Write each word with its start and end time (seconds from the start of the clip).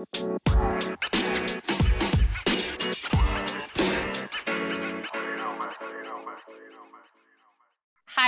Hi, 0.00 0.06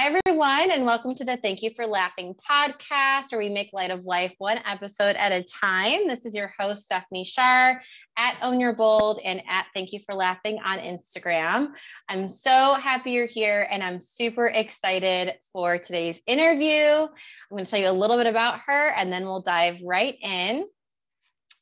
everyone, 0.06 0.70
and 0.70 0.84
welcome 0.84 1.14
to 1.14 1.24
the 1.24 1.38
Thank 1.38 1.62
You 1.62 1.70
for 1.74 1.86
Laughing 1.86 2.34
podcast, 2.50 3.32
where 3.32 3.38
we 3.38 3.48
make 3.48 3.70
light 3.72 3.90
of 3.90 4.04
life 4.04 4.34
one 4.36 4.58
episode 4.66 5.16
at 5.16 5.32
a 5.32 5.42
time. 5.44 6.06
This 6.08 6.26
is 6.26 6.34
your 6.34 6.52
host, 6.58 6.84
Stephanie 6.84 7.24
Shar 7.24 7.80
at 8.18 8.36
Own 8.42 8.60
Your 8.60 8.74
Bold 8.74 9.20
and 9.24 9.42
at 9.48 9.64
Thank 9.72 9.94
You 9.94 10.00
for 10.04 10.14
Laughing 10.14 10.58
on 10.62 10.78
Instagram. 10.78 11.68
I'm 12.06 12.28
so 12.28 12.74
happy 12.74 13.12
you're 13.12 13.24
here, 13.24 13.66
and 13.70 13.82
I'm 13.82 13.98
super 13.98 14.46
excited 14.46 15.36
for 15.54 15.78
today's 15.78 16.20
interview. 16.26 16.84
I'm 16.84 17.08
going 17.50 17.64
to 17.64 17.70
tell 17.70 17.80
you 17.80 17.88
a 17.88 17.92
little 17.92 18.18
bit 18.18 18.26
about 18.26 18.60
her, 18.66 18.88
and 18.88 19.10
then 19.10 19.24
we'll 19.24 19.40
dive 19.40 19.78
right 19.82 20.16
in. 20.20 20.66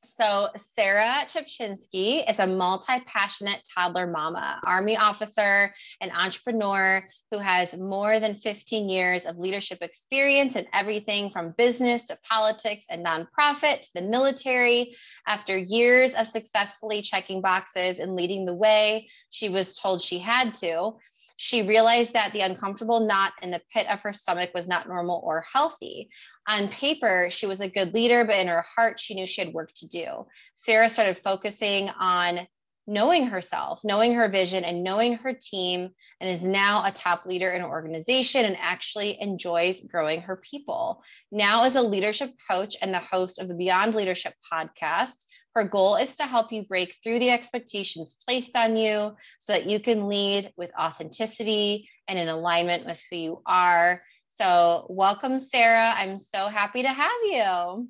So, 0.02 0.48
Sara 0.56 1.24
Czepczynski 1.26 2.28
is 2.28 2.38
a 2.38 2.46
multi 2.46 3.00
passionate 3.06 3.62
toddler 3.74 4.06
mama, 4.06 4.58
Army 4.64 4.96
officer, 4.96 5.74
and 6.00 6.10
entrepreneur 6.12 7.06
who 7.30 7.38
has 7.38 7.76
more 7.76 8.18
than 8.18 8.34
15 8.34 8.88
years 8.88 9.26
of 9.26 9.38
leadership 9.38 9.82
experience 9.82 10.56
in 10.56 10.66
everything 10.72 11.30
from 11.30 11.54
business 11.56 12.04
to 12.06 12.18
politics 12.28 12.86
and 12.88 13.04
nonprofit 13.04 13.82
to 13.82 13.90
the 13.94 14.02
military. 14.02 14.96
After 15.26 15.56
years 15.56 16.14
of 16.14 16.26
successfully 16.26 17.02
checking 17.02 17.42
boxes 17.42 17.98
and 17.98 18.16
leading 18.16 18.46
the 18.46 18.54
way, 18.54 19.08
she 19.28 19.50
was 19.50 19.76
told 19.76 20.00
she 20.00 20.18
had 20.18 20.54
to 20.56 20.94
she 21.42 21.62
realized 21.62 22.12
that 22.12 22.34
the 22.34 22.42
uncomfortable 22.42 23.00
knot 23.00 23.32
in 23.40 23.50
the 23.50 23.62
pit 23.72 23.86
of 23.88 24.02
her 24.02 24.12
stomach 24.12 24.50
was 24.52 24.68
not 24.68 24.86
normal 24.86 25.22
or 25.24 25.42
healthy. 25.50 26.10
On 26.48 26.68
paper, 26.68 27.28
she 27.30 27.46
was 27.46 27.60
a 27.60 27.68
good 27.68 27.94
leader, 27.94 28.24
but 28.24 28.38
in 28.38 28.48
her 28.48 28.64
heart, 28.76 28.98
she 28.98 29.14
knew 29.14 29.26
she 29.26 29.40
had 29.40 29.54
work 29.54 29.72
to 29.74 29.88
do. 29.88 30.26
Sara 30.54 30.88
started 30.88 31.16
focusing 31.16 31.88
on 31.90 32.46
knowing 32.86 33.26
herself, 33.26 33.80
knowing 33.84 34.14
her 34.14 34.28
vision, 34.28 34.64
and 34.64 34.82
knowing 34.82 35.14
her 35.14 35.32
team, 35.32 35.90
and 36.20 36.28
is 36.28 36.46
now 36.46 36.84
a 36.84 36.90
top 36.90 37.24
leader 37.24 37.50
in 37.50 37.62
an 37.62 37.68
organization 37.68 38.44
and 38.44 38.56
actually 38.58 39.20
enjoys 39.20 39.82
growing 39.82 40.20
her 40.20 40.36
people. 40.36 41.02
Now, 41.30 41.62
as 41.62 41.76
a 41.76 41.82
leadership 41.82 42.32
coach 42.50 42.76
and 42.82 42.92
the 42.92 42.98
host 42.98 43.38
of 43.38 43.46
the 43.46 43.54
Beyond 43.54 43.94
Leadership 43.94 44.34
podcast, 44.52 45.24
her 45.54 45.64
goal 45.64 45.96
is 45.96 46.16
to 46.16 46.24
help 46.24 46.52
you 46.52 46.64
break 46.64 46.96
through 47.02 47.18
the 47.20 47.30
expectations 47.30 48.16
placed 48.26 48.56
on 48.56 48.76
you 48.76 49.14
so 49.38 49.52
that 49.52 49.66
you 49.66 49.80
can 49.80 50.08
lead 50.08 50.52
with 50.56 50.70
authenticity 50.78 51.88
and 52.08 52.18
in 52.18 52.28
alignment 52.28 52.86
with 52.86 53.02
who 53.10 53.16
you 53.16 53.42
are. 53.46 54.02
So, 54.32 54.86
welcome, 54.88 55.40
Sara. 55.40 55.92
I'm 55.96 56.16
so 56.16 56.46
happy 56.46 56.82
to 56.82 56.88
have 56.88 57.10
you. 57.24 57.88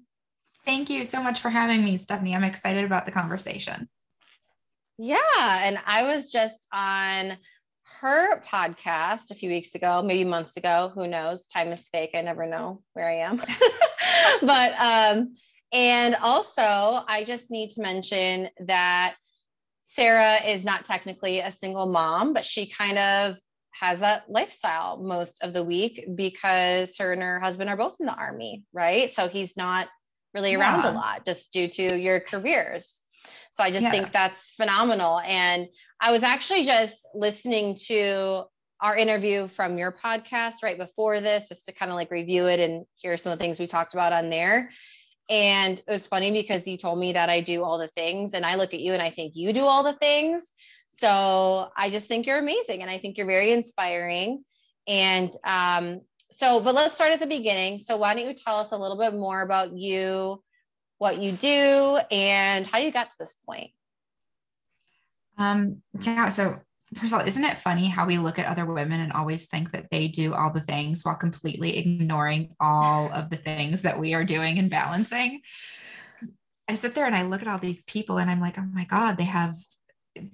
Thank 0.64 0.88
you 0.88 1.04
so 1.04 1.22
much 1.22 1.42
for 1.42 1.50
having 1.50 1.84
me, 1.84 1.98
Stephanie. 1.98 2.34
I'm 2.34 2.44
excited 2.44 2.82
about 2.84 3.04
the 3.04 3.12
conversation. 3.12 3.90
Yeah. 4.96 5.18
And 5.36 5.78
I 5.84 6.04
was 6.04 6.32
just 6.32 6.66
on 6.72 7.36
her 8.00 8.40
podcast 8.40 9.30
a 9.30 9.34
few 9.34 9.50
weeks 9.50 9.74
ago, 9.74 10.02
maybe 10.02 10.24
months 10.24 10.56
ago. 10.56 10.90
Who 10.94 11.06
knows? 11.06 11.46
Time 11.46 11.72
is 11.72 11.88
fake. 11.88 12.12
I 12.14 12.22
never 12.22 12.46
know 12.46 12.82
where 12.94 13.10
I 13.10 13.16
am. 13.16 13.36
but 14.40 14.72
um, 14.78 15.34
and 15.72 16.16
also, 16.16 16.62
I 16.62 17.22
just 17.26 17.50
need 17.50 17.70
to 17.72 17.82
mention 17.82 18.48
that 18.60 19.14
Sara 19.82 20.36
is 20.46 20.64
not 20.64 20.86
technically 20.86 21.40
a 21.40 21.50
single 21.50 21.86
mom, 21.86 22.32
but 22.32 22.46
she 22.46 22.66
kind 22.66 22.96
of 22.96 23.36
has 23.80 24.00
that 24.00 24.24
lifestyle 24.28 24.98
most 24.98 25.42
of 25.42 25.54
the 25.54 25.64
week 25.64 26.04
because 26.14 26.96
her 26.98 27.14
and 27.14 27.22
her 27.22 27.40
husband 27.40 27.70
are 27.70 27.78
both 27.78 27.96
in 27.98 28.04
the 28.04 28.14
army, 28.14 28.62
right? 28.74 29.10
So 29.10 29.26
he's 29.26 29.56
not 29.56 29.88
really 30.34 30.54
around 30.54 30.84
yeah. 30.84 30.90
a 30.90 30.92
lot 30.92 31.24
just 31.24 31.50
due 31.50 31.66
to 31.66 31.98
your 31.98 32.20
careers. 32.20 33.02
So 33.50 33.64
I 33.64 33.70
just 33.70 33.84
yeah. 33.84 33.90
think 33.90 34.12
that's 34.12 34.50
phenomenal. 34.50 35.20
And 35.20 35.66
I 35.98 36.12
was 36.12 36.22
actually 36.22 36.64
just 36.64 37.06
listening 37.14 37.74
to 37.86 38.44
our 38.82 38.96
interview 38.96 39.48
from 39.48 39.78
your 39.78 39.92
podcast 39.92 40.62
right 40.62 40.78
before 40.78 41.20
this, 41.20 41.48
just 41.48 41.64
to 41.66 41.72
kind 41.72 41.90
of 41.90 41.96
like 41.96 42.10
review 42.10 42.46
it 42.46 42.60
and 42.60 42.84
hear 42.96 43.16
some 43.16 43.32
of 43.32 43.38
the 43.38 43.42
things 43.42 43.58
we 43.58 43.66
talked 43.66 43.94
about 43.94 44.12
on 44.12 44.28
there. 44.28 44.70
And 45.30 45.78
it 45.78 45.90
was 45.90 46.06
funny 46.06 46.30
because 46.32 46.66
you 46.66 46.76
told 46.76 46.98
me 46.98 47.12
that 47.12 47.30
I 47.30 47.40
do 47.40 47.62
all 47.62 47.78
the 47.78 47.88
things, 47.88 48.34
and 48.34 48.44
I 48.44 48.56
look 48.56 48.74
at 48.74 48.80
you 48.80 48.92
and 48.92 49.02
I 49.02 49.10
think 49.10 49.32
you 49.36 49.52
do 49.52 49.64
all 49.64 49.84
the 49.84 49.92
things. 49.94 50.52
So 50.90 51.70
I 51.76 51.90
just 51.90 52.08
think 52.08 52.26
you're 52.26 52.38
amazing, 52.38 52.82
and 52.82 52.90
I 52.90 52.98
think 52.98 53.16
you're 53.16 53.26
very 53.26 53.52
inspiring. 53.52 54.44
And 54.86 55.32
um, 55.44 56.00
so, 56.30 56.60
but 56.60 56.74
let's 56.74 56.94
start 56.94 57.12
at 57.12 57.20
the 57.20 57.26
beginning. 57.26 57.78
So, 57.78 57.96
why 57.96 58.14
don't 58.14 58.26
you 58.26 58.34
tell 58.34 58.56
us 58.56 58.72
a 58.72 58.78
little 58.78 58.98
bit 58.98 59.14
more 59.14 59.40
about 59.40 59.72
you, 59.76 60.42
what 60.98 61.18
you 61.18 61.32
do, 61.32 61.98
and 62.10 62.66
how 62.66 62.78
you 62.78 62.90
got 62.90 63.10
to 63.10 63.16
this 63.18 63.32
point? 63.32 63.70
Um, 65.38 65.82
yeah. 65.98 66.28
So 66.28 66.60
first 66.94 67.12
of 67.12 67.20
all, 67.20 67.26
isn't 67.26 67.44
it 67.44 67.58
funny 67.58 67.88
how 67.88 68.06
we 68.06 68.18
look 68.18 68.38
at 68.38 68.46
other 68.46 68.66
women 68.66 69.00
and 69.00 69.12
always 69.12 69.46
think 69.46 69.72
that 69.72 69.90
they 69.90 70.08
do 70.08 70.34
all 70.34 70.52
the 70.52 70.60
things 70.60 71.04
while 71.04 71.14
completely 71.14 71.78
ignoring 71.78 72.54
all 72.60 73.10
of 73.12 73.30
the 73.30 73.36
things 73.36 73.82
that 73.82 73.98
we 73.98 74.14
are 74.14 74.24
doing 74.24 74.58
and 74.58 74.68
balancing? 74.68 75.40
I 76.68 76.74
sit 76.74 76.94
there 76.94 77.06
and 77.06 77.16
I 77.16 77.22
look 77.22 77.42
at 77.42 77.48
all 77.48 77.58
these 77.58 77.82
people 77.84 78.18
and 78.18 78.30
I'm 78.30 78.40
like, 78.40 78.58
oh 78.58 78.66
my 78.72 78.84
God, 78.84 79.16
they 79.16 79.24
have 79.24 79.54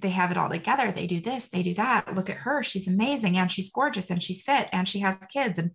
they 0.01 0.11
have 0.11 0.31
it 0.31 0.37
all 0.37 0.49
together. 0.49 0.91
They 0.91 1.07
do 1.07 1.21
this, 1.21 1.49
they 1.49 1.63
do 1.63 1.75
that. 1.75 2.15
Look 2.15 2.31
at 2.31 2.37
her. 2.39 2.63
She's 2.63 2.89
amazing 2.89 3.37
and 3.37 3.51
she's 3.51 3.71
gorgeous 3.71 4.11
and 4.11 4.23
she's 4.23 4.43
fit 4.43 4.69
and 4.73 4.89
she 4.89 5.01
has 5.01 5.17
kids. 5.33 5.59
And 5.59 5.73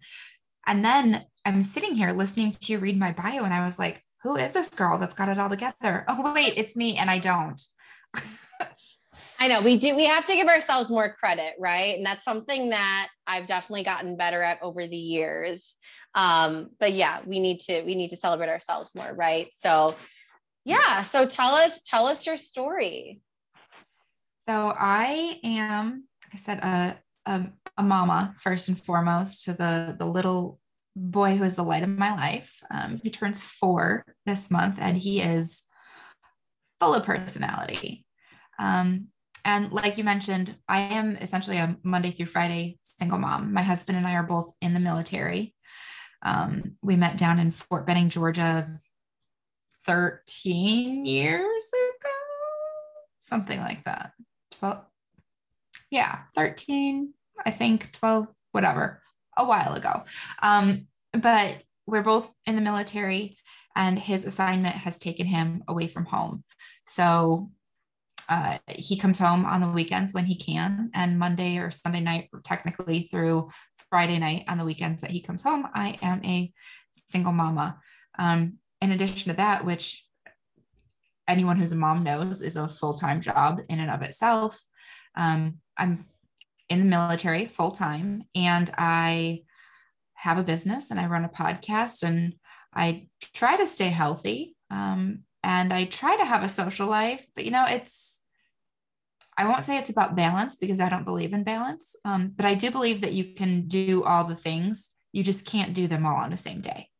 and 0.68 0.86
then 0.86 1.26
I'm 1.46 1.64
sitting 1.64 1.96
here 1.96 2.12
listening 2.12 2.52
to 2.52 2.72
you 2.72 2.80
read 2.80 3.00
my 3.00 3.12
bio 3.12 3.44
and 3.44 3.54
I 3.54 3.66
was 3.66 3.80
like, 3.80 4.04
who 4.24 4.36
is 4.36 4.54
this 4.54 4.70
girl 4.70 5.00
that's 5.00 5.16
got 5.16 5.30
it 5.30 5.40
all 5.40 5.50
together? 5.50 6.06
Oh, 6.08 6.34
wait, 6.34 6.54
it's 6.56 6.76
me 6.76 6.98
and 6.98 7.10
I 7.10 7.18
don't. 7.18 7.60
I 9.40 9.48
know 9.48 9.62
we 9.62 9.78
do. 9.78 9.96
We 9.96 10.06
have 10.06 10.28
to 10.28 10.36
give 10.36 10.48
ourselves 10.48 10.92
more 10.92 11.14
credit, 11.14 11.56
right? 11.58 11.98
And 11.98 12.06
that's 12.06 12.24
something 12.24 12.70
that 12.70 13.08
I've 13.26 13.48
definitely 13.48 13.84
gotten 13.84 14.16
better 14.16 14.44
at 14.44 14.62
over 14.62 14.86
the 14.86 14.96
years. 14.96 15.78
Um, 16.14 16.70
but 16.80 16.94
yeah, 16.94 17.22
we 17.26 17.40
need 17.40 17.62
to 17.62 17.82
we 17.82 17.96
need 17.96 18.10
to 18.10 18.18
celebrate 18.18 18.50
ourselves 18.50 18.94
more, 18.94 19.12
right? 19.12 19.48
So, 19.52 19.96
yeah. 20.64 21.02
So 21.02 21.26
tell 21.26 21.56
us 21.56 21.82
tell 21.82 22.06
us 22.06 22.28
your 22.28 22.38
story. 22.38 23.20
So 24.48 24.74
I 24.78 25.40
am, 25.44 26.06
like 26.24 26.34
I 26.34 26.38
said, 26.38 26.60
a, 26.60 26.98
a, 27.26 27.48
a 27.78 27.84
mama 27.84 28.36
first 28.40 28.70
and 28.70 28.80
foremost 28.80 29.46
to 29.46 29.54
the 29.54 29.96
the 29.98 30.06
little 30.06 30.60
boy 30.96 31.38
who 31.38 31.44
is 31.44 31.56
the 31.56 31.64
light 31.64 31.84
of 31.84 31.90
my 31.90 32.16
life. 32.16 32.62
Um, 32.70 33.00
he 33.04 33.10
turns 33.10 33.42
four 33.42 34.06
this 34.26 34.50
month, 34.52 34.78
and 34.82 34.98
he 34.98 35.22
is 35.22 35.64
full 36.80 36.96
of 36.96 37.04
personality. 37.04 38.06
Um, 38.60 39.08
and 39.46 39.72
like 39.72 39.98
you 39.98 40.04
mentioned, 40.04 40.56
I 40.68 40.80
am 40.80 41.16
essentially 41.18 41.58
a 41.58 41.78
Monday 41.84 42.12
through 42.12 42.28
Friday 42.28 42.80
single 42.82 43.18
mom. 43.18 43.54
My 43.54 43.62
husband 43.62 43.98
and 43.98 44.08
I 44.08 44.14
are 44.14 44.24
both 44.24 44.52
in 44.62 44.74
the 44.74 44.80
military. 44.80 45.56
Um, 46.24 46.78
we 46.82 46.96
met 46.96 47.18
down 47.18 47.40
in 47.40 47.52
Fort 47.52 47.88
Benning, 47.88 48.10
Georgia, 48.10 48.80
13 49.86 51.06
years 51.06 51.72
ago, 51.74 52.10
something 53.18 53.60
like 53.60 53.84
that. 53.86 54.12
12, 54.62 54.86
yeah, 55.90 56.20
13, 56.36 57.14
I 57.46 57.52
think 57.52 57.92
12, 57.94 58.28
whatever, 58.52 59.02
a 59.38 59.46
while 59.46 59.74
ago. 59.74 60.04
Um, 60.42 60.88
but 61.14 61.64
we're 61.86 62.04
both 62.04 62.32
in 62.46 62.56
the 62.56 62.62
military, 62.62 63.38
and 63.76 63.98
his 63.98 64.26
assignment 64.26 64.76
has 64.76 65.00
taken 65.00 65.26
him 65.26 65.64
away 65.68 65.88
from 65.88 66.06
home. 66.06 66.44
So 66.86 67.52
uh, 68.30 68.60
he 68.68 68.98
comes 68.98 69.20
home 69.20 69.46
on 69.46 69.62
the 69.62 69.68
weekends 69.68 70.14
when 70.14 70.26
he 70.26 70.36
can, 70.36 70.92
and 70.94 71.20
Monday 71.20 71.58
or 71.58 71.72
Sunday 71.72 72.00
night, 72.00 72.30
technically 72.44 73.10
through 73.12 73.50
Friday 73.90 74.20
night 74.20 74.46
on 74.48 74.58
the 74.58 74.66
weekends 74.66 75.02
that 75.02 75.12
he 75.12 75.22
comes 75.22 75.44
home, 75.44 75.68
I 75.74 75.98
am 76.02 76.24
a 76.24 76.54
single 77.10 77.34
mama. 77.34 77.80
Um, 78.18 78.60
in 78.82 78.92
addition 78.92 79.32
to 79.32 79.38
that, 79.38 79.66
which 79.66 80.06
anyone 81.32 81.58
who's 81.58 81.72
a 81.72 81.78
mom 81.78 82.04
knows 82.04 82.42
is 82.42 82.58
a 82.58 82.68
full 82.68 82.94
time 82.94 83.22
job 83.22 83.62
in 83.70 83.80
and 83.80 83.90
of 83.90 84.02
itself, 84.02 84.62
um, 85.16 85.58
I'm 85.78 86.06
in 86.70 86.80
the 86.80 86.86
military 86.86 87.46
full 87.46 87.72
time 87.72 88.24
and 88.36 88.70
I 88.78 89.44
have 90.14 90.38
a 90.38 90.44
business 90.44 90.92
and 90.92 91.00
I 91.00 91.08
run 91.08 91.26
a 91.26 91.30
podcast 91.30 92.04
and 92.04 92.36
I 92.74 93.08
try 93.34 93.58
to 93.58 93.66
stay 93.66 93.90
healthy. 93.90 94.56
Um, 94.70 95.24
and 95.44 95.74
I 95.74 95.86
try 95.86 96.16
to 96.18 96.26
have 96.26 96.44
a 96.44 96.50
social 96.50 96.88
life, 96.88 97.26
but 97.36 97.46
you 97.46 97.52
know, 97.52 97.66
it's 97.68 98.20
I 99.38 99.46
won't 99.46 99.64
say 99.64 99.78
it's 99.78 99.90
about 99.90 100.16
balance 100.16 100.56
because 100.56 100.80
I 100.80 100.90
don't 100.90 101.06
believe 101.06 101.34
in 101.34 101.44
balance, 101.44 101.96
um, 102.06 102.32
but 102.36 102.46
I 102.46 102.54
do 102.54 102.70
believe 102.70 103.02
that 103.02 103.14
you 103.14 103.34
can 103.34 103.68
do 103.68 104.04
all 104.04 104.26
the 104.26 104.36
things. 104.36 104.90
You 105.14 105.24
just 105.24 105.48
can't 105.48 105.74
do 105.74 105.88
them 105.88 106.06
all 106.06 106.18
on 106.18 106.30
the 106.30 106.38
same 106.38 106.62
day. 106.62 106.91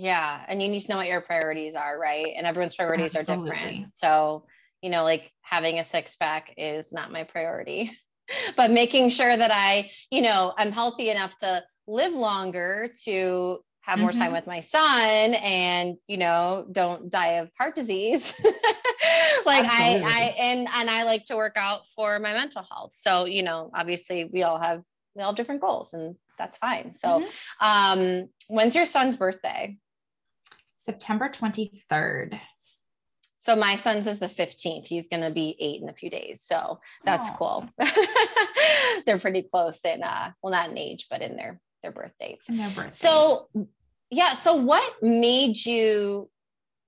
Yeah. 0.00 0.40
And 0.48 0.62
you 0.62 0.68
need 0.68 0.80
to 0.80 0.88
know 0.90 0.96
what 0.96 1.08
your 1.08 1.20
priorities 1.20 1.74
are, 1.74 1.98
right? 1.98 2.32
And 2.36 2.46
everyone's 2.46 2.74
priorities 2.74 3.14
Absolutely. 3.14 3.50
are 3.50 3.54
different. 3.54 3.92
So, 3.92 4.46
you 4.80 4.88
know, 4.88 5.04
like 5.04 5.30
having 5.42 5.78
a 5.78 5.84
six 5.84 6.16
pack 6.16 6.54
is 6.56 6.92
not 6.92 7.12
my 7.12 7.24
priority, 7.24 7.90
but 8.56 8.70
making 8.70 9.10
sure 9.10 9.36
that 9.36 9.50
I, 9.52 9.90
you 10.10 10.22
know, 10.22 10.54
I'm 10.56 10.72
healthy 10.72 11.10
enough 11.10 11.36
to 11.38 11.62
live 11.86 12.14
longer 12.14 12.90
to 13.04 13.58
have 13.82 13.98
more 13.98 14.10
Mm-hmm. 14.10 14.20
time 14.22 14.32
with 14.32 14.46
my 14.46 14.60
son 14.60 15.34
and 15.34 15.96
you 16.06 16.16
know 16.16 16.66
don't 16.70 17.10
die 17.10 17.38
of 17.38 17.50
heart 17.58 17.74
disease 17.74 18.34
like 19.46 19.64
Absolutely. 19.64 20.02
i 20.04 20.04
i 20.06 20.34
and 20.38 20.68
and 20.72 20.90
i 20.90 21.02
like 21.02 21.24
to 21.24 21.34
work 21.34 21.54
out 21.56 21.84
for 21.86 22.18
my 22.20 22.32
mental 22.32 22.62
health 22.70 22.92
so 22.92 23.24
you 23.24 23.42
know 23.42 23.70
obviously 23.74 24.26
we 24.32 24.42
all 24.44 24.60
have 24.60 24.82
we 25.16 25.22
all 25.22 25.30
have 25.30 25.36
different 25.36 25.60
goals 25.60 25.92
and 25.94 26.14
that's 26.38 26.58
fine 26.58 26.92
so 26.92 27.24
Mhm. 27.26 27.30
um 27.60 28.28
when's 28.48 28.76
your 28.76 28.84
son's 28.86 29.16
birthday 29.16 29.76
September 30.80 31.28
23rd. 31.28 32.40
so 33.36 33.54
my 33.54 33.76
son's 33.76 34.06
is 34.06 34.18
the 34.18 34.26
15th 34.26 34.86
he's 34.86 35.08
going 35.08 35.22
to 35.22 35.30
be 35.30 35.56
eight 35.60 35.82
in 35.82 35.88
a 35.88 35.94
few 35.94 36.10
days 36.10 36.42
so 36.42 36.78
that's 37.04 37.30
Aw. 37.30 37.36
cool 37.36 37.68
they're 39.06 39.18
pretty 39.18 39.42
close 39.42 39.84
in 39.84 40.02
uh 40.02 40.30
well 40.42 40.52
not 40.52 40.70
in 40.70 40.78
age 40.78 41.06
but 41.10 41.22
in 41.22 41.36
their 41.36 41.60
their 41.82 41.92
birth 41.92 42.14
dates 42.20 42.48
in 42.48 42.56
their 42.56 42.70
birthday. 42.70 42.90
So, 42.92 43.48
yeah. 44.10 44.34
So, 44.34 44.56
what 44.56 45.02
made 45.02 45.64
you 45.64 46.28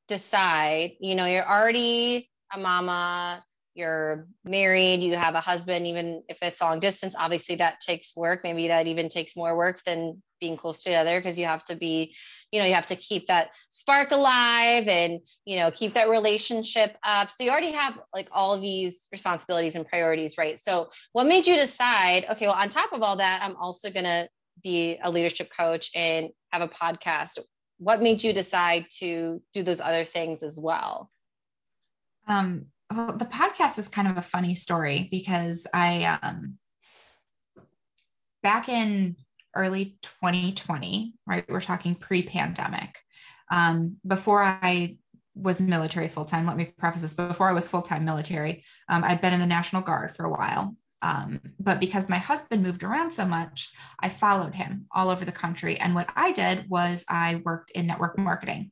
decide? 0.09 0.93
You 1.01 1.15
know, 1.15 1.27
you're 1.27 1.49
already 1.49 2.31
a 2.55 2.59
mama, 2.59 3.43
you're 3.75 4.27
married, 4.45 5.01
you 5.01 5.17
have 5.17 5.35
a 5.35 5.41
husband, 5.41 5.87
even 5.87 6.23
if 6.29 6.39
it's 6.43 6.61
long 6.61 6.81
distance, 6.81 7.15
obviously 7.19 7.57
that 7.57 7.81
takes 7.81 8.15
work. 8.17 8.41
Maybe 8.45 8.69
that 8.69 8.87
even 8.87 9.09
takes 9.09 9.37
more 9.37 9.57
work 9.57 9.83
than 9.85 10.23
being 10.41 10.57
close 10.57 10.83
together 10.83 11.19
because 11.19 11.39
you 11.39 11.47
have 11.47 11.65
to 11.65 11.77
be, 11.77 12.15
you 12.53 12.61
know, 12.61 12.67
you 12.67 12.75
have 12.75 12.87
to 12.87 12.97
keep 12.97 13.27
that 13.27 13.51
spark 13.71 14.13
alive 14.13 14.87
and, 14.87 15.21
you 15.45 15.57
know, 15.57 15.71
keep 15.71 15.95
that 15.95 16.09
relationship 16.09 16.97
up. 17.03 17.31
So, 17.31 17.43
you 17.43 17.51
already 17.51 17.73
have 17.73 17.99
like 18.15 18.29
all 18.31 18.59
these 18.59 19.09
responsibilities 19.11 19.75
and 19.75 19.87
priorities, 19.87 20.39
right? 20.39 20.59
So, 20.59 20.91
what 21.13 21.27
made 21.27 21.47
you 21.47 21.57
decide, 21.57 22.27
okay, 22.31 22.47
well, 22.47 22.57
on 22.57 22.69
top 22.69 22.93
of 22.93 23.03
all 23.03 23.17
that, 23.17 23.43
I'm 23.43 23.57
also 23.57 23.91
going 23.91 24.05
to 24.05 24.29
be 24.63 24.99
a 25.03 25.11
leadership 25.11 25.51
coach 25.57 25.91
and 25.97 26.29
have 26.53 26.63
a 26.63 26.69
podcast 26.69 27.39
what 27.79 28.01
made 28.01 28.23
you 28.23 28.33
decide 28.33 28.87
to 28.99 29.43
do 29.53 29.63
those 29.63 29.81
other 29.81 30.05
things 30.05 30.43
as 30.43 30.59
well 30.59 31.11
Um, 32.29 32.67
well, 32.95 33.17
the 33.17 33.25
podcast 33.25 33.79
is 33.79 33.89
kind 33.89 34.07
of 34.07 34.17
a 34.17 34.23
funny 34.23 34.55
story 34.55 35.09
because 35.11 35.67
I, 35.73 36.19
um, 36.23 36.59
back 38.43 38.69
in 38.69 39.17
early 39.55 39.97
2020, 40.03 41.15
right, 41.27 41.45
we're 41.49 41.61
talking 41.61 41.95
pre 41.95 42.23
pandemic, 42.23 42.99
um, 43.51 43.97
before 44.07 44.43
I 44.43 44.97
was 45.35 45.61
military 45.61 46.09
full 46.09 46.25
time, 46.25 46.47
let 46.47 46.57
me 46.57 46.73
preface 46.79 47.03
this 47.03 47.15
before 47.15 47.49
I 47.49 47.53
was 47.53 47.69
full 47.69 47.83
time 47.83 48.05
military, 48.05 48.65
um, 48.89 49.05
I'd 49.05 49.21
been 49.21 49.35
in 49.35 49.41
the 49.41 49.47
National 49.47 49.83
Guard 49.83 50.15
for 50.17 50.25
a 50.25 50.31
while. 50.31 50.77
Um, 51.03 51.41
but 51.59 51.81
because 51.81 52.09
my 52.09 52.19
husband 52.19 52.63
moved 52.63 52.85
around 52.85 53.11
so 53.11 53.27
much, 53.27 53.73
I 53.99 54.09
followed 54.09 54.55
him 54.55 54.87
all 54.93 55.11
over 55.11 55.25
the 55.25 55.33
country. 55.33 55.77
And 55.77 55.95
what 55.95 56.11
I 56.15 56.33
did 56.33 56.71
was 56.71 57.05
I 57.09 57.43
worked 57.45 57.73
in 57.73 57.87
network 57.87 58.17
marketing 58.19 58.71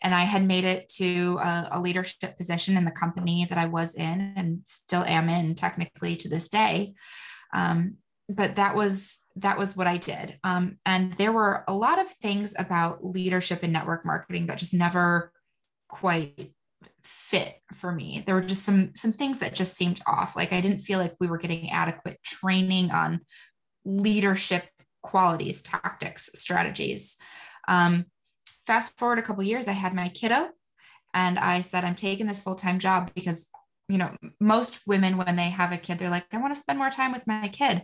and 0.00 0.14
I 0.14 0.22
had 0.22 0.44
made 0.44 0.64
it 0.64 0.88
to 0.96 1.38
a, 1.42 1.68
a, 1.72 1.80
leadership 1.80 2.36
position 2.36 2.76
in 2.76 2.84
the 2.84 2.90
company 2.90 3.46
that 3.48 3.58
I 3.58 3.66
was 3.66 3.94
in 3.94 4.32
and 4.36 4.60
still 4.64 5.04
am 5.04 5.28
in 5.28 5.54
technically 5.56 6.16
to 6.16 6.28
this 6.28 6.48
day. 6.48 6.94
Um, 7.52 7.96
but 8.34 8.56
that 8.56 8.74
was 8.74 9.20
that 9.36 9.58
was 9.58 9.76
what 9.76 9.86
I 9.86 9.96
did. 9.96 10.38
Um, 10.44 10.78
and 10.86 11.12
there 11.14 11.32
were 11.32 11.64
a 11.66 11.74
lot 11.74 12.00
of 12.00 12.08
things 12.08 12.54
about 12.58 13.04
leadership 13.04 13.62
and 13.62 13.72
network 13.72 14.04
marketing 14.04 14.46
that 14.46 14.58
just 14.58 14.74
never 14.74 15.32
quite 15.88 16.52
fit 17.02 17.56
for 17.72 17.92
me. 17.92 18.22
There 18.24 18.34
were 18.34 18.42
just 18.42 18.64
some 18.64 18.92
some 18.94 19.12
things 19.12 19.38
that 19.38 19.54
just 19.54 19.76
seemed 19.76 20.00
off. 20.06 20.36
Like 20.36 20.52
I 20.52 20.60
didn't 20.60 20.78
feel 20.78 20.98
like 20.98 21.14
we 21.20 21.26
were 21.26 21.38
getting 21.38 21.70
adequate 21.70 22.22
training 22.22 22.90
on 22.90 23.20
leadership 23.84 24.64
qualities, 25.02 25.62
tactics, 25.62 26.30
strategies. 26.34 27.16
Um, 27.68 28.06
fast 28.66 28.98
forward 28.98 29.18
a 29.18 29.22
couple 29.22 29.42
years, 29.42 29.68
I 29.68 29.72
had 29.72 29.94
my 29.94 30.08
kiddo, 30.08 30.50
and 31.12 31.38
I 31.38 31.60
said, 31.60 31.84
I'm 31.84 31.96
taking 31.96 32.26
this 32.26 32.42
full 32.42 32.54
time 32.54 32.78
job 32.78 33.10
because 33.14 33.48
you 33.92 33.98
know 33.98 34.16
most 34.40 34.80
women 34.86 35.18
when 35.18 35.36
they 35.36 35.50
have 35.50 35.70
a 35.70 35.76
kid 35.76 35.98
they're 35.98 36.08
like 36.08 36.24
i 36.32 36.38
want 36.38 36.54
to 36.54 36.60
spend 36.60 36.78
more 36.78 36.90
time 36.90 37.12
with 37.12 37.26
my 37.26 37.48
kid. 37.48 37.82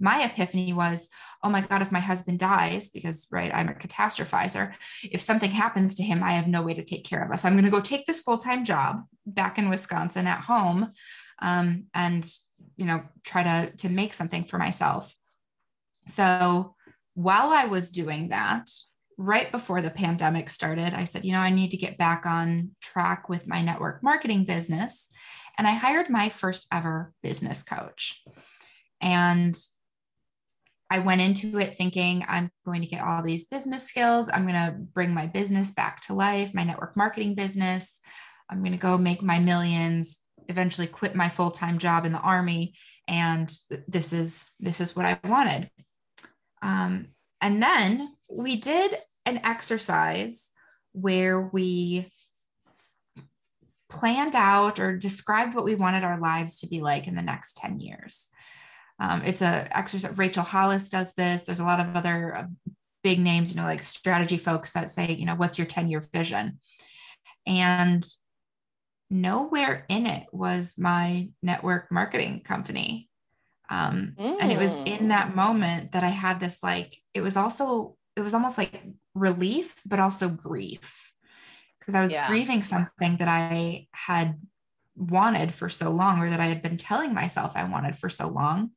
My 0.00 0.22
epiphany 0.22 0.72
was 0.72 1.08
oh 1.42 1.50
my 1.50 1.60
god 1.60 1.82
if 1.82 1.90
my 1.90 1.98
husband 1.98 2.38
dies 2.38 2.90
because 2.90 3.26
right 3.32 3.52
i'm 3.52 3.68
a 3.68 3.74
catastrophizer 3.74 4.74
if 5.02 5.20
something 5.20 5.50
happens 5.50 5.96
to 5.96 6.04
him 6.04 6.22
i 6.22 6.32
have 6.32 6.46
no 6.46 6.62
way 6.62 6.74
to 6.74 6.84
take 6.84 7.04
care 7.04 7.24
of 7.24 7.32
us. 7.32 7.44
I'm 7.44 7.54
going 7.54 7.64
to 7.64 7.70
go 7.70 7.80
take 7.80 8.06
this 8.06 8.20
full-time 8.20 8.64
job 8.64 9.02
back 9.26 9.58
in 9.58 9.68
wisconsin 9.68 10.28
at 10.28 10.44
home 10.44 10.92
um, 11.40 11.86
and 11.92 12.24
you 12.76 12.86
know 12.86 13.02
try 13.24 13.42
to 13.42 13.76
to 13.78 13.88
make 13.88 14.14
something 14.14 14.44
for 14.44 14.58
myself. 14.58 15.12
So 16.06 16.76
while 17.14 17.48
i 17.52 17.64
was 17.64 17.90
doing 17.90 18.28
that 18.28 18.70
right 19.18 19.50
before 19.50 19.82
the 19.82 19.90
pandemic 19.90 20.48
started, 20.48 20.94
I 20.94 21.04
said, 21.04 21.24
you 21.24 21.32
know, 21.32 21.40
I 21.40 21.50
need 21.50 21.72
to 21.72 21.76
get 21.76 21.98
back 21.98 22.24
on 22.24 22.70
track 22.80 23.28
with 23.28 23.48
my 23.48 23.60
network 23.60 24.00
marketing 24.00 24.44
business. 24.44 25.10
And 25.58 25.66
I 25.66 25.72
hired 25.72 26.08
my 26.08 26.28
first 26.28 26.66
ever 26.72 27.12
business 27.22 27.64
coach. 27.64 28.22
And 29.00 29.56
I 30.90 31.00
went 31.00 31.20
into 31.20 31.58
it 31.58 31.74
thinking 31.74 32.24
I'm 32.26 32.50
going 32.64 32.80
to 32.80 32.88
get 32.88 33.02
all 33.02 33.22
these 33.22 33.46
business 33.46 33.84
skills. 33.84 34.30
I'm 34.32 34.46
going 34.46 34.54
to 34.54 34.76
bring 34.78 35.12
my 35.12 35.26
business 35.26 35.72
back 35.72 36.00
to 36.02 36.14
life, 36.14 36.54
my 36.54 36.64
network 36.64 36.96
marketing 36.96 37.34
business. 37.34 38.00
I'm 38.48 38.60
going 38.60 38.72
to 38.72 38.78
go 38.78 38.96
make 38.96 39.20
my 39.20 39.38
millions, 39.38 40.20
eventually 40.48 40.86
quit 40.86 41.14
my 41.14 41.28
full-time 41.28 41.76
job 41.76 42.06
in 42.06 42.12
the 42.12 42.20
army. 42.20 42.74
And 43.06 43.52
this 43.86 44.12
is, 44.12 44.48
this 44.60 44.80
is 44.80 44.96
what 44.96 45.04
I 45.04 45.18
wanted. 45.24 45.70
Um, 46.62 47.08
and 47.40 47.62
then 47.62 48.14
we 48.30 48.56
did 48.56 48.94
an 49.26 49.40
exercise 49.44 50.50
where 50.92 51.40
we 51.40 52.08
planned 53.88 54.34
out 54.34 54.78
or 54.78 54.96
described 54.96 55.54
what 55.54 55.64
we 55.64 55.74
wanted 55.74 56.04
our 56.04 56.20
lives 56.20 56.60
to 56.60 56.66
be 56.66 56.80
like 56.80 57.06
in 57.06 57.14
the 57.14 57.22
next 57.22 57.56
10 57.56 57.80
years. 57.80 58.28
Um, 59.00 59.22
it's 59.24 59.42
a 59.42 59.68
exercise. 59.76 60.16
Rachel 60.18 60.42
Hollis 60.42 60.90
does 60.90 61.14
this. 61.14 61.44
There's 61.44 61.60
a 61.60 61.64
lot 61.64 61.80
of 61.80 61.96
other 61.96 62.36
uh, 62.36 62.46
big 63.02 63.20
names, 63.20 63.52
you 63.52 63.60
know, 63.60 63.66
like 63.66 63.82
strategy 63.82 64.36
folks 64.36 64.72
that 64.72 64.90
say, 64.90 65.12
you 65.12 65.24
know, 65.24 65.36
what's 65.36 65.58
your 65.58 65.66
10 65.66 65.88
year 65.88 66.02
vision? 66.12 66.58
And 67.46 68.06
nowhere 69.08 69.86
in 69.88 70.06
it 70.06 70.26
was 70.32 70.74
my 70.76 71.30
network 71.42 71.90
marketing 71.90 72.42
company. 72.42 73.08
Um, 73.70 74.14
mm. 74.18 74.36
And 74.40 74.50
it 74.50 74.58
was 74.58 74.74
in 74.84 75.08
that 75.08 75.36
moment 75.36 75.92
that 75.92 76.04
I 76.04 76.08
had 76.08 76.40
this 76.40 76.62
like, 76.62 76.96
it 77.14 77.20
was 77.20 77.36
also, 77.36 77.96
it 78.16 78.22
was 78.22 78.34
almost 78.34 78.58
like 78.58 78.82
relief, 79.14 79.80
but 79.86 80.00
also 80.00 80.28
grief 80.28 81.07
because 81.88 81.94
I 81.94 82.02
was 82.02 82.12
yeah. 82.12 82.28
grieving 82.28 82.62
something 82.62 83.16
that 83.16 83.28
I 83.28 83.86
had 83.92 84.38
wanted 84.94 85.54
for 85.54 85.70
so 85.70 85.88
long 85.88 86.20
or 86.20 86.28
that 86.28 86.38
I 86.38 86.44
had 86.44 86.60
been 86.60 86.76
telling 86.76 87.14
myself 87.14 87.56
I 87.56 87.64
wanted 87.64 87.96
for 87.96 88.10
so 88.10 88.28
long. 88.28 88.72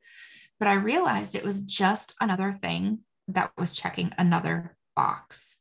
But 0.59 0.69
I 0.69 0.75
realized 0.75 1.35
it 1.35 1.43
was 1.43 1.59
just 1.59 2.13
another 2.21 2.53
thing 2.53 2.99
that 3.27 3.51
was 3.57 3.73
checking 3.73 4.13
another 4.17 4.77
box. 4.95 5.59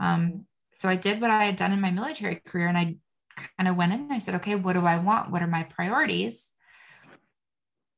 Um, 0.00 0.46
so 0.72 0.88
I 0.88 0.96
did 0.96 1.20
what 1.20 1.30
I 1.30 1.44
had 1.44 1.54
done 1.54 1.70
in 1.70 1.80
my 1.80 1.92
military 1.92 2.42
career 2.44 2.66
and 2.66 2.76
I 2.76 2.96
kind 3.56 3.68
of 3.68 3.76
went 3.76 3.92
in 3.92 4.00
and 4.00 4.12
I 4.12 4.18
said, 4.18 4.34
okay, 4.34 4.56
what 4.56 4.72
do 4.72 4.84
I 4.84 4.98
want? 4.98 5.30
What 5.30 5.42
are 5.42 5.46
my 5.46 5.62
priorities? 5.62 6.50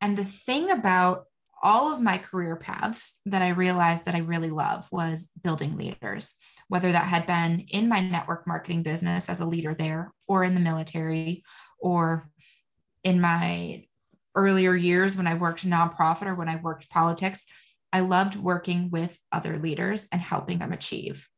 And 0.02 0.18
the 0.18 0.24
thing 0.24 0.70
about 0.70 1.24
all 1.62 1.92
of 1.92 2.00
my 2.00 2.18
career 2.18 2.56
paths 2.56 3.20
that 3.26 3.42
I 3.42 3.50
realized 3.50 4.04
that 4.04 4.14
I 4.14 4.20
really 4.20 4.50
love 4.50 4.88
was 4.92 5.30
building 5.42 5.76
leaders, 5.76 6.34
whether 6.68 6.92
that 6.92 7.08
had 7.08 7.26
been 7.26 7.66
in 7.68 7.88
my 7.88 8.00
network 8.00 8.46
marketing 8.46 8.82
business 8.82 9.28
as 9.28 9.40
a 9.40 9.46
leader 9.46 9.74
there, 9.74 10.12
or 10.28 10.44
in 10.44 10.54
the 10.54 10.60
military, 10.60 11.44
or 11.78 12.30
in 13.04 13.20
my 13.20 13.84
earlier 14.34 14.74
years 14.74 15.16
when 15.16 15.26
I 15.26 15.34
worked 15.34 15.66
nonprofit 15.66 16.26
or 16.26 16.34
when 16.34 16.48
I 16.48 16.56
worked 16.56 16.90
politics. 16.90 17.46
I 17.92 18.00
loved 18.00 18.36
working 18.36 18.90
with 18.90 19.18
other 19.32 19.56
leaders 19.56 20.08
and 20.12 20.20
helping 20.20 20.58
them 20.58 20.72
achieve. 20.72 21.28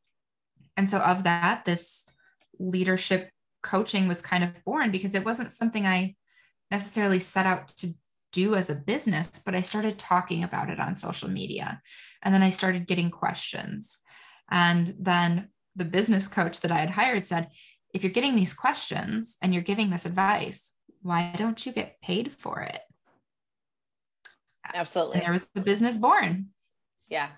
And 0.77 0.91
so, 0.91 0.99
of 0.99 1.25
that, 1.25 1.65
this 1.65 2.07
leadership 2.59 3.31
coaching 3.63 4.09
was 4.09 4.23
kind 4.23 4.43
of 4.43 4.65
born 4.65 4.91
because 4.91 5.15
it 5.15 5.25
wasn't 5.25 5.51
something 5.51 5.87
I 5.87 6.17
necessarily 6.71 7.21
set 7.21 7.47
out 7.47 7.77
to 7.79 7.95
do 8.33 8.55
as 8.55 8.71
a 8.71 8.75
business, 8.75 9.41
but 9.45 9.55
I 9.55 9.63
started 9.63 9.99
talking 9.99 10.45
about 10.45 10.71
it 10.71 10.81
on 10.81 10.97
social 10.97 11.29
media. 11.29 11.81
And 12.23 12.35
then 12.35 12.43
I 12.43 12.51
started 12.51 12.87
getting 12.87 13.11
questions. 13.11 14.01
And 14.51 14.95
then 14.99 15.49
the 15.77 15.85
business 15.85 16.29
coach 16.29 16.61
that 16.61 16.73
I 16.73 16.79
had 16.79 16.91
hired 16.91 17.25
said, 17.25 17.49
if 17.95 18.03
you're 18.03 18.13
getting 18.13 18.37
these 18.37 18.55
questions 18.55 19.39
and 19.43 19.55
you're 19.55 19.63
giving 19.63 19.91
this 19.91 20.07
advice, 20.07 20.73
why 21.03 21.35
don't 21.37 21.65
you 21.65 21.73
get 21.73 22.01
paid 22.01 22.33
for 22.33 22.61
it? 22.61 22.81
Absolutely. 24.75 25.17
And 25.17 25.25
there 25.25 25.33
was 25.33 25.49
the 25.55 25.63
business 25.63 25.97
born. 25.97 26.49
Yeah, 27.09 27.29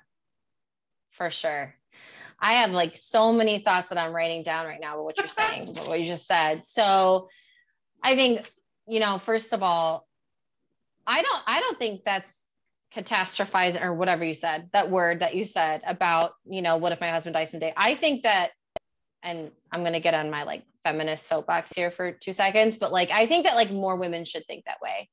for 1.10 1.30
sure. 1.30 1.74
I 2.40 2.54
have 2.54 2.70
like 2.70 2.96
so 2.96 3.32
many 3.32 3.58
thoughts 3.58 3.90
that 3.90 3.98
I'm 3.98 4.14
writing 4.14 4.42
down 4.42 4.66
right 4.66 4.80
now 4.80 4.94
about 4.94 5.04
what 5.04 5.18
you're 5.18 5.26
saying, 5.28 5.76
what 5.84 6.00
you 6.00 6.06
just 6.06 6.26
said. 6.26 6.66
So 6.66 7.28
I 8.02 8.16
think, 8.16 8.50
you 8.88 8.98
know, 8.98 9.18
first 9.18 9.52
of 9.52 9.62
all, 9.62 10.08
I 11.10 11.22
don't 11.22 11.42
I 11.46 11.60
don't 11.60 11.78
think 11.78 12.04
that's 12.04 12.46
catastrophize 12.94 13.80
or 13.80 13.94
whatever 13.94 14.24
you 14.24 14.34
said 14.34 14.68
that 14.72 14.90
word 14.90 15.20
that 15.20 15.34
you 15.34 15.44
said 15.44 15.82
about 15.86 16.32
you 16.48 16.62
know 16.62 16.76
what 16.76 16.92
if 16.92 17.00
my 17.00 17.10
husband 17.10 17.34
dies 17.34 17.50
someday? 17.50 17.72
I 17.76 17.96
think 17.96 18.22
that 18.22 18.50
and 19.22 19.50
i'm 19.72 19.80
going 19.80 19.92
to 19.92 20.00
get 20.00 20.14
on 20.14 20.30
my 20.30 20.44
like 20.44 20.64
feminist 20.84 21.26
soapbox 21.26 21.72
here 21.74 21.90
for 21.90 22.10
two 22.10 22.32
seconds 22.32 22.78
but 22.78 22.92
like 22.92 23.10
i 23.10 23.26
think 23.26 23.44
that 23.44 23.54
like 23.54 23.70
more 23.70 23.96
women 23.96 24.24
should 24.24 24.46
think 24.46 24.64
that 24.64 24.80
way. 24.80 25.08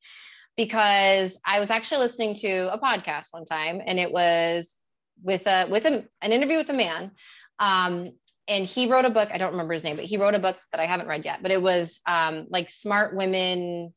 Because 0.55 1.39
i 1.45 1.59
was 1.59 1.71
actually 1.71 1.99
listening 1.99 2.35
to 2.35 2.71
a 2.71 2.79
podcast 2.79 3.27
one 3.31 3.45
time 3.45 3.81
and 3.85 3.99
it 3.99 4.11
was 4.11 4.75
with 5.23 5.47
a 5.47 5.65
with 5.67 5.85
a, 5.85 6.05
an 6.21 6.31
interview 6.31 6.57
with 6.57 6.69
a 6.69 6.77
man 6.77 7.11
um, 7.59 8.11
and 8.47 8.65
he 8.65 8.87
wrote 8.87 9.05
a 9.05 9.09
book 9.09 9.29
i 9.33 9.37
don't 9.37 9.51
remember 9.51 9.73
his 9.73 9.83
name 9.83 9.95
but 9.95 10.05
he 10.05 10.17
wrote 10.17 10.35
a 10.35 10.39
book 10.39 10.57
that 10.71 10.79
i 10.79 10.85
haven't 10.85 11.07
read 11.07 11.25
yet 11.25 11.41
but 11.41 11.51
it 11.51 11.61
was 11.61 12.01
um, 12.07 12.45
like 12.49 12.69
smart 12.69 13.15
women 13.15 13.93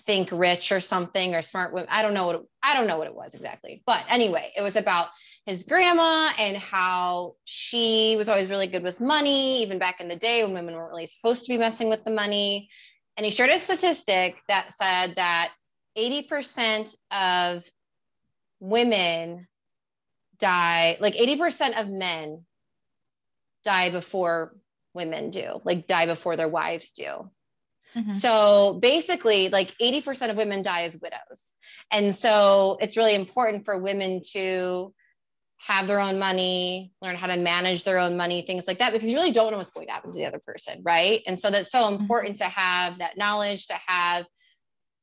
think 0.00 0.30
rich 0.32 0.72
or 0.72 0.80
something 0.80 1.34
or 1.34 1.42
smart 1.42 1.72
women. 1.72 1.88
I 1.90 2.02
don't 2.02 2.14
know 2.14 2.26
what 2.26 2.34
it, 2.36 2.42
I 2.62 2.76
don't 2.76 2.86
know 2.86 2.98
what 2.98 3.06
it 3.06 3.14
was 3.14 3.34
exactly. 3.34 3.82
But 3.86 4.04
anyway, 4.08 4.52
it 4.56 4.62
was 4.62 4.76
about 4.76 5.08
his 5.46 5.64
grandma 5.64 6.32
and 6.38 6.56
how 6.56 7.34
she 7.44 8.14
was 8.16 8.28
always 8.28 8.50
really 8.50 8.66
good 8.66 8.82
with 8.82 9.00
money, 9.00 9.62
even 9.62 9.78
back 9.78 10.00
in 10.00 10.08
the 10.08 10.16
day 10.16 10.42
when 10.42 10.54
women 10.54 10.74
weren't 10.74 10.90
really 10.90 11.06
supposed 11.06 11.44
to 11.44 11.52
be 11.52 11.58
messing 11.58 11.88
with 11.88 12.04
the 12.04 12.10
money. 12.10 12.68
And 13.16 13.24
he 13.24 13.30
shared 13.30 13.50
a 13.50 13.58
statistic 13.58 14.40
that 14.48 14.72
said 14.72 15.16
that 15.16 15.52
80% 15.96 16.94
of 17.10 17.64
women 18.60 19.46
die, 20.38 20.96
like 21.00 21.14
80% 21.14 21.80
of 21.80 21.88
men 21.88 22.44
die 23.64 23.90
before 23.90 24.56
women 24.94 25.30
do, 25.30 25.60
like 25.64 25.86
die 25.86 26.06
before 26.06 26.36
their 26.36 26.48
wives 26.48 26.92
do. 26.92 27.30
Mm-hmm. 27.96 28.10
So 28.10 28.78
basically, 28.80 29.48
like 29.48 29.74
80% 29.78 30.30
of 30.30 30.36
women 30.36 30.62
die 30.62 30.82
as 30.82 30.98
widows. 31.00 31.54
And 31.90 32.14
so 32.14 32.78
it's 32.80 32.96
really 32.96 33.14
important 33.14 33.64
for 33.64 33.78
women 33.78 34.20
to 34.32 34.94
have 35.58 35.86
their 35.86 36.00
own 36.00 36.18
money, 36.18 36.92
learn 37.02 37.16
how 37.16 37.26
to 37.26 37.36
manage 37.36 37.84
their 37.84 37.98
own 37.98 38.16
money, 38.16 38.42
things 38.42 38.66
like 38.66 38.78
that, 38.78 38.92
because 38.92 39.10
you 39.10 39.16
really 39.16 39.32
don't 39.32 39.50
know 39.50 39.58
what's 39.58 39.70
going 39.70 39.86
to 39.86 39.92
happen 39.92 40.10
to 40.10 40.18
the 40.18 40.26
other 40.26 40.38
person. 40.38 40.80
Right. 40.82 41.22
And 41.26 41.38
so 41.38 41.50
that's 41.50 41.70
so 41.70 41.82
mm-hmm. 41.82 42.02
important 42.02 42.36
mm-hmm. 42.36 42.48
to 42.48 42.60
have 42.60 42.98
that 42.98 43.18
knowledge, 43.18 43.66
to 43.66 43.78
have 43.86 44.26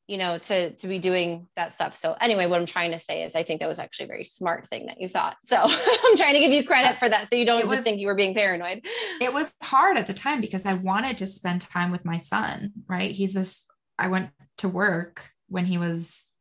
you 0.08 0.18
know 0.18 0.38
to 0.38 0.72
to 0.72 0.88
be 0.88 1.00
doing 1.00 1.48
that 1.56 1.74
stuff. 1.74 1.96
So 1.96 2.16
anyway 2.20 2.48
what 2.48 2.60
i'm 2.60 2.66
trying 2.66 2.92
to 2.92 3.00
say 3.00 3.24
is 3.24 3.36
i 3.36 3.44
think 3.44 3.60
that 3.60 3.70
was 3.70 3.80
actually 3.80 4.06
a 4.06 4.08
very 4.08 4.24
smart 4.24 4.66
thing 4.68 4.88
that 4.88 5.00
you 5.00 5.08
thought. 5.08 5.38
So 5.44 5.58
i'm 5.60 6.18
trying 6.18 6.34
to 6.34 6.40
give 6.40 6.52
you 6.52 6.66
credit 6.66 6.98
for 6.98 7.10
that 7.10 7.30
so 7.30 7.36
you 7.36 7.46
don't 7.46 7.70
just 7.70 7.84
think 7.84 8.00
you 8.00 8.08
were 8.08 8.16
being 8.16 8.34
paranoid. 8.34 8.86
It 9.22 9.34
was 9.34 9.54
hard 9.62 9.98
at 9.98 10.08
the 10.08 10.14
time 10.14 10.42
because 10.42 10.66
i 10.66 10.74
wanted 10.74 11.18
to 11.20 11.28
spend 11.28 11.62
time 11.62 11.92
with 11.92 12.06
my 12.06 12.18
son 12.18 12.72
right? 12.88 13.12
He's 13.12 13.34
this 13.34 13.66
i 14.00 14.08
went 14.08 14.30
to 14.58 14.70
work 14.70 15.32
when 15.50 15.66
he 15.66 15.78
was 15.78 16.32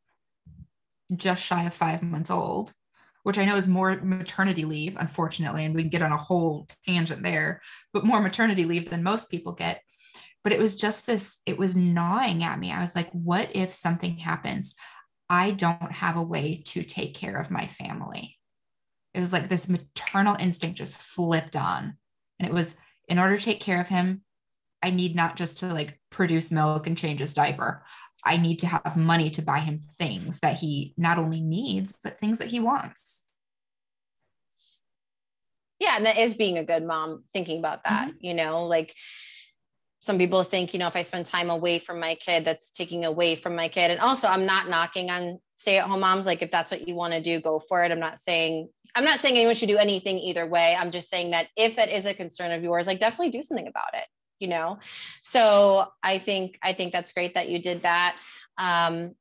just 1.14 1.42
shy 1.42 1.64
of 1.64 1.75
five 1.75 2.02
months 2.02 2.30
old 2.30 2.73
which 3.23 3.38
i 3.38 3.44
know 3.44 3.56
is 3.56 3.68
more 3.68 3.96
maternity 4.02 4.64
leave 4.64 4.96
unfortunately 4.99 5.64
and 5.64 5.75
we 5.75 5.82
can 5.82 5.90
get 5.90 6.02
on 6.02 6.12
a 6.12 6.16
whole 6.16 6.66
tangent 6.87 7.23
there 7.23 7.61
but 7.92 8.04
more 8.04 8.20
maternity 8.20 8.64
leave 8.64 8.90
than 8.90 9.02
most 9.02 9.30
people 9.30 9.52
get 9.52 9.82
but 10.46 10.52
it 10.52 10.60
was 10.60 10.76
just 10.76 11.08
this 11.08 11.38
it 11.44 11.58
was 11.58 11.74
gnawing 11.74 12.44
at 12.44 12.60
me. 12.60 12.70
I 12.70 12.80
was 12.80 12.94
like 12.94 13.10
what 13.10 13.50
if 13.56 13.72
something 13.72 14.18
happens? 14.18 14.76
I 15.28 15.50
don't 15.50 15.90
have 15.90 16.16
a 16.16 16.22
way 16.22 16.62
to 16.66 16.84
take 16.84 17.14
care 17.14 17.36
of 17.36 17.50
my 17.50 17.66
family. 17.66 18.38
It 19.12 19.18
was 19.18 19.32
like 19.32 19.48
this 19.48 19.68
maternal 19.68 20.36
instinct 20.38 20.78
just 20.78 20.98
flipped 20.98 21.56
on. 21.56 21.96
And 22.38 22.48
it 22.48 22.54
was 22.54 22.76
in 23.08 23.18
order 23.18 23.36
to 23.36 23.42
take 23.42 23.58
care 23.58 23.80
of 23.80 23.88
him 23.88 24.22
i 24.84 24.90
need 24.90 25.16
not 25.16 25.34
just 25.34 25.58
to 25.58 25.66
like 25.74 25.98
produce 26.10 26.52
milk 26.52 26.86
and 26.86 26.96
change 26.96 27.18
his 27.18 27.34
diaper. 27.34 27.84
I 28.24 28.36
need 28.36 28.60
to 28.60 28.68
have 28.68 28.96
money 28.96 29.30
to 29.30 29.42
buy 29.42 29.58
him 29.58 29.80
things 29.80 30.38
that 30.40 30.58
he 30.58 30.94
not 30.96 31.18
only 31.18 31.40
needs 31.40 31.98
but 32.04 32.20
things 32.20 32.38
that 32.38 32.48
he 32.48 32.60
wants. 32.60 33.28
Yeah 35.80 35.96
and 35.96 36.06
that 36.06 36.18
is 36.18 36.34
being 36.34 36.56
a 36.56 36.64
good 36.64 36.84
mom 36.84 37.24
thinking 37.32 37.58
about 37.58 37.82
that 37.82 38.10
mm-hmm. 38.10 38.18
you 38.20 38.34
know 38.34 38.66
like 38.66 38.94
some 40.06 40.18
people 40.18 40.44
think, 40.44 40.72
you 40.72 40.78
know, 40.78 40.86
if 40.86 40.94
I 40.94 41.02
spend 41.02 41.26
time 41.26 41.50
away 41.50 41.80
from 41.80 41.98
my 41.98 42.14
kid, 42.14 42.44
that's 42.44 42.70
taking 42.70 43.04
away 43.04 43.34
from 43.34 43.56
my 43.56 43.66
kid. 43.66 43.90
And 43.90 43.98
also, 43.98 44.28
I'm 44.28 44.46
not 44.46 44.68
knocking 44.68 45.10
on 45.10 45.40
stay 45.56 45.78
at 45.78 45.88
home 45.88 45.98
moms. 45.98 46.26
Like, 46.26 46.42
if 46.42 46.50
that's 46.52 46.70
what 46.70 46.86
you 46.86 46.94
want 46.94 47.12
to 47.12 47.20
do, 47.20 47.40
go 47.40 47.58
for 47.58 47.82
it. 47.82 47.90
I'm 47.90 47.98
not 47.98 48.20
saying, 48.20 48.68
I'm 48.94 49.02
not 49.02 49.18
saying 49.18 49.34
anyone 49.34 49.56
should 49.56 49.68
do 49.68 49.78
anything 49.78 50.20
either 50.20 50.48
way. 50.48 50.76
I'm 50.78 50.92
just 50.92 51.10
saying 51.10 51.32
that 51.32 51.48
if 51.56 51.75
that 51.75 51.88
is 51.88 52.06
a 52.06 52.14
concern 52.14 52.52
of 52.52 52.62
yours, 52.62 52.86
like, 52.86 53.00
definitely 53.00 53.30
do 53.30 53.42
something 53.42 53.66
about 53.66 53.94
it, 53.94 54.06
you 54.38 54.46
know? 54.46 54.78
So 55.22 55.88
I 56.04 56.18
think, 56.18 56.56
I 56.62 56.72
think 56.72 56.92
that's 56.92 57.12
great 57.12 57.34
that 57.34 57.48
you 57.48 57.60
did 57.60 57.82
that. 57.82 58.14
Um, 58.56 59.16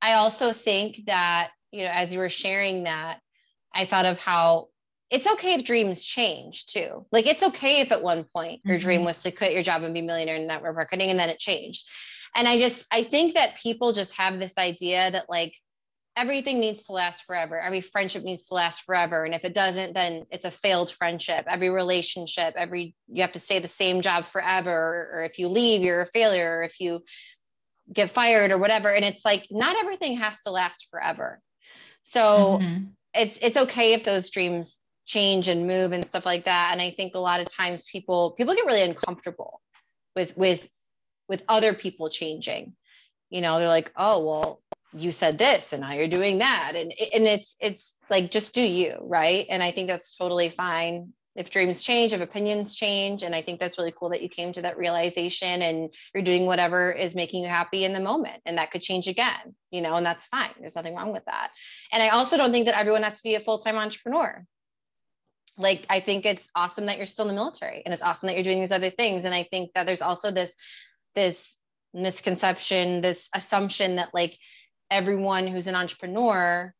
I 0.00 0.12
also 0.12 0.52
think 0.52 1.06
that, 1.06 1.50
you 1.72 1.82
know, 1.82 1.90
as 1.92 2.12
you 2.12 2.20
were 2.20 2.28
sharing 2.28 2.84
that, 2.84 3.18
I 3.74 3.84
thought 3.84 4.06
of 4.06 4.20
how 4.20 4.68
it's 5.10 5.30
okay 5.32 5.54
if 5.54 5.64
dreams 5.64 6.04
change 6.04 6.66
too. 6.66 7.04
Like 7.10 7.26
it's 7.26 7.42
okay 7.42 7.80
if 7.80 7.90
at 7.92 8.02
one 8.02 8.24
point 8.24 8.60
your 8.64 8.76
mm-hmm. 8.76 8.82
dream 8.82 9.04
was 9.04 9.20
to 9.22 9.30
quit 9.30 9.52
your 9.52 9.62
job 9.62 9.82
and 9.82 9.92
be 9.92 10.00
a 10.00 10.02
millionaire 10.04 10.36
in 10.36 10.46
network 10.46 10.76
marketing 10.76 11.10
and 11.10 11.18
then 11.18 11.28
it 11.28 11.38
changed. 11.38 11.88
And 12.36 12.46
I 12.46 12.58
just 12.58 12.86
I 12.92 13.02
think 13.02 13.34
that 13.34 13.56
people 13.56 13.92
just 13.92 14.16
have 14.16 14.38
this 14.38 14.56
idea 14.56 15.10
that 15.10 15.28
like 15.28 15.56
everything 16.16 16.60
needs 16.60 16.86
to 16.86 16.92
last 16.92 17.24
forever. 17.24 17.60
Every 17.60 17.80
friendship 17.80 18.22
needs 18.22 18.46
to 18.48 18.54
last 18.54 18.82
forever. 18.82 19.24
And 19.24 19.34
if 19.34 19.44
it 19.44 19.54
doesn't, 19.54 19.94
then 19.94 20.26
it's 20.30 20.44
a 20.44 20.50
failed 20.50 20.90
friendship. 20.92 21.44
Every 21.48 21.70
relationship, 21.70 22.54
every 22.56 22.94
you 23.08 23.22
have 23.22 23.32
to 23.32 23.38
stay 23.40 23.58
the 23.58 23.68
same 23.68 24.02
job 24.02 24.26
forever. 24.26 24.70
Or, 24.70 25.18
or 25.20 25.24
if 25.24 25.38
you 25.38 25.48
leave, 25.48 25.82
you're 25.82 26.02
a 26.02 26.06
failure. 26.06 26.58
Or 26.58 26.62
if 26.62 26.80
you 26.80 27.00
get 27.92 28.10
fired 28.10 28.52
or 28.52 28.58
whatever. 28.58 28.92
And 28.92 29.04
it's 29.04 29.24
like 29.24 29.46
not 29.50 29.76
everything 29.76 30.18
has 30.18 30.40
to 30.42 30.50
last 30.50 30.88
forever. 30.90 31.40
So 32.02 32.58
mm-hmm. 32.60 32.84
it's 33.14 33.38
it's 33.42 33.56
okay 33.56 33.92
if 33.94 34.04
those 34.04 34.30
dreams 34.30 34.79
change 35.10 35.48
and 35.48 35.66
move 35.66 35.90
and 35.90 36.06
stuff 36.06 36.24
like 36.24 36.44
that. 36.44 36.68
And 36.72 36.80
i 36.80 36.90
think 36.92 37.14
a 37.14 37.18
lot 37.30 37.40
of 37.40 37.52
times 37.52 37.84
people 37.84 38.30
people 38.38 38.54
get 38.54 38.64
really 38.64 38.82
uncomfortable 38.82 39.60
with 40.14 40.36
with 40.36 40.68
with 41.28 41.42
other 41.48 41.74
people 41.74 42.08
changing. 42.08 42.74
You 43.28 43.40
know 43.40 43.58
they're 43.58 43.76
like 43.80 43.92
oh 43.96 44.24
well 44.24 44.62
you 44.92 45.12
said 45.12 45.38
this 45.38 45.72
and 45.72 45.82
now 45.82 45.92
you're 45.92 46.16
doing 46.18 46.38
that. 46.38 46.72
And 46.76 46.92
and 47.14 47.26
it's 47.26 47.56
it's 47.58 47.96
like 48.08 48.30
just 48.30 48.54
do 48.54 48.62
you 48.62 48.98
right? 49.00 49.46
And 49.50 49.62
i 49.62 49.72
think 49.72 49.88
that's 49.88 50.16
totally 50.16 50.50
fine 50.50 51.12
if 51.36 51.50
dreams 51.50 51.82
change 51.82 52.12
if 52.12 52.20
opinions 52.20 52.76
change. 52.76 53.24
And 53.24 53.34
i 53.34 53.42
think 53.42 53.58
that's 53.58 53.78
really 53.78 53.94
cool 53.98 54.10
that 54.10 54.22
you 54.22 54.28
came 54.28 54.52
to 54.52 54.62
that 54.62 54.78
realization 54.78 55.62
and 55.62 55.92
you're 56.14 56.28
doing 56.30 56.46
whatever 56.46 56.92
is 56.92 57.16
making 57.16 57.42
you 57.42 57.48
happy 57.48 57.82
in 57.84 57.92
the 57.94 58.06
moment 58.12 58.40
and 58.46 58.58
that 58.58 58.70
could 58.70 58.82
change 58.82 59.08
again 59.08 59.56
you 59.72 59.80
know 59.82 59.94
and 59.98 60.06
that's 60.06 60.26
fine. 60.26 60.54
There's 60.60 60.76
nothing 60.76 60.94
wrong 60.94 61.12
with 61.12 61.24
that. 61.24 61.50
And 61.92 62.00
i 62.00 62.10
also 62.10 62.36
don't 62.36 62.52
think 62.52 62.66
that 62.66 62.78
everyone 62.78 63.02
has 63.02 63.16
to 63.16 63.28
be 63.30 63.34
a 63.34 63.40
full-time 63.40 63.76
entrepreneur 63.76 64.46
like 65.60 65.86
i 65.88 66.00
think 66.00 66.26
it's 66.26 66.48
awesome 66.54 66.86
that 66.86 66.96
you're 66.96 67.06
still 67.06 67.28
in 67.28 67.34
the 67.34 67.40
military 67.40 67.82
and 67.84 67.92
it's 67.92 68.02
awesome 68.02 68.26
that 68.26 68.34
you're 68.34 68.44
doing 68.44 68.60
these 68.60 68.72
other 68.72 68.90
things. 68.90 69.24
And 69.24 69.34
i 69.34 69.44
think 69.44 69.70
that 69.74 69.86
there's 69.86 70.02
also 70.02 70.30
this 70.30 70.54
this 71.14 71.56
misconception 71.92 73.00
this 73.00 73.28
assumption 73.34 73.96
that 73.96 74.10
like 74.14 74.38
everyone 74.90 75.46
who's 75.46 75.66
an 75.66 75.74
entrepreneur 75.74 76.72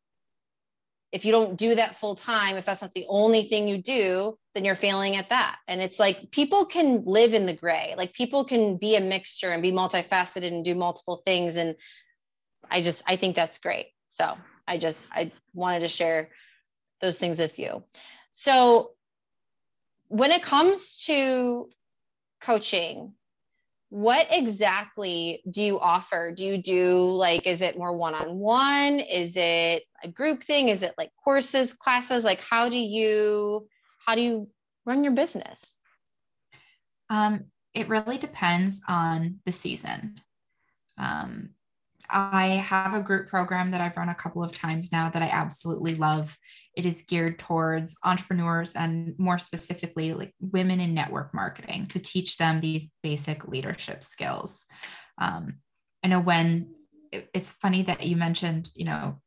if 1.12 1.24
you 1.24 1.32
don't 1.32 1.56
do 1.56 1.74
that 1.74 1.96
full 1.96 2.14
time 2.14 2.56
if 2.56 2.64
that's 2.64 2.82
not 2.82 2.94
the 2.94 3.06
only 3.08 3.42
thing 3.42 3.66
you 3.66 3.78
do 3.78 4.36
then 4.54 4.64
you're 4.64 4.74
failing 4.74 5.16
at 5.16 5.28
that. 5.28 5.58
And 5.68 5.80
it's 5.80 5.98
like 5.98 6.30
people 6.30 6.64
can 6.64 7.04
live 7.04 7.34
in 7.34 7.46
the 7.46 7.52
gray. 7.52 7.94
Like 7.96 8.12
people 8.12 8.44
can 8.44 8.76
be 8.78 8.96
a 8.96 9.00
mixture 9.00 9.52
and 9.52 9.62
be 9.62 9.72
multifaceted 9.72 10.46
and 10.46 10.64
do 10.64 10.74
multiple 10.74 11.22
things. 11.24 11.56
And 11.56 11.76
i 12.70 12.82
just 12.82 13.02
i 13.06 13.16
think 13.16 13.36
that's 13.36 13.58
great. 13.58 13.86
So 14.08 14.36
i 14.66 14.78
just 14.78 15.08
i 15.12 15.30
wanted 15.54 15.80
to 15.80 15.88
share 15.88 16.30
those 17.00 17.18
things 17.18 17.38
with 17.38 17.58
you 17.58 17.82
so 18.32 18.92
when 20.08 20.30
it 20.30 20.42
comes 20.42 21.04
to 21.06 21.68
coaching, 22.40 23.14
what 23.90 24.28
exactly 24.30 25.42
do 25.50 25.62
you 25.62 25.80
offer? 25.80 26.32
Do 26.34 26.46
you 26.46 26.58
do 26.58 27.10
like, 27.10 27.46
is 27.46 27.60
it 27.60 27.76
more 27.76 27.96
one 27.96 28.14
on 28.14 28.38
one? 28.38 29.00
Is 29.00 29.36
it 29.36 29.82
a 30.02 30.08
group 30.08 30.42
thing? 30.42 30.68
Is 30.68 30.82
it 30.82 30.94
like 30.96 31.10
courses, 31.22 31.72
classes? 31.72 32.24
Like, 32.24 32.40
how 32.40 32.68
do 32.68 32.78
you, 32.78 33.66
how 34.06 34.14
do 34.14 34.20
you 34.20 34.48
run 34.86 35.02
your 35.02 35.12
business? 35.12 35.76
Um, 37.08 37.46
it 37.74 37.88
really 37.88 38.16
depends 38.16 38.80
on 38.88 39.40
the 39.44 39.52
season. 39.52 40.20
Um, 40.96 41.50
I 42.08 42.46
have 42.48 42.94
a 42.94 43.02
group 43.02 43.28
program 43.28 43.70
that 43.72 43.80
I've 43.80 43.96
run 43.96 44.08
a 44.08 44.14
couple 44.14 44.42
of 44.42 44.54
times 44.54 44.92
now 44.92 45.10
that 45.10 45.22
I 45.22 45.28
absolutely 45.28 45.94
love. 45.94 46.38
It 46.80 46.86
is 46.86 47.02
geared 47.02 47.38
towards 47.38 47.94
entrepreneurs 48.02 48.74
and 48.74 49.14
more 49.18 49.36
specifically, 49.36 50.14
like 50.14 50.32
women 50.40 50.80
in 50.80 50.94
network 50.94 51.34
marketing 51.34 51.88
to 51.88 51.98
teach 51.98 52.38
them 52.38 52.62
these 52.62 52.90
basic 53.02 53.46
leadership 53.46 54.02
skills. 54.02 54.64
Um, 55.18 55.58
I 56.02 56.08
know 56.08 56.20
when 56.20 56.74
it, 57.12 57.28
it's 57.34 57.50
funny 57.50 57.82
that 57.82 58.06
you 58.06 58.16
mentioned, 58.16 58.70
you 58.74 58.86
know, 58.86 59.20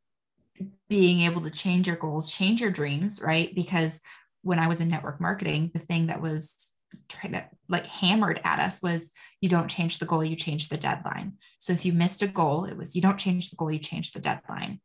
being 0.90 1.22
able 1.22 1.42
to 1.42 1.52
change 1.52 1.86
your 1.86 1.96
goals, 1.96 2.36
change 2.36 2.60
your 2.60 2.72
dreams, 2.72 3.22
right? 3.24 3.54
Because 3.54 4.02
when 4.42 4.58
I 4.58 4.68
was 4.68 4.82
in 4.82 4.90
network 4.90 5.22
marketing, 5.22 5.70
the 5.76 5.80
thing 5.80 6.08
that 6.08 6.24
was 6.24 6.72
trying 7.08 7.34
to 7.34 7.46
like 7.70 7.86
hammered 7.86 8.42
at 8.44 8.58
us 8.58 8.82
was 8.82 9.12
you 9.42 9.50
don't 9.50 9.68
change 9.68 10.00
the 10.00 10.08
goal, 10.08 10.26
you 10.26 10.36
change 10.36 10.70
the 10.70 10.78
deadline. 10.78 11.34
So 11.60 11.72
if 11.72 11.86
you 11.86 11.94
missed 11.94 12.24
a 12.24 12.28
goal, 12.28 12.66
it 12.66 12.76
was 12.76 12.96
you 12.96 13.02
don't 13.04 13.20
change 13.20 13.52
the 13.52 13.58
goal, 13.58 13.72
you 13.72 13.78
change 13.78 14.12
the 14.12 14.20
deadline. 14.20 14.82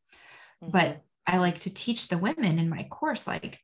Mm-hmm. 0.62 0.72
But 0.72 1.00
I 1.28 1.36
like 1.36 1.60
to 1.60 1.72
teach 1.72 2.08
the 2.08 2.18
women 2.18 2.58
in 2.58 2.68
my 2.68 2.84
course 2.84 3.26
like 3.26 3.60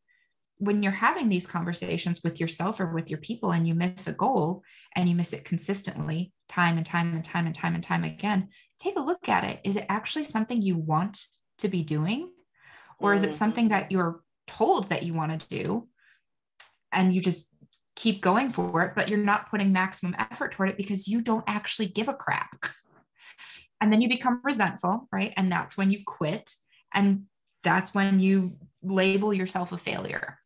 when 0.58 0.82
you're 0.82 0.92
having 0.92 1.28
these 1.28 1.46
conversations 1.46 2.20
with 2.22 2.38
yourself 2.38 2.78
or 2.78 2.92
with 2.92 3.10
your 3.10 3.18
people 3.18 3.50
and 3.52 3.66
you 3.66 3.74
miss 3.74 4.06
a 4.06 4.12
goal 4.12 4.62
and 4.94 5.08
you 5.08 5.16
miss 5.16 5.32
it 5.32 5.44
consistently 5.44 6.32
time 6.48 6.76
and 6.76 6.86
time 6.86 7.12
and 7.12 7.24
time 7.24 7.46
and 7.46 7.54
time 7.54 7.74
and 7.74 7.82
time 7.82 8.04
again 8.04 8.48
take 8.78 8.96
a 8.96 9.02
look 9.02 9.28
at 9.28 9.44
it. 9.44 9.60
Is 9.64 9.76
it 9.76 9.86
actually 9.88 10.24
something 10.24 10.60
you 10.60 10.76
want 10.76 11.24
to 11.58 11.68
be 11.68 11.82
doing? 11.82 12.30
Or 12.98 13.14
is 13.14 13.22
it 13.22 13.28
mm-hmm. 13.28 13.36
something 13.36 13.68
that 13.68 13.90
you're 13.90 14.20
told 14.46 14.90
that 14.90 15.02
you 15.02 15.14
want 15.14 15.40
to 15.40 15.48
do 15.48 15.88
and 16.92 17.14
you 17.14 17.20
just 17.20 17.48
keep 17.96 18.20
going 18.20 18.50
for 18.50 18.82
it 18.82 18.92
but 18.94 19.08
you're 19.08 19.18
not 19.18 19.48
putting 19.48 19.72
maximum 19.72 20.16
effort 20.18 20.52
toward 20.52 20.68
it 20.68 20.76
because 20.76 21.08
you 21.08 21.22
don't 21.22 21.44
actually 21.46 21.86
give 21.86 22.08
a 22.08 22.14
crap? 22.14 22.66
And 23.80 23.92
then 23.92 24.00
you 24.00 24.08
become 24.08 24.40
resentful 24.42 25.08
right? 25.12 25.34
And 25.36 25.52
that's 25.52 25.76
when 25.76 25.90
you 25.90 25.98
quit 26.06 26.54
and 26.94 27.24
that's 27.64 27.94
when 27.94 28.20
you 28.20 28.56
label 28.82 29.34
yourself 29.34 29.72
a 29.72 29.78
failure 29.78 30.38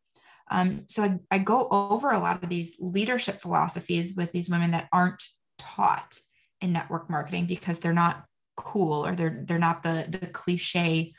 um, 0.51 0.85
so 0.87 1.03
I, 1.05 1.19
I 1.31 1.39
go 1.39 1.69
over 1.71 2.11
a 2.11 2.19
lot 2.19 2.43
of 2.43 2.49
these 2.49 2.77
leadership 2.81 3.43
philosophies 3.43 4.17
with 4.17 4.33
these 4.33 4.49
women 4.49 4.71
that 4.71 4.89
aren't 4.93 5.23
taught 5.59 6.19
in 6.61 6.73
network 6.73 7.11
marketing 7.11 7.47
because 7.47 7.81
they're 7.81 7.93
not 7.93 8.25
cool 8.57 9.07
or 9.07 9.15
they're 9.15 9.45
they're 9.47 9.59
not 9.59 9.83
the 9.83 10.07
the 10.09 10.27
cliche 10.27 11.13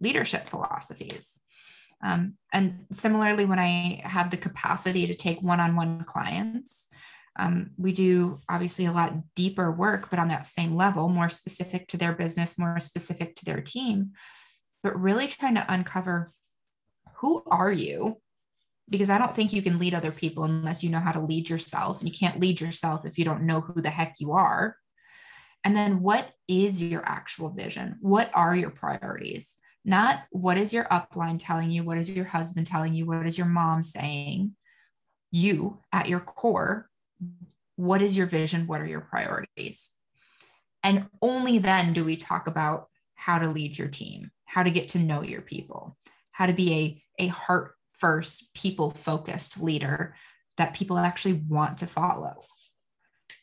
leadership 0.00 0.46
philosophies. 0.46 1.40
Um, 2.04 2.34
and 2.52 2.84
similarly, 2.92 3.46
when 3.46 3.58
I 3.58 4.02
have 4.04 4.30
the 4.30 4.36
capacity 4.36 5.06
to 5.06 5.14
take 5.14 5.40
one-on-one 5.40 6.04
clients, 6.04 6.88
um, 7.38 7.70
we 7.78 7.92
do 7.92 8.40
obviously 8.50 8.84
a 8.84 8.92
lot 8.92 9.14
deeper 9.34 9.72
work, 9.72 10.10
but 10.10 10.18
on 10.18 10.28
that 10.28 10.46
same 10.46 10.76
level, 10.76 11.08
more 11.08 11.30
specific 11.30 11.88
to 11.88 11.96
their 11.96 12.12
business, 12.12 12.58
more 12.58 12.78
specific 12.80 13.34
to 13.36 13.46
their 13.46 13.62
team, 13.62 14.12
but 14.86 15.00
really 15.02 15.26
trying 15.26 15.56
to 15.56 15.66
uncover 15.68 16.32
who 17.16 17.42
are 17.48 17.72
you 17.72 18.18
because 18.88 19.10
I 19.10 19.18
don't 19.18 19.34
think 19.34 19.52
you 19.52 19.60
can 19.60 19.80
lead 19.80 19.94
other 19.94 20.12
people 20.12 20.44
unless 20.44 20.84
you 20.84 20.90
know 20.90 21.00
how 21.00 21.10
to 21.10 21.18
lead 21.18 21.50
yourself. 21.50 21.98
And 21.98 22.08
you 22.08 22.14
can't 22.14 22.38
lead 22.38 22.60
yourself 22.60 23.04
if 23.04 23.18
you 23.18 23.24
don't 23.24 23.42
know 23.42 23.62
who 23.62 23.82
the 23.82 23.90
heck 23.90 24.20
you 24.20 24.30
are. 24.30 24.76
And 25.64 25.76
then 25.76 26.02
what 26.02 26.30
is 26.46 26.80
your 26.80 27.02
actual 27.04 27.50
vision? 27.50 27.96
What 28.00 28.30
are 28.32 28.54
your 28.54 28.70
priorities? 28.70 29.56
Not 29.84 30.22
what 30.30 30.56
is 30.56 30.72
your 30.72 30.84
upline 30.84 31.40
telling 31.40 31.72
you? 31.72 31.82
What 31.82 31.98
is 31.98 32.08
your 32.08 32.26
husband 32.26 32.68
telling 32.68 32.94
you? 32.94 33.06
What 33.06 33.26
is 33.26 33.36
your 33.36 33.48
mom 33.48 33.82
saying? 33.82 34.54
You 35.32 35.80
at 35.92 36.08
your 36.08 36.20
core, 36.20 36.88
what 37.74 38.02
is 38.02 38.16
your 38.16 38.28
vision? 38.28 38.68
What 38.68 38.80
are 38.80 38.86
your 38.86 39.00
priorities? 39.00 39.90
And 40.84 41.08
only 41.20 41.58
then 41.58 41.92
do 41.92 42.04
we 42.04 42.16
talk 42.16 42.46
about 42.46 42.86
how 43.16 43.40
to 43.40 43.48
lead 43.48 43.76
your 43.76 43.88
team, 43.88 44.30
how 44.46 44.62
to 44.62 44.70
get 44.70 44.88
to 44.90 44.98
know 44.98 45.22
your 45.22 45.42
people, 45.42 45.96
how 46.32 46.46
to 46.46 46.52
be 46.52 47.02
a, 47.18 47.24
a 47.24 47.26
heart 47.28 47.74
first 47.92 48.54
people 48.54 48.90
focused 48.90 49.62
leader 49.62 50.14
that 50.56 50.74
people 50.74 50.98
actually 50.98 51.34
want 51.34 51.78
to 51.78 51.86
follow. 51.86 52.36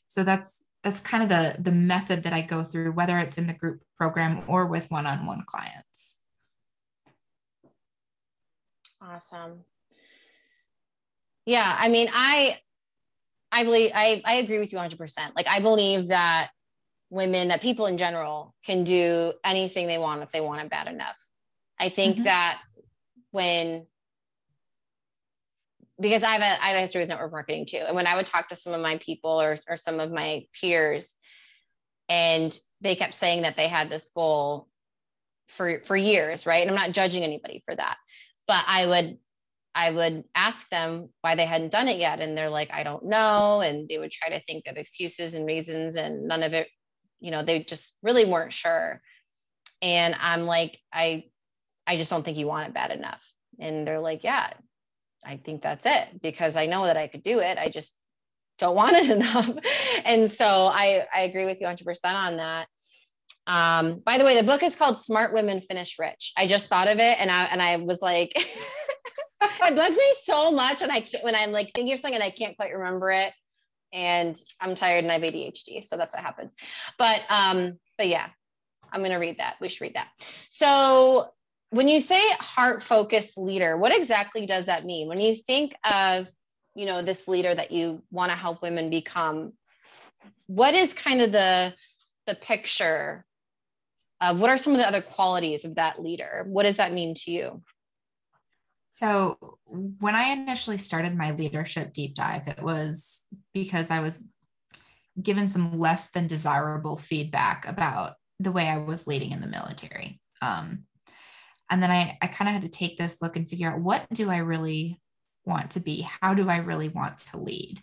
So 0.08 0.24
that's 0.24 0.64
that's 0.84 1.00
kind 1.00 1.24
of 1.24 1.30
the 1.30 1.62
the 1.62 1.72
method 1.72 2.24
that 2.24 2.34
i 2.34 2.42
go 2.42 2.64
through 2.64 2.92
whether 2.92 3.18
it's 3.18 3.38
in 3.38 3.48
the 3.48 3.54
group 3.54 3.82
program 3.98 4.44
or 4.48 4.66
with 4.68 4.92
one-on-one 4.92 5.44
clients. 5.48 6.18
Awesome. 9.02 9.64
Yeah 11.46 11.76
i 11.80 11.90
mean 11.90 12.10
i 12.14 12.58
i 13.52 13.64
believe 13.64 13.92
i 13.94 14.22
i 14.26 14.36
agree 14.36 14.60
with 14.60 14.72
you 14.72 14.78
100% 14.78 15.36
like 15.36 15.48
i 15.48 15.60
believe 15.60 16.08
that 16.08 16.52
women 17.14 17.50
that 17.50 17.62
people 17.62 17.86
in 17.86 17.98
general 17.98 18.56
can 18.66 18.84
do 18.84 19.34
anything 19.44 19.88
they 19.88 19.98
want 19.98 20.22
if 20.22 20.32
they 20.32 20.42
want 20.42 20.62
it 20.62 20.70
bad 20.70 20.88
enough 20.88 21.30
i 21.80 21.90
think 21.90 22.16
mm-hmm. 22.16 22.26
that 22.26 22.60
when 23.32 23.86
because 26.00 26.24
I 26.24 26.32
have 26.32 26.42
a 26.42 26.64
I 26.64 26.68
have 26.70 26.78
a 26.78 26.82
history 26.82 27.02
with 27.02 27.10
network 27.10 27.32
marketing 27.32 27.66
too. 27.66 27.84
And 27.86 27.96
when 27.96 28.08
I 28.08 28.16
would 28.16 28.26
talk 28.26 28.48
to 28.50 28.56
some 28.56 28.74
of 28.74 28.82
my 28.82 28.98
people 28.98 29.42
or 29.42 29.58
or 29.68 29.78
some 29.78 30.00
of 30.00 30.12
my 30.12 30.46
peers, 30.60 31.16
and 32.10 32.58
they 32.82 32.96
kept 32.96 33.14
saying 33.14 33.44
that 33.44 33.56
they 33.56 33.68
had 33.68 33.90
this 33.90 34.10
goal 34.16 34.68
for 35.48 35.82
for 35.86 35.96
years, 35.96 36.46
right? 36.46 36.62
And 36.62 36.70
I'm 36.70 36.76
not 36.76 36.94
judging 36.94 37.24
anybody 37.24 37.62
for 37.66 37.76
that, 37.76 37.98
but 38.48 38.64
I 38.68 38.86
would 38.86 39.18
I 39.76 39.92
would 39.92 40.24
ask 40.36 40.70
them 40.70 41.10
why 41.22 41.36
they 41.36 41.46
hadn't 41.46 41.72
done 41.72 41.88
it 41.88 41.98
yet, 41.98 42.20
and 42.20 42.38
they're 42.38 42.50
like, 42.50 42.72
I 42.72 42.84
don't 42.84 43.06
know, 43.06 43.62
and 43.62 43.88
they 43.88 43.98
would 43.98 44.12
try 44.12 44.30
to 44.30 44.44
think 44.44 44.68
of 44.68 44.78
excuses 44.78 45.36
and 45.36 45.46
reasons, 45.46 45.96
and 45.96 46.28
none 46.28 46.44
of 46.44 46.54
it, 46.54 46.68
you 47.24 47.32
know, 47.32 47.42
they 47.42 47.64
just 47.64 47.98
really 48.04 48.26
weren't 48.26 48.52
sure. 48.52 49.02
And 49.82 50.14
I'm 50.20 50.44
like, 50.44 50.78
I 50.92 51.26
I 51.88 51.98
just 51.98 52.12
don't 52.12 52.24
think 52.24 52.38
you 52.38 52.48
want 52.48 52.68
it 52.68 52.74
bad 52.74 52.92
enough. 52.92 53.32
And 53.60 53.88
they're 53.88 54.00
like, 54.00 54.24
yeah, 54.24 54.52
I 55.26 55.38
think 55.38 55.62
that's 55.62 55.86
it 55.86 56.22
because 56.22 56.56
I 56.56 56.66
know 56.66 56.86
that 56.86 56.98
I 56.98 57.08
could 57.08 57.24
do 57.24 57.40
it. 57.40 57.58
I 57.58 57.70
just 57.70 57.96
don't 58.60 58.76
want 58.76 58.98
it 58.98 59.10
enough. 59.18 59.50
and 60.06 60.30
so 60.30 60.46
I, 60.46 61.06
I 61.16 61.22
agree 61.22 61.46
with 61.46 61.62
you 61.62 61.68
100% 61.68 62.06
on 62.06 62.38
that. 62.38 62.68
Um, 63.48 64.02
by 64.06 64.18
the 64.18 64.26
way, 64.26 64.40
the 64.40 64.46
book 64.46 64.64
is 64.64 64.76
called 64.76 64.98
Smart 64.98 65.34
Women 65.34 65.62
Finish 65.62 65.98
Rich. 66.00 66.34
I 66.38 66.48
just 66.48 66.68
thought 66.68 66.88
of 66.88 67.00
it 67.00 67.20
and 67.20 67.30
I, 67.30 67.46
and 67.46 67.62
I 67.62 67.78
was 67.78 68.02
like, 68.02 68.32
it 69.42 69.76
bugs 69.76 69.98
me 69.98 70.14
so 70.24 70.52
much. 70.52 70.82
And 70.82 70.92
I 70.92 71.06
when 71.22 71.36
I'm 71.36 71.52
like 71.52 71.72
thinking 71.74 71.94
of 71.94 72.00
something 72.00 72.16
and 72.16 72.24
I 72.24 72.32
can't 72.32 72.56
quite 72.56 72.74
remember 72.74 73.12
it 73.12 73.34
and 73.94 74.38
I'm 74.60 74.76
tired 74.76 75.04
and 75.04 75.12
I 75.12 75.16
have 75.16 75.24
ADHD. 75.24 75.84
So 75.84 75.96
that's 75.96 76.14
what 76.14 76.24
happens. 76.24 76.56
But, 76.98 77.22
um, 77.30 77.78
but 77.98 78.08
yeah, 78.08 78.28
I'm 78.92 79.04
to 79.04 79.16
read 79.16 79.38
that. 79.38 79.56
We 79.62 79.70
should 79.70 79.82
read 79.82 79.96
that. 79.96 80.10
So 80.50 81.30
when 81.74 81.88
you 81.88 82.00
say 82.00 82.22
heart 82.40 82.84
focused 82.84 83.36
leader 83.36 83.78
what 83.78 83.96
exactly 83.96 84.46
does 84.46 84.68
that 84.68 84.86
mean 84.86 85.08
when 85.08 85.20
you 85.20 85.36
think 85.36 85.74
of 85.84 86.30
you 86.76 86.86
know 86.86 87.02
this 87.02 87.28
leader 87.28 87.54
that 87.54 87.72
you 87.72 88.04
want 88.12 88.32
to 88.32 88.38
help 88.38 88.62
women 88.62 88.92
become 88.92 89.52
what 90.46 90.76
is 90.76 90.94
kind 90.94 91.20
of 91.20 91.32
the 91.32 91.74
the 92.28 92.36
picture 92.36 93.26
of 94.22 94.40
what 94.40 94.52
are 94.52 94.58
some 94.58 94.74
of 94.74 94.80
the 94.80 94.88
other 94.88 95.02
qualities 95.02 95.66
of 95.66 95.74
that 95.76 96.00
leader 96.00 96.46
what 96.48 96.64
does 96.64 96.78
that 96.78 96.94
mean 96.94 97.16
to 97.16 97.32
you 97.32 97.60
so 98.94 99.58
when 100.00 100.16
i 100.16 100.30
initially 100.30 100.78
started 100.78 101.16
my 101.16 101.32
leadership 101.32 101.92
deep 101.92 102.16
dive 102.16 102.48
it 102.48 102.62
was 102.62 103.24
because 103.54 103.92
i 103.92 104.00
was 104.00 104.24
given 105.22 105.48
some 105.48 105.78
less 105.78 106.12
than 106.12 106.26
desirable 106.26 106.96
feedback 106.96 107.68
about 107.68 108.14
the 108.40 108.52
way 108.52 108.68
i 108.70 108.78
was 108.78 109.06
leading 109.08 109.32
in 109.32 109.42
the 109.42 109.48
military 109.48 110.22
um, 110.42 110.86
and 111.70 111.82
then 111.82 111.90
I, 111.90 112.18
I 112.22 112.28
kind 112.28 112.48
of 112.48 112.54
had 112.54 112.62
to 112.64 112.70
take 112.78 112.98
this 112.98 113.22
look 113.22 113.36
and 113.36 113.50
figure 113.50 113.72
out 113.72 113.80
what 113.80 114.06
do 114.14 114.30
I 114.30 114.38
really 114.38 115.02
want 115.46 115.72
to 115.72 115.80
be? 115.80 116.08
How 116.22 116.34
do 116.34 116.50
I 116.50 116.58
really 116.58 116.90
want 116.90 117.18
to 117.18 117.38
lead? 117.38 117.82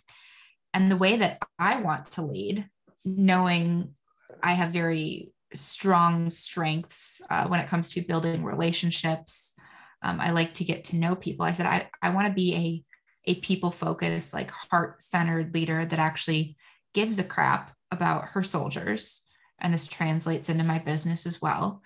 And 0.73 0.89
the 0.89 0.97
way 0.97 1.17
that 1.17 1.39
I 1.59 1.81
want 1.81 2.05
to 2.11 2.21
lead, 2.21 2.69
knowing 3.03 3.95
I 4.41 4.53
have 4.53 4.69
very 4.69 5.33
strong 5.53 6.29
strengths 6.29 7.21
uh, 7.29 7.47
when 7.47 7.59
it 7.59 7.67
comes 7.67 7.89
to 7.89 8.01
building 8.01 8.45
relationships. 8.45 9.53
Um, 10.01 10.19
I 10.19 10.31
like 10.31 10.55
to 10.55 10.63
get 10.63 10.85
to 10.85 10.95
know 10.95 11.15
people. 11.15 11.45
I 11.45 11.53
said, 11.53 11.65
I, 11.65 11.89
I 12.01 12.09
want 12.09 12.27
to 12.27 12.33
be 12.33 12.85
a, 13.25 13.31
a 13.31 13.35
people 13.35 13.71
focused, 13.71 14.33
like 14.33 14.51
heart 14.51 15.01
centered 15.01 15.53
leader 15.53 15.85
that 15.85 15.99
actually 15.99 16.57
gives 16.93 17.19
a 17.19 17.23
crap 17.23 17.75
about 17.91 18.29
her 18.29 18.43
soldiers. 18.43 19.21
And 19.59 19.73
this 19.73 19.87
translates 19.87 20.49
into 20.49 20.63
my 20.63 20.79
business 20.79 21.25
as 21.25 21.41
well 21.41 21.83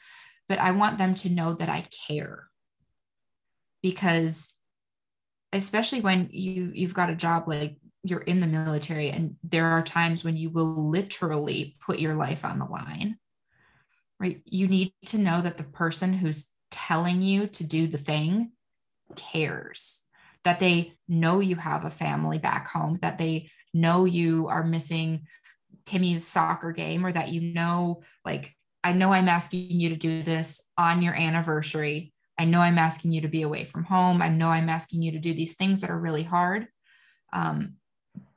but 0.47 0.59
I 0.59 0.71
want 0.71 0.97
them 0.97 1.15
to 1.15 1.29
know 1.29 1.53
that 1.55 1.69
I 1.69 1.85
care. 2.07 2.47
Because 3.81 4.53
especially 5.53 6.01
when 6.01 6.29
you 6.31 6.71
you've 6.73 6.93
got 6.93 7.09
a 7.09 7.15
job 7.15 7.47
like 7.47 7.77
you're 8.03 8.21
in 8.21 8.39
the 8.39 8.47
military 8.47 9.09
and 9.09 9.35
there 9.43 9.67
are 9.67 9.81
times 9.81 10.23
when 10.23 10.37
you 10.37 10.49
will 10.49 10.89
literally 10.89 11.75
put 11.83 11.99
your 11.99 12.15
life 12.15 12.45
on 12.45 12.59
the 12.59 12.65
line. 12.65 13.17
Right? 14.19 14.41
You 14.45 14.67
need 14.67 14.93
to 15.07 15.17
know 15.17 15.41
that 15.41 15.57
the 15.57 15.63
person 15.63 16.13
who's 16.13 16.47
telling 16.75 17.21
you 17.21 17.47
to 17.47 17.63
do 17.63 17.87
the 17.87 17.97
thing 17.97 18.51
cares. 19.15 20.01
That 20.43 20.59
they 20.59 20.93
know 21.07 21.39
you 21.39 21.55
have 21.55 21.85
a 21.85 21.89
family 21.89 22.37
back 22.37 22.67
home, 22.67 22.99
that 23.01 23.17
they 23.17 23.49
know 23.73 24.05
you 24.05 24.47
are 24.47 24.63
missing 24.63 25.27
Timmy's 25.85 26.27
soccer 26.27 26.71
game 26.71 27.05
or 27.05 27.11
that 27.11 27.29
you 27.29 27.53
know 27.53 28.03
like 28.23 28.53
I 28.83 28.91
know 28.91 29.13
I'm 29.13 29.29
asking 29.29 29.71
you 29.71 29.89
to 29.89 29.95
do 29.95 30.21
this 30.21 30.61
on 30.77 31.01
your 31.01 31.15
anniversary. 31.15 32.13
I 32.37 32.45
know 32.45 32.59
I'm 32.59 32.77
asking 32.77 33.13
you 33.13 33.21
to 33.21 33.27
be 33.27 33.41
away 33.41 33.65
from 33.65 33.85
home. 33.85 34.21
I 34.21 34.29
know 34.29 34.49
I'm 34.49 34.69
asking 34.69 35.01
you 35.01 35.11
to 35.13 35.19
do 35.19 35.33
these 35.33 35.55
things 35.55 35.81
that 35.81 35.89
are 35.89 35.99
really 35.99 36.23
hard. 36.23 36.67
Um, 37.33 37.75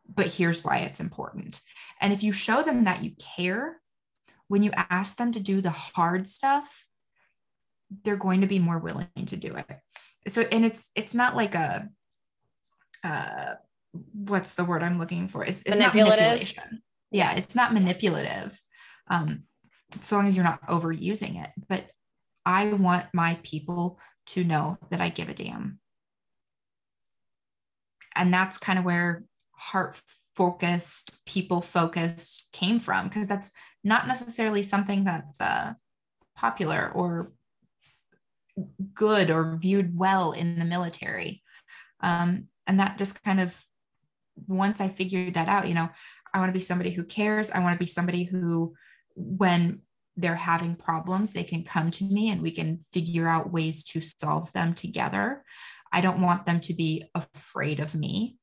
but 0.09 0.33
here's 0.33 0.65
why 0.65 0.79
it's 0.79 1.01
important. 1.01 1.61
And 2.01 2.13
if 2.13 2.23
you 2.23 2.33
show 2.33 2.63
them 2.63 2.85
that 2.85 3.03
you 3.03 3.13
care, 3.19 3.81
when 4.47 4.63
you 4.63 4.71
ask 4.75 5.17
them 5.17 5.33
to 5.33 5.41
do 5.41 5.61
the 5.61 5.71
hard 5.71 6.27
stuff, 6.27 6.88
they're 8.05 8.17
going 8.17 8.43
to 8.43 8.47
be 8.47 8.59
more 8.59 8.79
willing 8.79 9.09
to 9.27 9.37
do 9.37 9.57
it. 9.57 9.67
So, 10.29 10.43
and 10.53 10.65
it's 10.65 10.91
it's 10.95 11.15
not 11.15 11.37
like 11.37 11.55
a 11.55 11.89
uh, 13.05 13.55
what's 14.13 14.55
the 14.55 14.65
word 14.65 14.83
I'm 14.83 14.99
looking 14.99 15.29
for? 15.29 15.45
It's, 15.45 15.63
it's 15.63 15.79
manipulative. 15.79 16.19
Not 16.19 16.27
manipulation. 16.27 16.83
Yeah, 17.11 17.35
it's 17.35 17.55
not 17.55 17.73
manipulative. 17.73 18.61
Um, 19.09 19.45
so 20.01 20.17
long 20.17 20.29
as 20.29 20.37
you're 20.37 20.45
not 20.45 20.67
overusing 20.69 21.43
it. 21.43 21.51
But 21.69 21.91
I 22.45 22.73
want 22.73 23.07
my 23.15 23.39
people 23.43 23.99
to 24.27 24.45
know 24.45 24.79
that 24.91 25.01
I 25.01 25.09
give 25.09 25.29
a 25.29 25.35
damn. 25.35 25.81
And 28.15 28.35
that's 28.35 28.59
kind 28.59 28.79
of 28.79 28.85
where 28.85 29.25
heart 29.53 30.01
focused, 30.35 31.25
people 31.25 31.61
focused 31.63 32.53
came 32.53 32.79
from, 32.79 33.09
because 33.09 33.29
that's 33.29 33.53
not 33.83 34.07
necessarily 34.07 34.63
something 34.63 35.05
that's 35.05 35.41
uh, 35.41 35.75
popular 36.37 36.91
or 36.95 37.33
good 38.95 39.31
or 39.31 39.57
viewed 39.61 39.97
well 39.97 40.33
in 40.33 40.59
the 40.59 40.65
military. 40.65 41.43
Um, 42.01 42.49
and 42.67 42.79
that 42.81 42.99
just 42.99 43.23
kind 43.23 43.41
of, 43.41 43.65
once 44.47 44.81
I 44.81 44.89
figured 44.89 45.35
that 45.35 45.49
out, 45.49 45.69
you 45.69 45.75
know, 45.75 45.89
I 46.33 46.39
want 46.39 46.51
to 46.51 46.59
be 46.59 46.61
somebody 46.61 46.91
who 46.91 47.05
cares. 47.05 47.51
I 47.51 47.61
want 47.61 47.75
to 47.75 47.79
be 47.79 47.87
somebody 47.87 48.25
who, 48.25 48.75
when 49.17 49.81
they're 50.17 50.37
having 50.37 50.77
problems, 50.77 51.33
they 51.33 51.45
can 51.45 51.63
come 51.63 51.91
to 51.93 52.05
me 52.05 52.31
and 52.31 52.43
we 52.43 52.51
can 52.51 52.81
figure 52.93 53.29
out 53.29 53.53
ways 53.53 53.85
to 53.85 54.01
solve 54.01 54.53
them 54.53 54.75
together. 54.75 55.45
I 55.93 56.01
don't 56.01 56.21
want 56.21 56.45
them 56.45 56.61
to 56.61 56.75
be 56.75 57.05
afraid 57.15 57.81
of 57.81 57.95
me. 57.95 58.37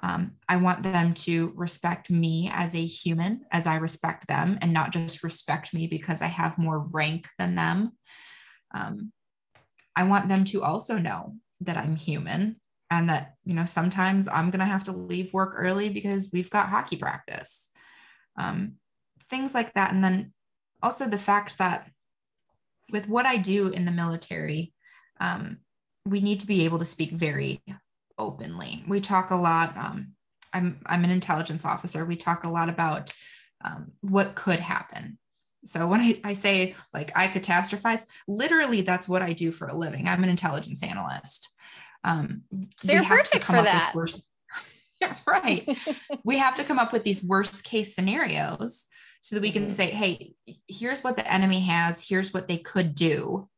Um, 0.00 0.36
I 0.48 0.56
want 0.56 0.84
them 0.84 1.12
to 1.14 1.52
respect 1.56 2.08
me 2.08 2.50
as 2.54 2.74
a 2.74 2.86
human, 2.86 3.42
as 3.50 3.66
I 3.66 3.76
respect 3.76 4.28
them, 4.28 4.58
and 4.62 4.72
not 4.72 4.92
just 4.92 5.24
respect 5.24 5.74
me 5.74 5.88
because 5.88 6.22
I 6.22 6.28
have 6.28 6.56
more 6.56 6.78
rank 6.78 7.28
than 7.36 7.56
them. 7.56 7.92
Um, 8.72 9.12
I 9.98 10.04
want 10.04 10.28
them 10.28 10.44
to 10.44 10.62
also 10.62 10.96
know 10.96 11.34
that 11.60 11.76
I'm 11.76 11.96
human 11.96 12.60
and 12.88 13.10
that, 13.10 13.34
you 13.44 13.52
know, 13.52 13.64
sometimes 13.64 14.28
I'm 14.28 14.50
going 14.50 14.60
to 14.60 14.64
have 14.64 14.84
to 14.84 14.92
leave 14.92 15.32
work 15.32 15.54
early 15.56 15.88
because 15.88 16.30
we've 16.32 16.50
got 16.50 16.68
hockey 16.68 16.96
practice. 16.96 17.70
Um, 18.36 18.74
things 19.28 19.54
like 19.54 19.74
that. 19.74 19.92
And 19.92 20.04
then 20.04 20.32
also 20.84 21.08
the 21.08 21.18
fact 21.18 21.58
that 21.58 21.90
with 22.92 23.08
what 23.08 23.26
I 23.26 23.38
do 23.38 23.68
in 23.68 23.86
the 23.86 23.90
military, 23.90 24.72
um, 25.20 25.58
we 26.06 26.20
need 26.20 26.38
to 26.40 26.46
be 26.46 26.64
able 26.64 26.78
to 26.78 26.84
speak 26.84 27.10
very 27.10 27.60
openly. 28.18 28.84
We 28.86 29.00
talk 29.00 29.32
a 29.32 29.36
lot. 29.36 29.76
Um, 29.76 30.12
I'm 30.52 30.80
I'm 30.86 31.02
an 31.02 31.10
intelligence 31.10 31.64
officer. 31.64 32.04
We 32.04 32.14
talk 32.14 32.44
a 32.44 32.50
lot 32.50 32.68
about 32.68 33.12
um, 33.64 33.92
what 34.00 34.36
could 34.36 34.60
happen. 34.60 35.18
So 35.68 35.86
when 35.86 36.00
I, 36.00 36.20
I 36.24 36.32
say 36.32 36.74
like 36.92 37.12
I 37.14 37.28
catastrophize, 37.28 38.06
literally 38.26 38.80
that's 38.80 39.08
what 39.08 39.22
I 39.22 39.32
do 39.32 39.52
for 39.52 39.68
a 39.68 39.76
living. 39.76 40.08
I'm 40.08 40.22
an 40.22 40.30
intelligence 40.30 40.82
analyst. 40.82 41.52
Um, 42.04 42.42
so 42.78 42.92
you're 42.92 43.04
perfect 43.04 43.44
for 43.44 43.52
that. 43.52 43.92
Worst, 43.94 44.24
right. 45.26 45.78
we 46.24 46.38
have 46.38 46.56
to 46.56 46.64
come 46.64 46.78
up 46.78 46.92
with 46.92 47.04
these 47.04 47.22
worst 47.22 47.64
case 47.64 47.94
scenarios 47.94 48.86
so 49.20 49.36
that 49.36 49.42
we 49.42 49.50
can 49.50 49.64
mm-hmm. 49.64 49.72
say, 49.72 49.90
hey, 49.90 50.34
here's 50.66 51.02
what 51.02 51.16
the 51.16 51.32
enemy 51.32 51.60
has, 51.60 52.06
here's 52.08 52.32
what 52.32 52.48
they 52.48 52.58
could 52.58 52.94
do. 52.94 53.48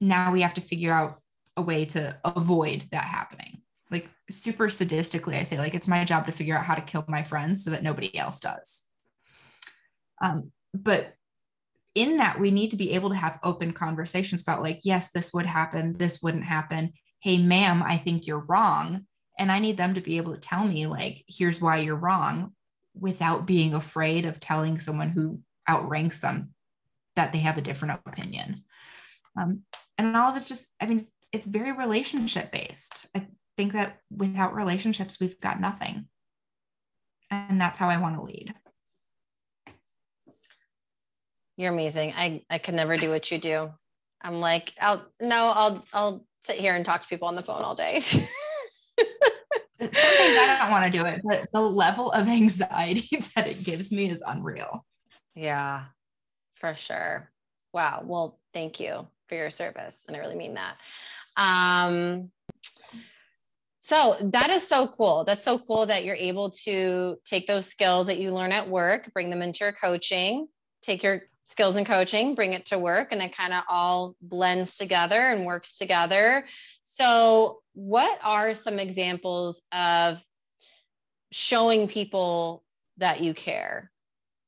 Now 0.00 0.32
we 0.32 0.42
have 0.42 0.54
to 0.54 0.60
figure 0.60 0.92
out 0.92 1.20
a 1.56 1.62
way 1.62 1.84
to 1.86 2.18
avoid 2.24 2.86
that 2.92 3.04
happening. 3.04 3.62
Like 3.90 4.08
super 4.30 4.68
sadistically, 4.68 5.38
I 5.38 5.42
say, 5.42 5.58
like, 5.58 5.74
it's 5.74 5.88
my 5.88 6.04
job 6.04 6.26
to 6.26 6.32
figure 6.32 6.56
out 6.56 6.64
how 6.64 6.76
to 6.76 6.80
kill 6.80 7.04
my 7.08 7.24
friends 7.24 7.64
so 7.64 7.70
that 7.70 7.82
nobody 7.82 8.16
else 8.16 8.38
does. 8.38 8.84
Um, 10.22 10.52
but 10.72 11.14
in 11.94 12.18
that, 12.18 12.38
we 12.38 12.50
need 12.50 12.70
to 12.70 12.76
be 12.76 12.92
able 12.92 13.10
to 13.10 13.16
have 13.16 13.38
open 13.42 13.72
conversations 13.72 14.42
about, 14.42 14.62
like, 14.62 14.80
yes, 14.84 15.10
this 15.10 15.32
would 15.32 15.46
happen, 15.46 15.96
this 15.98 16.22
wouldn't 16.22 16.44
happen. 16.44 16.92
Hey, 17.20 17.38
ma'am, 17.38 17.82
I 17.82 17.96
think 17.96 18.26
you're 18.26 18.44
wrong. 18.46 19.06
And 19.38 19.50
I 19.50 19.58
need 19.58 19.76
them 19.76 19.94
to 19.94 20.00
be 20.00 20.18
able 20.18 20.34
to 20.34 20.40
tell 20.40 20.64
me, 20.64 20.86
like, 20.86 21.24
here's 21.26 21.60
why 21.60 21.78
you're 21.78 21.96
wrong 21.96 22.52
without 22.94 23.46
being 23.46 23.74
afraid 23.74 24.26
of 24.26 24.38
telling 24.38 24.78
someone 24.78 25.10
who 25.10 25.40
outranks 25.68 26.20
them 26.20 26.54
that 27.16 27.32
they 27.32 27.38
have 27.38 27.58
a 27.58 27.62
different 27.62 28.00
opinion. 28.06 28.64
Um, 29.38 29.62
and 29.96 30.16
all 30.16 30.30
of 30.30 30.36
it's 30.36 30.48
just, 30.48 30.74
I 30.80 30.86
mean, 30.86 31.00
it's 31.32 31.46
very 31.46 31.72
relationship 31.72 32.52
based. 32.52 33.06
I 33.14 33.28
think 33.56 33.72
that 33.72 33.98
without 34.10 34.54
relationships, 34.54 35.18
we've 35.20 35.40
got 35.40 35.60
nothing. 35.60 36.06
And 37.30 37.60
that's 37.60 37.78
how 37.78 37.88
I 37.88 38.00
want 38.00 38.16
to 38.16 38.22
lead. 38.22 38.54
You're 41.60 41.74
amazing. 41.74 42.14
I, 42.16 42.42
I 42.48 42.56
could 42.56 42.72
never 42.72 42.96
do 42.96 43.10
what 43.10 43.30
you 43.30 43.36
do. 43.36 43.70
I'm 44.22 44.40
like, 44.40 44.72
I'll 44.80 45.04
no, 45.20 45.52
I'll 45.54 45.84
I'll 45.92 46.24
sit 46.40 46.56
here 46.56 46.74
and 46.74 46.86
talk 46.86 47.02
to 47.02 47.06
people 47.06 47.28
on 47.28 47.34
the 47.34 47.42
phone 47.42 47.60
all 47.60 47.74
day. 47.74 48.00
Sometimes 49.78 49.92
I 49.92 50.58
don't 50.58 50.70
want 50.70 50.90
to 50.90 50.98
do 50.98 51.04
it, 51.04 51.20
but 51.22 51.48
the 51.52 51.60
level 51.60 52.12
of 52.12 52.28
anxiety 52.28 53.14
that 53.36 53.46
it 53.46 53.62
gives 53.62 53.92
me 53.92 54.08
is 54.08 54.22
unreal. 54.26 54.86
Yeah, 55.34 55.84
for 56.54 56.74
sure. 56.74 57.30
Wow. 57.74 58.04
Well, 58.06 58.40
thank 58.54 58.80
you 58.80 59.06
for 59.28 59.34
your 59.34 59.50
service. 59.50 60.06
And 60.08 60.16
I 60.16 60.20
really 60.20 60.36
mean 60.36 60.54
that. 60.54 60.76
Um, 61.36 62.30
so 63.80 64.16
that 64.32 64.48
is 64.48 64.66
so 64.66 64.86
cool. 64.86 65.24
That's 65.26 65.44
so 65.44 65.58
cool 65.58 65.84
that 65.84 66.06
you're 66.06 66.16
able 66.16 66.48
to 66.64 67.16
take 67.26 67.46
those 67.46 67.66
skills 67.66 68.06
that 68.06 68.16
you 68.16 68.32
learn 68.32 68.50
at 68.50 68.66
work, 68.66 69.12
bring 69.12 69.28
them 69.28 69.42
into 69.42 69.58
your 69.64 69.72
coaching, 69.72 70.48
take 70.82 71.02
your 71.02 71.22
skills 71.44 71.76
and 71.76 71.86
coaching, 71.86 72.34
bring 72.34 72.52
it 72.52 72.66
to 72.66 72.78
work, 72.78 73.08
and 73.10 73.20
it 73.20 73.36
kind 73.36 73.52
of 73.52 73.64
all 73.68 74.14
blends 74.22 74.76
together 74.76 75.30
and 75.30 75.44
works 75.44 75.76
together. 75.76 76.46
So, 76.82 77.60
what 77.74 78.18
are 78.22 78.54
some 78.54 78.78
examples 78.78 79.62
of 79.72 80.22
showing 81.32 81.88
people 81.88 82.64
that 82.98 83.20
you 83.20 83.34
care? 83.34 83.90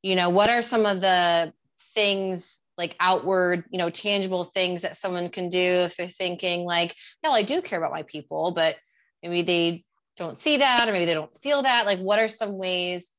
You 0.02 0.16
know, 0.16 0.30
what 0.30 0.50
are 0.50 0.62
some 0.62 0.86
of 0.86 1.00
the 1.00 1.52
things 1.94 2.60
like 2.78 2.96
outward, 3.00 3.64
you 3.70 3.78
know, 3.78 3.90
tangible 3.90 4.44
things 4.44 4.82
that 4.82 4.96
someone 4.96 5.28
can 5.28 5.48
do 5.48 5.58
if 5.58 5.96
they're 5.96 6.08
thinking, 6.08 6.64
like, 6.64 6.94
no, 7.22 7.30
I 7.30 7.42
do 7.42 7.60
care 7.62 7.78
about 7.78 7.92
my 7.92 8.02
people, 8.04 8.52
but 8.52 8.76
maybe 9.22 9.42
they 9.42 9.84
don't 10.16 10.36
see 10.36 10.58
that 10.58 10.88
or 10.88 10.92
maybe 10.92 11.04
they 11.04 11.14
don't 11.14 11.34
feel 11.42 11.62
that? 11.62 11.86
Like, 11.86 11.98
what 11.98 12.18
are 12.18 12.28
some 12.28 12.58
ways, 12.58 13.12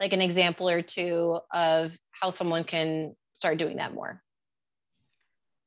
like 0.00 0.12
an 0.12 0.22
example 0.22 0.68
or 0.68 0.82
two 0.82 1.38
of 1.52 1.96
how 2.20 2.30
someone 2.30 2.64
can 2.64 3.14
start 3.32 3.58
doing 3.58 3.76
that 3.76 3.94
more? 3.94 4.22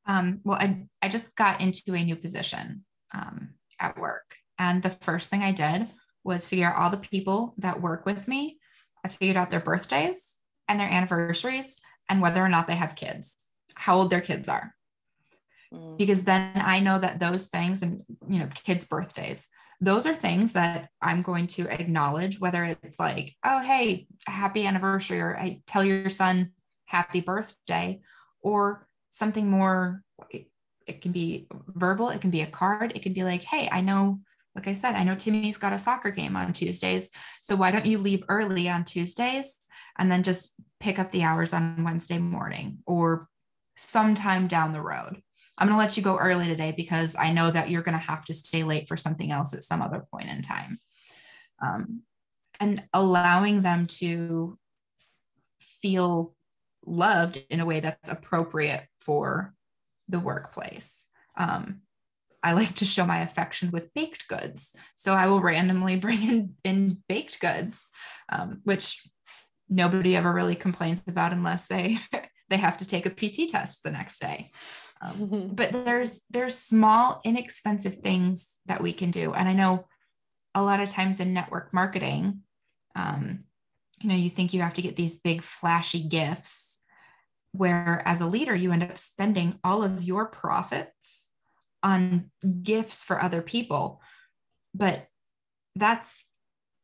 Um, 0.05 0.41
well, 0.43 0.57
I, 0.59 0.87
I 1.01 1.09
just 1.09 1.35
got 1.35 1.61
into 1.61 1.93
a 1.93 2.03
new 2.03 2.15
position 2.15 2.85
um, 3.13 3.51
at 3.79 3.97
work. 3.97 4.35
And 4.57 4.83
the 4.83 4.89
first 4.89 5.29
thing 5.29 5.43
I 5.43 5.51
did 5.51 5.87
was 6.23 6.47
figure 6.47 6.67
out 6.67 6.75
all 6.75 6.89
the 6.89 6.97
people 6.97 7.53
that 7.57 7.81
work 7.81 8.05
with 8.05 8.27
me. 8.27 8.59
I 9.03 9.07
figured 9.07 9.37
out 9.37 9.49
their 9.49 9.59
birthdays 9.59 10.37
and 10.67 10.79
their 10.79 10.89
anniversaries 10.89 11.81
and 12.09 12.21
whether 12.21 12.43
or 12.43 12.49
not 12.49 12.67
they 12.67 12.75
have 12.75 12.95
kids, 12.95 13.37
how 13.75 13.97
old 13.97 14.09
their 14.09 14.21
kids 14.21 14.49
are. 14.49 14.75
Mm. 15.73 15.97
Because 15.97 16.23
then 16.23 16.51
I 16.55 16.79
know 16.79 16.99
that 16.99 17.19
those 17.19 17.47
things 17.47 17.81
and, 17.81 18.01
you 18.27 18.39
know, 18.39 18.49
kids' 18.53 18.85
birthdays, 18.85 19.47
those 19.81 20.05
are 20.05 20.13
things 20.13 20.53
that 20.53 20.89
I'm 21.01 21.23
going 21.23 21.47
to 21.47 21.67
acknowledge, 21.67 22.39
whether 22.39 22.63
it's 22.63 22.99
like, 22.99 23.35
oh, 23.43 23.61
hey, 23.61 24.07
happy 24.27 24.65
anniversary, 24.65 25.19
or 25.19 25.37
I 25.37 25.61
tell 25.65 25.83
your 25.83 26.09
son 26.09 26.51
happy 26.85 27.21
birthday 27.21 27.99
or 28.41 28.87
something 29.09 29.49
more 29.49 30.03
it, 30.29 30.47
it 30.85 31.01
can 31.01 31.11
be 31.11 31.47
verbal 31.67 32.09
it 32.09 32.19
can 32.19 32.31
be 32.31 32.41
a 32.41 32.47
card 32.47 32.91
it 32.95 33.01
can 33.01 33.13
be 33.13 33.23
like 33.23 33.43
hey 33.43 33.69
i 33.71 33.79
know 33.79 34.19
like 34.55 34.67
i 34.67 34.73
said 34.73 34.95
i 34.95 35.03
know 35.03 35.15
timmy's 35.15 35.57
got 35.57 35.73
a 35.73 35.79
soccer 35.79 36.11
game 36.11 36.35
on 36.35 36.51
tuesdays 36.51 37.09
so 37.41 37.55
why 37.55 37.71
don't 37.71 37.85
you 37.85 37.97
leave 37.97 38.23
early 38.27 38.67
on 38.67 38.83
tuesdays 38.83 39.57
and 39.97 40.11
then 40.11 40.21
just 40.21 40.53
pick 40.81 40.99
up 40.99 41.11
the 41.11 41.23
hours 41.23 41.53
on 41.53 41.83
wednesday 41.83 42.19
morning 42.19 42.79
or 42.85 43.29
sometime 43.77 44.47
down 44.47 44.73
the 44.73 44.81
road 44.81 45.21
i'm 45.61 45.67
going 45.67 45.77
to 45.77 45.83
let 45.83 45.95
you 45.95 46.03
go 46.03 46.17
early 46.17 46.47
today 46.47 46.73
because 46.75 47.15
i 47.15 47.31
know 47.31 47.49
that 47.49 47.69
you're 47.69 47.83
going 47.83 47.97
to 47.97 48.05
have 48.05 48.25
to 48.25 48.33
stay 48.33 48.63
late 48.63 48.87
for 48.87 48.97
something 48.97 49.31
else 49.31 49.53
at 49.53 49.63
some 49.63 49.81
other 49.81 50.03
point 50.11 50.27
in 50.27 50.41
time 50.41 50.77
um, 51.61 52.01
and 52.59 52.83
allowing 52.93 53.61
them 53.61 53.87
to 53.87 54.57
feel 55.59 56.35
loved 56.85 57.43
in 57.49 57.59
a 57.59 57.65
way 57.65 57.79
that's 57.79 58.09
appropriate 58.09 58.87
for 58.99 59.53
the 60.07 60.19
workplace. 60.19 61.07
Um, 61.37 61.81
I 62.43 62.53
like 62.53 62.75
to 62.75 62.85
show 62.85 63.05
my 63.05 63.21
affection 63.21 63.69
with 63.71 63.93
baked 63.93 64.27
goods. 64.27 64.75
So 64.95 65.13
I 65.13 65.27
will 65.27 65.41
randomly 65.41 65.95
bring 65.97 66.21
in, 66.23 66.55
in 66.63 67.03
baked 67.07 67.39
goods, 67.39 67.87
um, 68.29 68.61
which 68.63 69.07
nobody 69.69 70.15
ever 70.15 70.31
really 70.31 70.55
complains 70.55 71.03
about 71.07 71.33
unless 71.33 71.67
they 71.67 71.99
they 72.51 72.57
have 72.57 72.77
to 72.77 72.87
take 72.87 73.05
a 73.05 73.09
PT 73.09 73.49
test 73.49 73.83
the 73.83 73.89
next 73.89 74.19
day. 74.19 74.51
Um, 75.01 75.49
but 75.53 75.71
there's 75.71 76.21
there's 76.29 76.55
small 76.55 77.21
inexpensive 77.23 77.95
things 77.95 78.59
that 78.67 78.83
we 78.83 78.93
can 78.93 79.09
do, 79.09 79.33
and 79.33 79.49
I 79.49 79.53
know 79.53 79.87
a 80.53 80.61
lot 80.61 80.79
of 80.79 80.89
times 80.89 81.19
in 81.19 81.33
network 81.33 81.73
marketing, 81.73 82.41
um, 82.95 83.45
you 84.01 84.09
know, 84.09 84.15
you 84.15 84.29
think 84.29 84.53
you 84.53 84.61
have 84.61 84.73
to 84.75 84.81
get 84.81 84.95
these 84.95 85.19
big 85.19 85.41
flashy 85.41 86.03
gifts 86.03 86.79
where 87.53 88.01
as 88.05 88.21
a 88.21 88.27
leader 88.27 88.55
you 88.55 88.71
end 88.71 88.83
up 88.83 88.97
spending 88.97 89.59
all 89.63 89.83
of 89.83 90.03
your 90.03 90.25
profits 90.25 91.29
on 91.83 92.31
gifts 92.61 93.03
for 93.03 93.21
other 93.21 93.41
people. 93.41 94.01
But 94.73 95.07
that's 95.75 96.27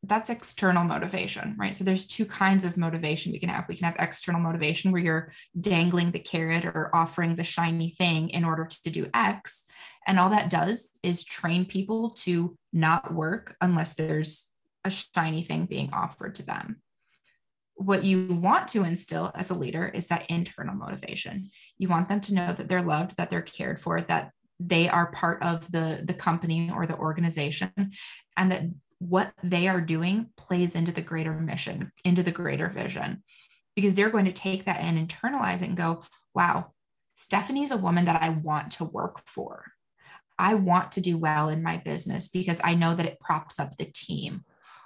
that's 0.08 0.30
external 0.30 0.84
motivation, 0.84 1.56
right? 1.58 1.76
So 1.76 1.84
there's 1.84 2.08
two 2.08 2.26
kinds 2.26 2.66
of 2.66 2.78
motivation 2.78 3.32
we 3.32 3.40
can 3.40 3.50
have. 3.50 3.68
We 3.68 3.76
can 3.76 3.86
have 3.86 3.96
external 4.00 4.42
motivation 4.42 4.92
where 4.92 5.02
you're 5.02 5.32
dangling 5.60 6.12
the 6.12 6.20
carrot 6.20 6.66
or 6.66 6.96
offering 6.96 7.36
the 7.36 7.44
shiny 7.44 7.90
thing 7.90 8.30
in 8.30 8.46
order 8.46 8.68
to 8.84 8.90
do 8.90 9.08
X. 9.14 9.66
And 10.08 10.20
all 10.20 10.30
that 10.30 10.50
does 10.50 10.90
is 11.04 11.26
train 11.26 11.66
people 11.66 12.12
to 12.22 12.58
not 12.72 13.14
work 13.14 13.56
unless 13.60 13.96
there's 13.96 14.52
a 14.86 14.90
shiny 14.90 15.44
thing 15.44 15.66
being 15.66 15.92
offered 15.92 16.36
to 16.36 16.46
them. 16.46 16.82
What 17.76 18.04
you 18.04 18.28
want 18.28 18.70
to 18.70 18.84
instill 18.84 19.32
as 19.36 19.50
a 19.50 19.56
leader 19.56 19.88
is 19.88 20.08
that 20.08 20.30
internal 20.30 20.76
motivation. 20.76 21.50
You 21.78 21.90
want 21.90 22.10
them 22.10 22.22
to 22.22 22.34
know 22.34 22.54
that 22.54 22.70
they're 22.70 22.82
loved, 22.82 23.18
that 23.18 23.30
they're 23.30 23.42
cared 23.42 23.80
for, 23.80 24.02
that 24.02 24.32
they 24.60 24.90
are 24.90 25.12
part 25.12 25.44
of 25.44 25.72
the, 25.72 26.02
the 26.04 26.14
company 26.14 26.72
or 26.74 26.88
the 26.88 26.98
organization, 26.98 27.72
and 28.36 28.52
that 28.52 28.64
what 29.00 29.34
they 29.44 29.68
are 29.68 29.82
doing 29.82 30.30
plays 30.38 30.76
into 30.76 30.92
the 30.92 31.02
greater 31.02 31.34
mission, 31.34 31.92
into 32.04 32.24
the 32.24 32.32
greater 32.32 32.68
vision, 32.68 33.24
because 33.76 33.96
they're 33.96 34.10
going 34.10 34.26
to 34.26 34.32
take 34.32 34.66
that 34.66 34.80
and 34.82 34.98
internalize 34.98 35.62
it 35.62 35.70
and 35.70 35.78
go, 35.78 36.02
wow, 36.34 36.72
Stephanie's 37.16 37.72
a 37.72 37.78
woman 37.78 38.06
that 38.06 38.22
I 38.22 38.30
want 38.30 38.72
to 38.74 38.84
work 38.84 39.22
for. 39.28 39.66
I 40.40 40.54
want 40.54 40.92
to 40.94 41.02
do 41.02 41.18
well 41.18 41.50
in 41.50 41.64
my 41.64 41.78
business 41.78 42.28
because 42.28 42.62
I 42.64 42.76
know 42.76 42.96
that 42.96 43.06
it 43.06 43.20
props 43.20 43.60
up 43.60 43.78
the 43.78 43.86
team. 43.86 44.44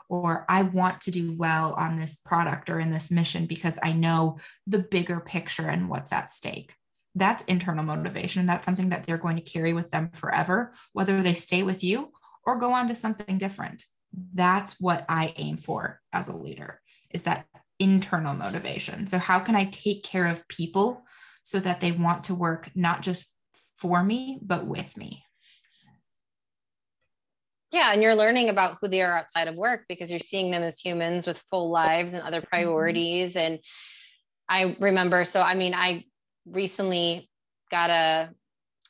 Or 0.09 0.45
I 0.49 0.63
want 0.63 0.99
to 1.01 1.11
do 1.11 1.37
well 1.37 1.73
on 1.73 1.95
this 1.95 2.17
product 2.17 2.69
or 2.69 2.81
in 2.81 2.91
this 2.91 3.11
mission 3.11 3.45
because 3.45 3.79
I 3.81 3.93
know 3.93 4.39
the 4.67 4.79
bigger 4.79 5.21
picture 5.21 5.69
and 5.69 5.87
what's 5.87 6.11
at 6.11 6.29
stake. 6.29 6.75
That's 7.15 7.45
internal 7.45 7.85
motivation. 7.85 8.45
That's 8.45 8.65
something 8.65 8.89
that 8.89 9.05
they're 9.05 9.17
going 9.17 9.37
to 9.37 9.41
carry 9.41 9.71
with 9.71 9.89
them 9.89 10.09
forever, 10.13 10.73
whether 10.91 11.21
they 11.21 11.33
stay 11.33 11.63
with 11.63 11.81
you 11.81 12.11
or 12.45 12.57
go 12.57 12.73
on 12.73 12.89
to 12.89 12.95
something 12.95 13.37
different 13.37 13.85
that's 14.33 14.79
what 14.79 15.05
I 15.07 15.33
aim 15.37 15.57
for 15.57 15.99
as 16.11 16.27
a 16.27 16.35
leader 16.35 16.81
is 17.11 17.23
that 17.23 17.45
internal 17.79 18.35
motivation. 18.35 19.07
So 19.07 19.17
how 19.17 19.39
can 19.39 19.55
I 19.55 19.65
take 19.65 20.03
care 20.03 20.25
of 20.25 20.47
people 20.47 21.03
so 21.43 21.59
that 21.59 21.81
they 21.81 21.91
want 21.91 22.25
to 22.25 22.35
work 22.35 22.69
not 22.75 23.01
just 23.01 23.27
for 23.77 24.03
me 24.03 24.39
but 24.41 24.65
with 24.65 24.97
me? 24.97 25.23
Yeah, 27.71 27.93
and 27.93 28.03
you're 28.03 28.15
learning 28.15 28.49
about 28.49 28.77
who 28.81 28.89
they 28.89 29.01
are 29.01 29.17
outside 29.17 29.47
of 29.47 29.55
work 29.55 29.85
because 29.87 30.11
you're 30.11 30.19
seeing 30.19 30.51
them 30.51 30.61
as 30.61 30.79
humans 30.79 31.25
with 31.25 31.37
full 31.37 31.69
lives 31.69 32.13
and 32.13 32.23
other 32.23 32.41
mm-hmm. 32.41 32.49
priorities 32.49 33.35
and 33.35 33.59
I 34.49 34.75
remember 34.79 35.23
so 35.23 35.41
I 35.41 35.55
mean 35.55 35.73
I 35.73 36.03
recently 36.45 37.29
got 37.69 37.89
a 37.89 38.29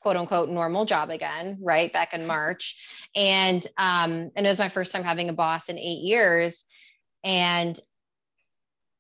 quote 0.02 0.18
unquote 0.18 0.50
normal 0.50 0.86
job 0.86 1.10
again, 1.10 1.58
right? 1.62 1.94
Back 1.94 2.14
in 2.14 2.28
March. 2.28 3.10
And 3.16 3.66
um, 3.78 4.32
and 4.36 4.46
it 4.46 4.50
was 4.50 4.60
my 4.60 4.70
first 4.70 4.92
time 4.92 5.04
having 5.04 5.30
a 5.30 5.34
boss 5.34 5.70
in 5.70 5.78
eight 5.78 6.04
years. 6.04 6.66
And 7.24 7.80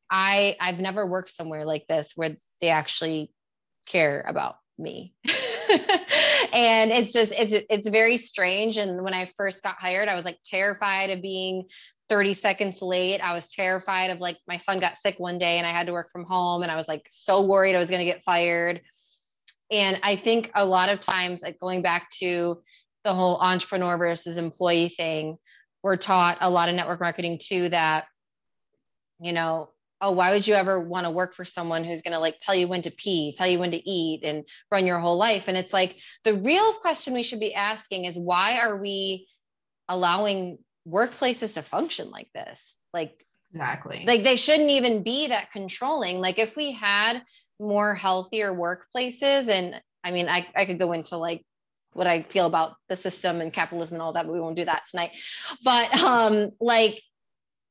I 0.09 0.55
I've 0.59 0.79
never 0.79 1.05
worked 1.05 1.31
somewhere 1.31 1.65
like 1.65 1.87
this 1.87 2.13
where 2.15 2.37
they 2.61 2.69
actually 2.69 3.31
care 3.85 4.23
about 4.27 4.55
me. 4.77 5.13
and 6.53 6.91
it's 6.91 7.13
just 7.13 7.33
it's 7.37 7.55
it's 7.69 7.87
very 7.87 8.17
strange 8.17 8.77
and 8.77 9.03
when 9.03 9.13
i 9.13 9.25
first 9.25 9.63
got 9.63 9.75
hired 9.79 10.09
i 10.09 10.15
was 10.15 10.25
like 10.25 10.37
terrified 10.43 11.09
of 11.09 11.21
being 11.21 11.63
30 12.09 12.33
seconds 12.33 12.81
late 12.81 13.19
i 13.19 13.33
was 13.33 13.51
terrified 13.51 14.09
of 14.09 14.19
like 14.19 14.37
my 14.47 14.57
son 14.57 14.79
got 14.79 14.97
sick 14.97 15.15
one 15.17 15.37
day 15.37 15.59
and 15.59 15.67
i 15.67 15.71
had 15.71 15.87
to 15.87 15.93
work 15.93 16.09
from 16.11 16.25
home 16.25 16.61
and 16.61 16.71
i 16.71 16.75
was 16.75 16.87
like 16.87 17.07
so 17.09 17.41
worried 17.41 17.75
i 17.75 17.79
was 17.79 17.89
going 17.89 17.99
to 17.99 18.11
get 18.11 18.21
fired 18.21 18.81
and 19.71 19.99
I 20.03 20.17
think 20.17 20.51
a 20.53 20.65
lot 20.65 20.89
of 20.89 20.99
times, 20.99 21.41
like 21.41 21.59
going 21.59 21.81
back 21.81 22.09
to 22.19 22.61
the 23.03 23.13
whole 23.13 23.37
entrepreneur 23.37 23.97
versus 23.97 24.37
employee 24.37 24.89
thing, 24.89 25.37
we're 25.81 25.97
taught 25.97 26.37
a 26.41 26.49
lot 26.49 26.69
of 26.69 26.75
network 26.75 26.99
marketing 26.99 27.39
too 27.41 27.69
that, 27.69 28.05
you 29.19 29.31
know, 29.31 29.69
oh, 30.01 30.11
why 30.11 30.33
would 30.33 30.47
you 30.47 30.55
ever 30.55 30.79
want 30.79 31.05
to 31.05 31.11
work 31.11 31.33
for 31.33 31.45
someone 31.45 31.83
who's 31.83 32.01
going 32.01 32.13
to 32.13 32.19
like 32.19 32.37
tell 32.39 32.55
you 32.55 32.67
when 32.67 32.81
to 32.81 32.91
pee, 32.91 33.33
tell 33.35 33.47
you 33.47 33.59
when 33.59 33.71
to 33.71 33.89
eat, 33.89 34.23
and 34.23 34.45
run 34.71 34.85
your 34.85 34.99
whole 34.99 35.17
life? 35.17 35.47
And 35.47 35.57
it's 35.57 35.73
like 35.73 35.97
the 36.23 36.35
real 36.35 36.73
question 36.73 37.13
we 37.13 37.23
should 37.23 37.39
be 37.39 37.53
asking 37.53 38.05
is 38.05 38.19
why 38.19 38.59
are 38.59 38.77
we 38.77 39.27
allowing 39.87 40.57
workplaces 40.87 41.53
to 41.53 41.61
function 41.61 42.09
like 42.09 42.29
this? 42.33 42.77
Like, 42.93 43.25
exactly. 43.51 44.03
Like 44.05 44.23
they 44.23 44.35
shouldn't 44.35 44.69
even 44.69 45.03
be 45.03 45.27
that 45.27 45.51
controlling. 45.51 46.19
Like 46.19 46.39
if 46.39 46.55
we 46.55 46.71
had 46.71 47.21
more 47.61 47.93
healthier 47.95 48.53
workplaces 48.53 49.49
and 49.49 49.79
i 50.03 50.11
mean 50.11 50.27
I, 50.27 50.47
I 50.55 50.65
could 50.65 50.79
go 50.79 50.91
into 50.91 51.17
like 51.17 51.45
what 51.93 52.07
i 52.07 52.23
feel 52.23 52.45
about 52.45 52.75
the 52.89 52.95
system 52.95 53.41
and 53.41 53.53
capitalism 53.53 53.95
and 53.95 54.01
all 54.01 54.13
that 54.13 54.25
but 54.25 54.33
we 54.33 54.41
won't 54.41 54.55
do 54.55 54.65
that 54.65 54.83
tonight 54.89 55.11
but 55.63 55.93
um 56.01 56.49
like 56.59 57.01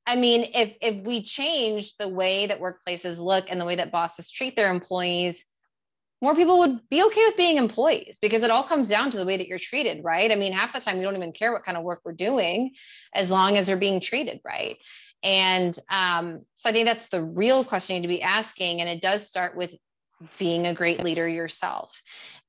i 0.06 0.16
mean 0.16 0.50
if 0.54 0.76
if 0.80 1.04
we 1.04 1.22
change 1.22 1.96
the 1.96 2.08
way 2.08 2.46
that 2.46 2.60
workplaces 2.60 3.20
look 3.20 3.46
and 3.48 3.60
the 3.60 3.64
way 3.64 3.76
that 3.76 3.92
bosses 3.92 4.30
treat 4.30 4.56
their 4.56 4.70
employees 4.70 5.44
more 6.22 6.34
people 6.34 6.58
would 6.58 6.86
be 6.90 7.02
okay 7.02 7.24
with 7.24 7.36
being 7.36 7.56
employees 7.56 8.18
because 8.20 8.42
it 8.42 8.50
all 8.50 8.62
comes 8.62 8.88
down 8.88 9.10
to 9.10 9.18
the 9.18 9.24
way 9.24 9.38
that 9.38 9.46
you're 9.46 9.58
treated, 9.58 10.04
right? 10.04 10.30
I 10.30 10.34
mean, 10.34 10.52
half 10.52 10.74
the 10.74 10.80
time 10.80 10.98
we 10.98 11.02
don't 11.02 11.16
even 11.16 11.32
care 11.32 11.52
what 11.52 11.64
kind 11.64 11.78
of 11.78 11.82
work 11.82 12.02
we're 12.04 12.12
doing 12.12 12.72
as 13.14 13.30
long 13.30 13.56
as 13.56 13.66
they're 13.66 13.76
being 13.76 14.00
treated 14.00 14.40
right. 14.44 14.76
And 15.22 15.78
um, 15.90 16.42
so 16.54 16.70
I 16.70 16.72
think 16.72 16.86
that's 16.86 17.08
the 17.08 17.22
real 17.22 17.64
question 17.64 17.96
you 17.96 18.00
need 18.02 18.08
to 18.08 18.14
be 18.14 18.22
asking. 18.22 18.80
And 18.80 18.88
it 18.88 19.00
does 19.00 19.28
start 19.28 19.56
with 19.56 19.74
being 20.38 20.66
a 20.66 20.74
great 20.74 21.02
leader 21.02 21.28
yourself. 21.28 22.00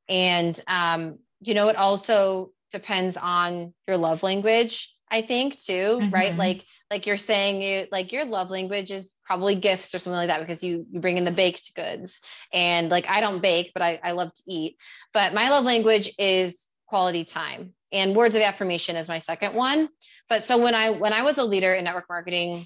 And, 0.10 0.60
um, 0.68 1.20
you 1.42 1.54
know, 1.54 1.70
it 1.70 1.76
also 1.76 2.52
depends 2.72 3.18
on 3.18 3.74
your 3.88 3.98
love 3.98 4.24
language. 4.24 4.94
I 5.14 5.22
think 5.22 5.60
too, 5.60 5.74
mm-hmm. 5.74 6.10
right? 6.10 6.36
Like, 6.38 6.66
like 6.90 7.06
you're 7.06 7.18
saying, 7.18 7.62
you 7.62 7.88
like 7.92 8.14
your 8.14 8.24
love 8.24 8.50
language 8.50 8.92
is 8.92 9.14
probably 9.26 9.56
gifts 9.56 9.94
or 9.94 10.00
something 10.00 10.18
like 10.18 10.30
that 10.30 10.40
because 10.40 10.64
you 10.64 10.86
you 10.90 11.02
bring 11.02 11.18
in 11.18 11.26
the 11.26 11.32
baked 11.32 11.76
goods. 11.76 12.22
And 12.54 12.90
like 12.90 13.10
I 13.10 13.20
don't 13.20 13.42
bake, 13.42 13.72
but 13.74 13.82
I, 13.82 14.00
I 14.02 14.14
love 14.14 14.34
to 14.34 14.44
eat. 14.48 14.78
But 15.14 15.34
my 15.34 15.50
love 15.50 15.66
language 15.66 16.14
is 16.18 16.68
quality 16.88 17.26
time 17.26 17.74
and 17.92 18.16
words 18.16 18.36
of 18.36 18.42
affirmation 18.42 18.96
is 18.96 19.08
my 19.08 19.18
second 19.18 19.54
one. 19.54 19.90
But 20.30 20.44
so 20.44 20.58
when 20.58 20.76
i 20.76 20.92
when 20.92 21.14
i 21.14 21.24
was 21.24 21.38
a 21.38 21.44
leader 21.44 21.74
in 21.74 21.84
network 21.84 22.06
marketing 22.10 22.66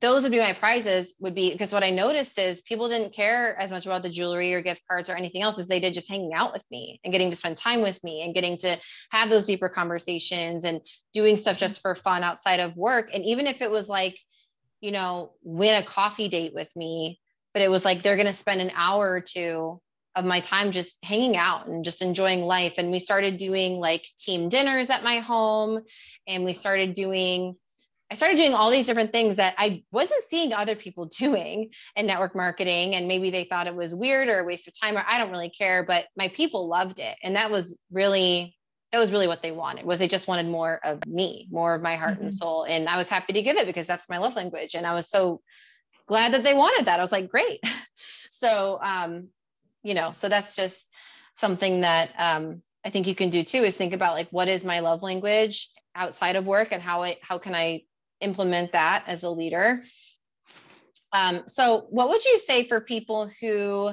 those 0.00 0.24
would 0.24 0.32
be 0.32 0.38
my 0.40 0.52
prizes 0.52 1.14
would 1.20 1.34
be 1.34 1.52
because 1.52 1.72
what 1.72 1.84
i 1.84 1.90
noticed 1.90 2.36
is 2.38 2.60
people 2.62 2.88
didn't 2.88 3.14
care 3.14 3.56
as 3.56 3.70
much 3.70 3.86
about 3.86 4.02
the 4.02 4.10
jewelry 4.10 4.52
or 4.52 4.60
gift 4.60 4.82
cards 4.88 5.08
or 5.08 5.14
anything 5.14 5.42
else 5.42 5.60
as 5.60 5.68
they 5.68 5.78
did 5.78 5.94
just 5.94 6.08
hanging 6.08 6.34
out 6.34 6.52
with 6.52 6.64
me 6.72 7.00
and 7.04 7.12
getting 7.12 7.30
to 7.30 7.36
spend 7.36 7.56
time 7.56 7.82
with 7.82 8.02
me 8.02 8.22
and 8.22 8.34
getting 8.34 8.56
to 8.56 8.76
have 9.10 9.30
those 9.30 9.46
deeper 9.46 9.68
conversations 9.68 10.64
and 10.64 10.80
doing 11.12 11.36
stuff 11.36 11.56
just 11.56 11.80
for 11.80 11.94
fun 11.94 12.24
outside 12.24 12.58
of 12.58 12.76
work. 12.76 13.10
And 13.14 13.24
even 13.24 13.46
if 13.46 13.62
it 13.62 13.70
was 13.70 13.88
like 13.88 14.18
you 14.82 14.90
know 14.90 15.32
win 15.42 15.76
a 15.76 15.86
coffee 15.86 16.28
date 16.28 16.52
with 16.52 16.74
me 16.76 17.18
but 17.54 17.62
it 17.62 17.70
was 17.70 17.84
like 17.84 18.02
they're 18.02 18.16
going 18.16 18.26
to 18.26 18.32
spend 18.32 18.60
an 18.60 18.72
hour 18.74 19.10
or 19.10 19.20
two 19.20 19.80
of 20.14 20.24
my 20.24 20.40
time 20.40 20.72
just 20.72 20.98
hanging 21.04 21.36
out 21.36 21.66
and 21.66 21.84
just 21.84 22.02
enjoying 22.02 22.42
life. 22.42 22.74
And 22.78 22.90
we 22.90 22.98
started 22.98 23.36
doing 23.36 23.80
like 23.80 24.04
team 24.18 24.48
dinners 24.48 24.90
at 24.90 25.02
my 25.02 25.20
home 25.20 25.80
and 26.26 26.44
we 26.44 26.52
started 26.52 26.94
doing 26.94 27.56
I 28.10 28.14
started 28.14 28.36
doing 28.36 28.52
all 28.52 28.70
these 28.70 28.86
different 28.86 29.10
things 29.10 29.36
that 29.36 29.54
I 29.56 29.84
wasn't 29.90 30.22
seeing 30.24 30.52
other 30.52 30.76
people 30.76 31.06
doing 31.18 31.70
in 31.96 32.06
network 32.06 32.36
marketing. 32.36 32.94
And 32.94 33.08
maybe 33.08 33.30
they 33.30 33.44
thought 33.44 33.66
it 33.66 33.74
was 33.74 33.94
weird 33.94 34.28
or 34.28 34.40
a 34.40 34.44
waste 34.44 34.68
of 34.68 34.78
time, 34.78 34.98
or 34.98 35.04
I 35.08 35.16
don't 35.16 35.30
really 35.30 35.48
care, 35.48 35.82
but 35.82 36.04
my 36.14 36.28
people 36.28 36.68
loved 36.68 36.98
it. 36.98 37.16
And 37.22 37.36
that 37.36 37.50
was 37.50 37.74
really, 37.90 38.54
that 38.90 38.98
was 38.98 39.12
really 39.12 39.28
what 39.28 39.40
they 39.40 39.50
wanted 39.50 39.86
was 39.86 39.98
they 39.98 40.08
just 40.08 40.28
wanted 40.28 40.46
more 40.46 40.78
of 40.84 41.06
me, 41.06 41.48
more 41.50 41.74
of 41.74 41.80
my 41.80 41.96
heart 41.96 42.16
mm-hmm. 42.16 42.24
and 42.24 42.32
soul. 42.34 42.64
And 42.64 42.86
I 42.86 42.98
was 42.98 43.08
happy 43.08 43.32
to 43.32 43.40
give 43.40 43.56
it 43.56 43.66
because 43.66 43.86
that's 43.86 44.10
my 44.10 44.18
love 44.18 44.36
language. 44.36 44.74
And 44.74 44.86
I 44.86 44.92
was 44.92 45.08
so 45.08 45.40
glad 46.06 46.34
that 46.34 46.44
they 46.44 46.52
wanted 46.52 46.84
that. 46.88 46.98
I 46.98 47.02
was 47.02 47.12
like, 47.12 47.30
great. 47.30 47.60
So 48.34 48.78
um, 48.82 49.28
you 49.82 49.94
know 49.94 50.12
so 50.12 50.28
that's 50.28 50.56
just 50.56 50.92
something 51.34 51.82
that 51.82 52.10
um, 52.18 52.62
i 52.84 52.90
think 52.90 53.06
you 53.06 53.14
can 53.14 53.30
do 53.30 53.42
too 53.42 53.58
is 53.58 53.76
think 53.76 53.92
about 53.92 54.14
like 54.14 54.28
what 54.30 54.48
is 54.48 54.64
my 54.64 54.80
love 54.80 55.02
language 55.02 55.68
outside 55.94 56.36
of 56.36 56.46
work 56.46 56.68
and 56.72 56.82
how 56.82 57.02
I 57.02 57.18
how 57.22 57.38
can 57.38 57.54
i 57.54 57.82
implement 58.22 58.72
that 58.72 59.04
as 59.06 59.24
a 59.24 59.30
leader? 59.30 59.82
Um, 61.12 61.42
so 61.46 61.86
what 61.90 62.08
would 62.08 62.24
you 62.24 62.38
say 62.38 62.66
for 62.66 62.80
people 62.80 63.30
who 63.40 63.90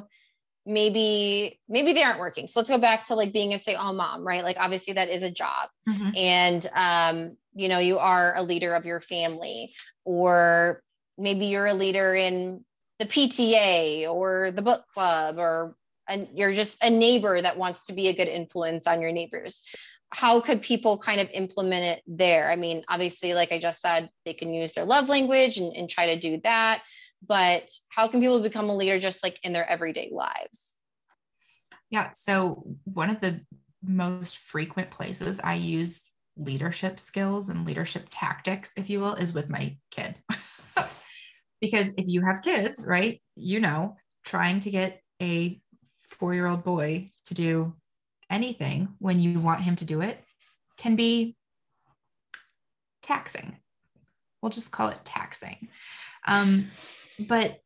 maybe 0.66 1.60
maybe 1.68 1.92
they 1.92 2.04
aren't 2.04 2.20
working? 2.20 2.48
So 2.48 2.60
let's 2.60 2.70
go 2.70 2.78
back 2.78 3.06
to 3.08 3.16
like 3.16 3.34
being 3.34 3.54
a 3.54 3.60
stay-at-home 3.60 3.98
mom 3.98 4.26
right? 4.26 4.44
Like 4.44 4.58
obviously 4.60 4.94
that 4.94 5.10
is 5.10 5.24
a 5.24 5.32
job. 5.32 5.70
Mm-hmm. 5.88 6.10
and 6.16 6.70
um, 6.74 7.38
you 7.56 7.68
know 7.68 7.80
you 7.80 7.98
are 7.98 8.36
a 8.38 8.44
leader 8.44 8.74
of 8.76 8.86
your 8.86 9.02
family 9.02 9.74
or 10.06 10.82
maybe 11.18 11.48
you're 11.48 11.66
a 11.66 11.74
leader 11.74 12.14
in 12.14 12.64
the 13.00 13.06
PTA 13.06 14.08
or 14.08 14.52
the 14.52 14.62
book 14.62 14.86
club 14.94 15.38
or 15.40 15.76
and 16.10 16.28
you're 16.34 16.54
just 16.54 16.84
a 16.84 16.90
neighbor 16.90 17.42
that 17.42 17.58
wants 17.58 17.86
to 17.86 17.94
be 17.94 18.08
a 18.08 18.14
good 18.14 18.28
influence 18.28 18.88
on 18.88 19.02
your 19.02 19.12
neighbors. 19.12 19.62
How 20.12 20.42
could 20.42 20.62
people 20.62 20.98
kind 20.98 21.22
of 21.22 21.30
implement 21.32 21.86
it 21.86 22.04
there? 22.08 22.52
I 22.52 22.56
mean 22.56 22.84
obviously 22.90 23.34
like 23.34 23.52
i 23.52 23.60
just 23.60 23.82
said 23.82 24.10
they 24.26 24.34
can 24.34 24.54
use 24.54 24.74
their 24.74 24.86
love 24.86 25.08
language 25.08 25.58
and, 25.58 25.76
and 25.76 25.90
try 25.90 26.08
to 26.08 26.20
do 26.20 26.42
that 26.44 26.82
but 27.28 27.70
how 27.90 28.08
can 28.08 28.22
people 28.22 28.42
become 28.42 28.70
a 28.70 28.76
leader 28.76 28.98
just 28.98 29.24
like 29.24 29.40
in 29.44 29.54
their 29.54 29.70
everyday 29.70 30.10
lives? 30.12 30.80
Yeah 31.90 32.12
so 32.12 32.66
one 32.86 33.10
of 33.10 33.22
the 33.22 33.42
most 33.82 34.38
frequent 34.38 34.92
places 34.92 35.40
i 35.40 35.54
use 35.54 36.12
leadership 36.40 37.00
skills 37.00 37.50
and 37.50 37.66
leadership 37.66 38.08
tactics, 38.10 38.72
if 38.76 38.90
you 38.90 39.00
will, 39.00 39.14
is 39.14 39.34
with 39.34 39.50
my 39.50 39.78
kid. 39.92 40.16
because 41.62 41.94
if 41.98 42.08
you 42.08 42.22
have 42.22 42.42
kids, 42.42 42.86
right, 42.88 43.22
you 43.36 43.60
know, 43.60 43.98
trying 44.26 44.60
to 44.62 44.72
get 44.72 45.02
a 45.22 45.62
four 46.20 46.34
year 46.34 46.48
old 46.48 46.64
boy 46.64 47.12
to 47.26 47.34
do 47.34 47.76
anything 48.30 48.90
when 49.00 49.20
you 49.20 49.40
want 49.40 49.62
him 49.62 49.76
to 49.78 49.86
do 49.86 50.02
it 50.02 50.24
can 50.78 50.96
be 50.96 51.36
taxing. 53.02 53.58
We'll 54.42 54.52
just 54.52 54.72
call 54.72 54.90
it 54.90 55.02
taxing. 55.04 55.70
Um, 56.28 56.70
but 57.20 57.60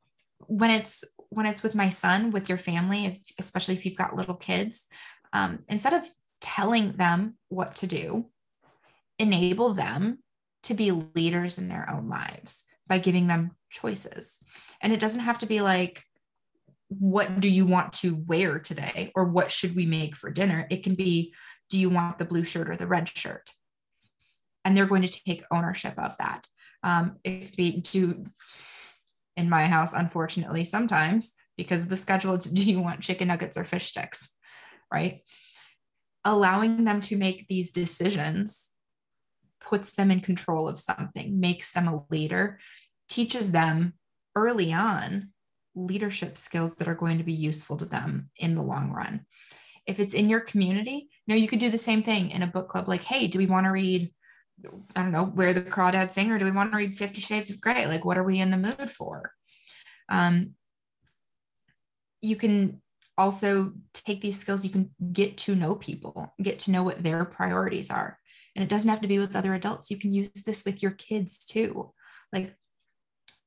when 0.47 0.71
it's 0.71 1.03
when 1.29 1.45
it's 1.45 1.63
with 1.63 1.75
my 1.75 1.89
son, 1.89 2.31
with 2.31 2.47
your 2.47 2.57
family, 2.57 3.05
if, 3.05 3.19
especially 3.39 3.73
if 3.73 3.85
you've 3.85 3.97
got 3.97 4.15
little 4.15 4.35
kids, 4.35 4.87
um, 5.33 5.63
instead 5.67 5.93
of 5.93 6.07
telling 6.41 6.93
them 6.93 7.37
what 7.49 7.75
to 7.77 7.87
do, 7.87 8.29
enable 9.17 9.73
them 9.73 10.19
to 10.63 10.73
be 10.73 10.91
leaders 10.91 11.57
in 11.57 11.69
their 11.69 11.89
own 11.89 12.07
lives 12.07 12.65
by 12.87 12.99
giving 12.99 13.27
them 13.27 13.51
choices. 13.69 14.43
And 14.81 14.93
it 14.93 14.99
doesn't 14.99 15.23
have 15.23 15.39
to 15.39 15.45
be 15.45 15.61
like, 15.61 16.03
what 16.99 17.39
do 17.39 17.49
you 17.49 17.65
want 17.65 17.93
to 17.93 18.23
wear 18.27 18.59
today? 18.59 19.11
Or 19.15 19.25
what 19.25 19.51
should 19.51 19.75
we 19.75 19.85
make 19.85 20.15
for 20.15 20.31
dinner? 20.31 20.67
It 20.69 20.83
can 20.83 20.95
be, 20.95 21.33
do 21.69 21.77
you 21.77 21.89
want 21.89 22.19
the 22.19 22.25
blue 22.25 22.43
shirt 22.43 22.69
or 22.69 22.75
the 22.75 22.87
red 22.87 23.09
shirt? 23.09 23.51
And 24.65 24.77
they're 24.77 24.85
going 24.85 25.01
to 25.01 25.23
take 25.25 25.43
ownership 25.51 25.97
of 25.97 26.17
that. 26.17 26.47
Um, 26.83 27.17
it 27.23 27.45
could 27.45 27.55
be, 27.55 27.81
do 27.81 28.25
in 29.35 29.49
my 29.49 29.67
house, 29.67 29.93
unfortunately, 29.93 30.63
sometimes 30.63 31.33
because 31.57 31.83
of 31.83 31.89
the 31.89 31.97
schedule, 31.97 32.37
do 32.53 32.63
you 32.63 32.79
want 32.79 33.01
chicken 33.01 33.27
nuggets 33.27 33.57
or 33.57 33.63
fish 33.63 33.89
sticks? 33.89 34.31
Right. 34.91 35.21
Allowing 36.23 36.83
them 36.85 37.01
to 37.01 37.17
make 37.17 37.47
these 37.47 37.71
decisions 37.71 38.69
puts 39.59 39.93
them 39.93 40.11
in 40.11 40.19
control 40.19 40.67
of 40.67 40.79
something, 40.79 41.39
makes 41.39 41.71
them 41.71 41.87
a 41.87 42.03
leader, 42.09 42.59
teaches 43.09 43.51
them 43.51 43.93
early 44.35 44.71
on 44.71 45.32
leadership 45.75 46.37
skills 46.37 46.75
that 46.75 46.87
are 46.87 46.95
going 46.95 47.17
to 47.17 47.23
be 47.23 47.33
useful 47.33 47.77
to 47.77 47.85
them 47.85 48.29
in 48.37 48.55
the 48.55 48.61
long 48.61 48.91
run. 48.91 49.25
If 49.85 49.99
it's 49.99 50.13
in 50.13 50.29
your 50.29 50.39
community, 50.39 51.09
you 51.25 51.33
know, 51.33 51.35
you 51.35 51.47
could 51.47 51.59
do 51.59 51.69
the 51.69 51.77
same 51.77 52.03
thing 52.03 52.31
in 52.31 52.41
a 52.41 52.47
book 52.47 52.69
club 52.69 52.87
like, 52.87 53.03
hey, 53.03 53.27
do 53.27 53.37
we 53.37 53.47
want 53.47 53.65
to 53.65 53.71
read, 53.71 54.13
I 54.95 55.01
don't 55.01 55.11
know, 55.11 55.25
Where 55.25 55.53
the 55.53 55.61
Crawdads 55.61 56.11
Sing, 56.11 56.31
or 56.31 56.39
do 56.39 56.45
we 56.45 56.51
want 56.51 56.71
to 56.71 56.77
read 56.77 56.97
Fifty 56.97 57.21
Shades 57.21 57.49
of 57.49 57.59
Grey? 57.59 57.87
Like, 57.87 58.05
what 58.05 58.17
are 58.17 58.23
we 58.23 58.39
in 58.39 58.51
the 58.51 58.57
mood 58.57 58.89
for? 58.89 59.33
Um, 60.09 60.55
you 62.21 62.35
can 62.35 62.81
also 63.17 63.73
take 63.93 64.21
these 64.21 64.39
skills, 64.39 64.63
you 64.63 64.71
can 64.71 64.91
get 65.11 65.37
to 65.37 65.55
know 65.55 65.75
people, 65.75 66.33
get 66.41 66.59
to 66.59 66.71
know 66.71 66.83
what 66.83 67.03
their 67.03 67.25
priorities 67.25 67.89
are. 67.89 68.17
And 68.55 68.63
it 68.63 68.69
doesn't 68.69 68.89
have 68.89 69.01
to 69.01 69.07
be 69.07 69.19
with 69.19 69.35
other 69.35 69.53
adults. 69.53 69.91
You 69.91 69.97
can 69.97 70.13
use 70.13 70.29
this 70.29 70.63
with 70.65 70.81
your 70.81 70.91
kids 70.91 71.39
too. 71.39 71.91
Like, 72.31 72.55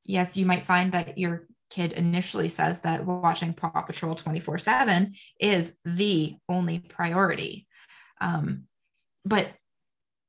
yes, 0.05 0.37
you 0.37 0.45
might 0.47 0.67
find 0.67 0.93
that 0.93 1.17
your 1.17 1.49
kid 1.71 1.93
initially 1.93 2.49
says 2.49 2.81
that 2.81 3.05
watching 3.05 3.53
Paw 3.53 3.83
Patrol 3.83 4.15
24 4.15 4.59
7 4.59 5.15
is 5.41 5.79
the 5.85 6.37
only 6.49 6.79
priority. 6.79 7.67
Um, 8.21 8.65
but 9.25 9.49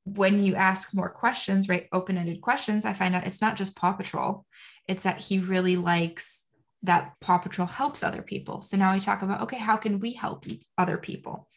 when 0.05 0.43
you 0.43 0.55
ask 0.55 0.93
more 0.93 1.09
questions, 1.09 1.67
right, 1.67 1.87
open 1.91 2.17
ended 2.17 2.41
questions, 2.41 2.85
I 2.85 2.93
find 2.93 3.13
out 3.13 3.25
it's 3.25 3.41
not 3.41 3.57
just 3.57 3.75
Paw 3.75 3.93
Patrol, 3.93 4.45
it's 4.87 5.03
that 5.03 5.19
he 5.19 5.39
really 5.39 5.75
likes 5.75 6.45
that 6.83 7.13
Paw 7.19 7.39
Patrol 7.39 7.67
helps 7.67 8.03
other 8.03 8.21
people. 8.21 8.61
So 8.61 8.77
now 8.77 8.93
we 8.93 8.99
talk 8.99 9.21
about, 9.21 9.41
okay, 9.41 9.57
how 9.57 9.77
can 9.77 9.99
we 9.99 10.13
help 10.13 10.45
other 10.77 10.97
people? 10.97 11.49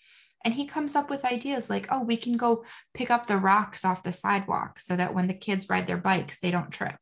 And 0.45 0.55
he 0.55 0.67
comes 0.67 0.97
up 0.97 1.11
with 1.11 1.25
ideas 1.25 1.69
like, 1.69 1.87
oh, 1.91 2.03
we 2.03 2.17
can 2.17 2.37
go 2.37 2.65
pick 2.95 3.11
up 3.11 3.27
the 3.27 3.37
rocks 3.37 3.85
off 3.85 4.03
the 4.03 4.13
sidewalk 4.13 4.81
so 4.81 4.97
that 4.97 5.15
when 5.15 5.27
the 5.27 5.35
kids 5.35 5.69
ride 5.69 5.87
their 5.87 5.99
bikes, 5.99 6.41
they 6.41 6.51
don't 6.51 6.71
trip 6.71 6.97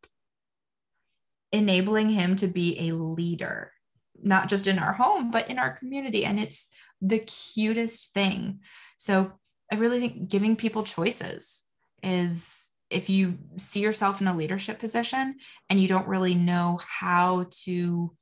enabling 1.52 2.10
him 2.10 2.36
to 2.36 2.46
be 2.46 2.88
a 2.88 2.94
leader, 2.94 3.72
not 4.22 4.48
just 4.48 4.66
in 4.66 4.78
our 4.78 4.92
home, 4.92 5.30
but 5.30 5.48
in 5.50 5.58
our 5.58 5.72
community. 5.76 6.24
And 6.24 6.38
it's 6.38 6.68
the 7.00 7.18
cutest 7.20 8.12
thing. 8.12 8.60
So 8.96 9.32
I 9.72 9.76
really 9.76 10.00
think 10.00 10.28
giving 10.28 10.56
people 10.56 10.82
choices 10.82 11.64
is 12.02 12.68
if 12.90 13.10
you 13.10 13.38
see 13.56 13.80
yourself 13.80 14.20
in 14.20 14.28
a 14.28 14.36
leadership 14.36 14.78
position 14.78 15.36
and 15.68 15.80
you 15.80 15.88
don't 15.88 16.08
really 16.08 16.34
know 16.34 16.80
how 16.86 17.46
to 17.64 18.14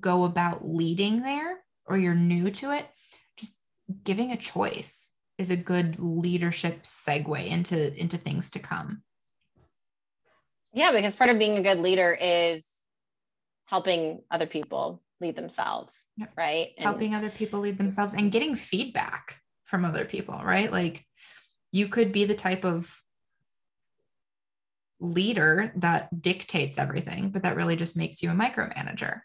go 0.00 0.24
about 0.24 0.66
leading 0.66 1.22
there 1.22 1.58
or 1.86 1.96
you're 1.96 2.14
new 2.14 2.50
to 2.50 2.72
it, 2.72 2.86
just 3.36 3.60
giving 4.04 4.32
a 4.32 4.36
choice 4.36 5.12
is 5.38 5.50
a 5.50 5.56
good 5.56 5.98
leadership 5.98 6.82
segue 6.82 7.46
into 7.46 7.94
into 7.98 8.16
things 8.16 8.50
to 8.50 8.58
come. 8.58 9.02
Yeah, 10.76 10.92
because 10.92 11.14
part 11.14 11.30
of 11.30 11.38
being 11.38 11.56
a 11.56 11.62
good 11.62 11.78
leader 11.78 12.16
is 12.20 12.82
helping 13.64 14.20
other 14.30 14.46
people 14.46 15.02
lead 15.22 15.34
themselves, 15.34 16.08
yep. 16.18 16.30
right? 16.36 16.72
And 16.76 16.84
helping 16.84 17.14
other 17.14 17.30
people 17.30 17.60
lead 17.60 17.78
themselves 17.78 18.12
and 18.12 18.30
getting 18.30 18.54
feedback 18.54 19.40
from 19.64 19.86
other 19.86 20.04
people, 20.04 20.38
right? 20.44 20.70
Like 20.70 21.06
you 21.72 21.88
could 21.88 22.12
be 22.12 22.26
the 22.26 22.34
type 22.34 22.66
of 22.66 23.00
leader 25.00 25.72
that 25.76 26.20
dictates 26.20 26.76
everything, 26.76 27.30
but 27.30 27.42
that 27.42 27.56
really 27.56 27.76
just 27.76 27.96
makes 27.96 28.22
you 28.22 28.30
a 28.30 28.34
micromanager. 28.34 29.22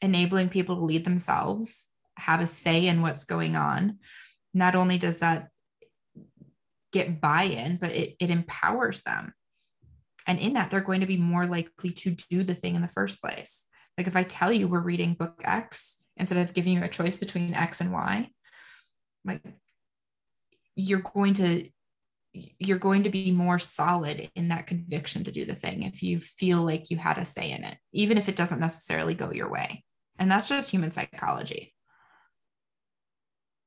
Enabling 0.00 0.50
people 0.50 0.76
to 0.76 0.84
lead 0.84 1.04
themselves, 1.04 1.88
have 2.16 2.40
a 2.40 2.46
say 2.46 2.86
in 2.86 3.02
what's 3.02 3.24
going 3.24 3.56
on. 3.56 3.98
Not 4.54 4.76
only 4.76 4.98
does 4.98 5.18
that 5.18 5.48
get 6.92 7.20
buy 7.20 7.42
in, 7.42 7.78
but 7.78 7.90
it, 7.90 8.14
it 8.20 8.30
empowers 8.30 9.02
them 9.02 9.34
and 10.26 10.38
in 10.38 10.54
that, 10.54 10.70
they're 10.70 10.80
going 10.80 11.00
to 11.00 11.06
be 11.06 11.16
more 11.16 11.46
likely 11.46 11.90
to 11.90 12.10
do 12.10 12.42
the 12.42 12.54
thing 12.54 12.74
in 12.74 12.82
the 12.82 12.88
first 12.88 13.20
place. 13.20 13.66
Like 13.96 14.06
if 14.06 14.16
I 14.16 14.24
tell 14.24 14.52
you 14.52 14.68
we're 14.68 14.80
reading 14.80 15.14
book 15.14 15.40
X 15.44 16.02
instead 16.16 16.38
of 16.38 16.54
giving 16.54 16.74
you 16.74 16.82
a 16.82 16.88
choice 16.88 17.16
between 17.16 17.54
X 17.54 17.80
and 17.80 17.92
Y, 17.92 18.30
like 19.24 19.42
you're 20.74 21.00
going 21.00 21.34
to 21.34 21.68
you're 22.58 22.78
going 22.78 23.04
to 23.04 23.08
be 23.08 23.32
more 23.32 23.58
solid 23.58 24.30
in 24.34 24.48
that 24.48 24.66
conviction 24.66 25.24
to 25.24 25.32
do 25.32 25.46
the 25.46 25.54
thing 25.54 25.84
if 25.84 26.02
you 26.02 26.20
feel 26.20 26.60
like 26.60 26.90
you 26.90 26.98
had 26.98 27.16
a 27.16 27.24
say 27.24 27.50
in 27.50 27.64
it, 27.64 27.78
even 27.92 28.18
if 28.18 28.28
it 28.28 28.36
doesn't 28.36 28.60
necessarily 28.60 29.14
go 29.14 29.32
your 29.32 29.50
way. 29.50 29.82
And 30.18 30.30
that's 30.30 30.48
just 30.48 30.70
human 30.70 30.90
psychology. 30.90 31.72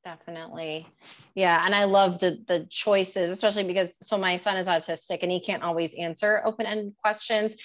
Definitely. 0.09 0.87
Yeah. 1.35 1.63
And 1.63 1.75
I 1.75 1.83
love 1.83 2.19
the 2.19 2.43
the 2.47 2.65
choices, 2.69 3.29
especially 3.29 3.65
because 3.65 3.95
so 4.01 4.17
my 4.17 4.37
son 4.37 4.57
is 4.57 4.67
autistic 4.67 5.19
and 5.21 5.31
he 5.31 5.39
can't 5.39 5.61
always 5.61 5.93
answer 5.93 6.41
open-ended 6.45 6.95
questions. 6.99 7.55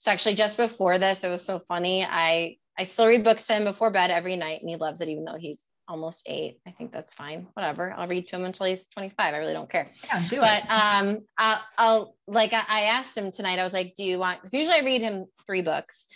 So 0.00 0.10
actually 0.10 0.34
just 0.34 0.58
before 0.58 0.98
this, 0.98 1.24
it 1.24 1.30
was 1.30 1.42
so 1.42 1.58
funny. 1.58 2.04
I 2.04 2.58
I 2.78 2.84
still 2.84 3.06
read 3.06 3.24
books 3.24 3.46
to 3.46 3.54
him 3.54 3.64
before 3.64 3.90
bed 3.90 4.10
every 4.10 4.36
night 4.36 4.60
and 4.60 4.68
he 4.68 4.76
loves 4.76 5.00
it 5.00 5.08
even 5.08 5.24
though 5.24 5.38
he's 5.38 5.64
almost 5.88 6.24
eight. 6.26 6.58
I 6.66 6.72
think 6.72 6.92
that's 6.92 7.14
fine. 7.14 7.46
Whatever. 7.54 7.94
I'll 7.96 8.08
read 8.08 8.26
to 8.28 8.36
him 8.36 8.44
until 8.44 8.66
he's 8.66 8.86
25. 8.88 9.34
I 9.34 9.38
really 9.38 9.54
don't 9.54 9.70
care. 9.70 9.90
Yeah, 10.06 10.28
do 10.28 10.40
but, 10.40 10.64
it. 10.64 10.70
um, 10.70 11.20
I'll, 11.38 11.60
I'll 11.78 12.16
like, 12.26 12.52
I, 12.52 12.64
I 12.68 12.80
asked 12.82 13.16
him 13.16 13.32
tonight, 13.32 13.58
I 13.58 13.62
was 13.62 13.74
like, 13.74 13.94
do 13.94 14.02
you 14.02 14.18
want, 14.18 14.40
cause 14.40 14.54
usually 14.54 14.76
I 14.76 14.84
read 14.84 15.02
him 15.02 15.26
three 15.46 15.60
books 15.60 16.06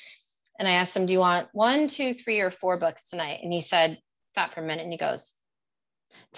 and 0.58 0.66
I 0.66 0.72
asked 0.72 0.96
him, 0.96 1.04
do 1.04 1.12
you 1.12 1.18
want 1.18 1.48
one, 1.52 1.86
two, 1.86 2.14
three, 2.14 2.40
or 2.40 2.50
four 2.50 2.78
books 2.78 3.10
tonight? 3.10 3.40
And 3.42 3.52
he 3.52 3.60
said, 3.60 3.98
stop 4.24 4.54
for 4.54 4.60
a 4.60 4.66
minute. 4.66 4.84
And 4.84 4.92
he 4.92 4.98
goes, 4.98 5.34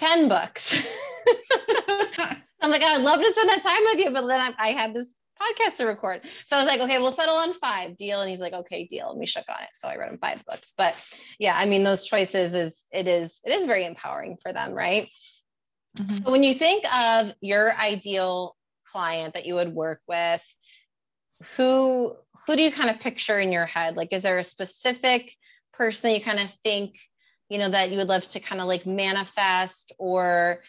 10 0.01 0.29
books. 0.29 0.73
I'm 2.59 2.71
like, 2.71 2.81
I 2.81 2.97
would 2.97 3.03
love 3.03 3.19
to 3.19 3.31
spend 3.31 3.49
that 3.49 3.61
time 3.61 3.83
with 3.83 3.99
you, 3.99 4.09
but 4.09 4.27
then 4.27 4.41
I, 4.41 4.53
I, 4.57 4.71
had 4.71 4.95
this 4.95 5.13
podcast 5.39 5.77
to 5.77 5.85
record. 5.85 6.21
So 6.45 6.55
I 6.55 6.59
was 6.59 6.67
like, 6.67 6.81
okay, 6.81 6.97
we'll 6.97 7.11
settle 7.11 7.35
on 7.35 7.53
five, 7.53 7.97
deal. 7.97 8.21
And 8.21 8.29
he's 8.29 8.41
like, 8.41 8.53
okay, 8.53 8.85
deal. 8.85 9.11
And 9.11 9.19
we 9.19 9.27
shook 9.27 9.45
on 9.47 9.61
it. 9.61 9.69
So 9.75 9.87
I 9.87 9.97
wrote 9.97 10.09
him 10.11 10.17
five 10.17 10.43
books. 10.45 10.71
But 10.75 10.95
yeah, 11.37 11.55
I 11.55 11.67
mean, 11.67 11.83
those 11.83 12.05
choices 12.05 12.55
is 12.55 12.83
it 12.91 13.07
is 13.07 13.41
it 13.45 13.51
is 13.51 13.67
very 13.67 13.85
empowering 13.85 14.37
for 14.41 14.51
them, 14.51 14.73
right? 14.73 15.07
Mm-hmm. 15.99 16.09
So 16.09 16.31
when 16.31 16.41
you 16.41 16.55
think 16.55 16.83
of 16.91 17.33
your 17.39 17.75
ideal 17.75 18.55
client 18.91 19.35
that 19.35 19.45
you 19.45 19.53
would 19.55 19.73
work 19.73 20.01
with, 20.07 20.43
who 21.57 22.15
who 22.47 22.55
do 22.55 22.63
you 22.63 22.71
kind 22.71 22.89
of 22.89 22.99
picture 22.99 23.39
in 23.39 23.51
your 23.51 23.67
head? 23.67 23.97
Like, 23.97 24.13
is 24.13 24.23
there 24.23 24.39
a 24.39 24.43
specific 24.43 25.35
person 25.73 26.09
that 26.09 26.17
you 26.17 26.23
kind 26.23 26.39
of 26.39 26.51
think 26.63 26.97
you 27.51 27.57
know 27.57 27.69
that 27.69 27.91
you 27.91 27.97
would 27.97 28.07
love 28.07 28.25
to 28.25 28.39
kind 28.39 28.61
of 28.61 28.67
like 28.67 28.85
manifest 28.85 29.91
or 29.99 30.59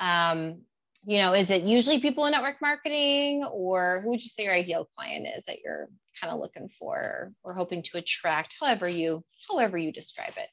um, 0.00 0.62
you 1.06 1.18
know 1.18 1.32
is 1.32 1.50
it 1.50 1.62
usually 1.62 2.00
people 2.00 2.26
in 2.26 2.32
network 2.32 2.60
marketing 2.60 3.44
or 3.44 4.00
who 4.02 4.10
would 4.10 4.22
you 4.22 4.28
say 4.28 4.42
your 4.42 4.52
ideal 4.52 4.88
client 4.96 5.28
is 5.36 5.44
that 5.44 5.58
you're 5.64 5.88
kind 6.20 6.32
of 6.32 6.40
looking 6.40 6.68
for 6.68 7.32
or 7.44 7.54
hoping 7.54 7.82
to 7.82 7.98
attract 7.98 8.56
however 8.60 8.88
you 8.88 9.22
however 9.48 9.78
you 9.78 9.92
describe 9.92 10.32
it? 10.36 10.48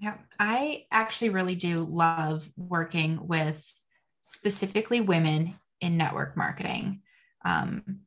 Yeah 0.00 0.18
i 0.38 0.84
actually 0.90 1.30
really 1.30 1.54
do 1.54 1.88
love 1.90 2.50
working 2.58 3.26
with 3.26 3.66
specifically 4.20 5.00
women 5.00 5.58
in 5.80 5.96
network 5.96 6.36
marketing 6.36 7.00
um, 7.46 8.00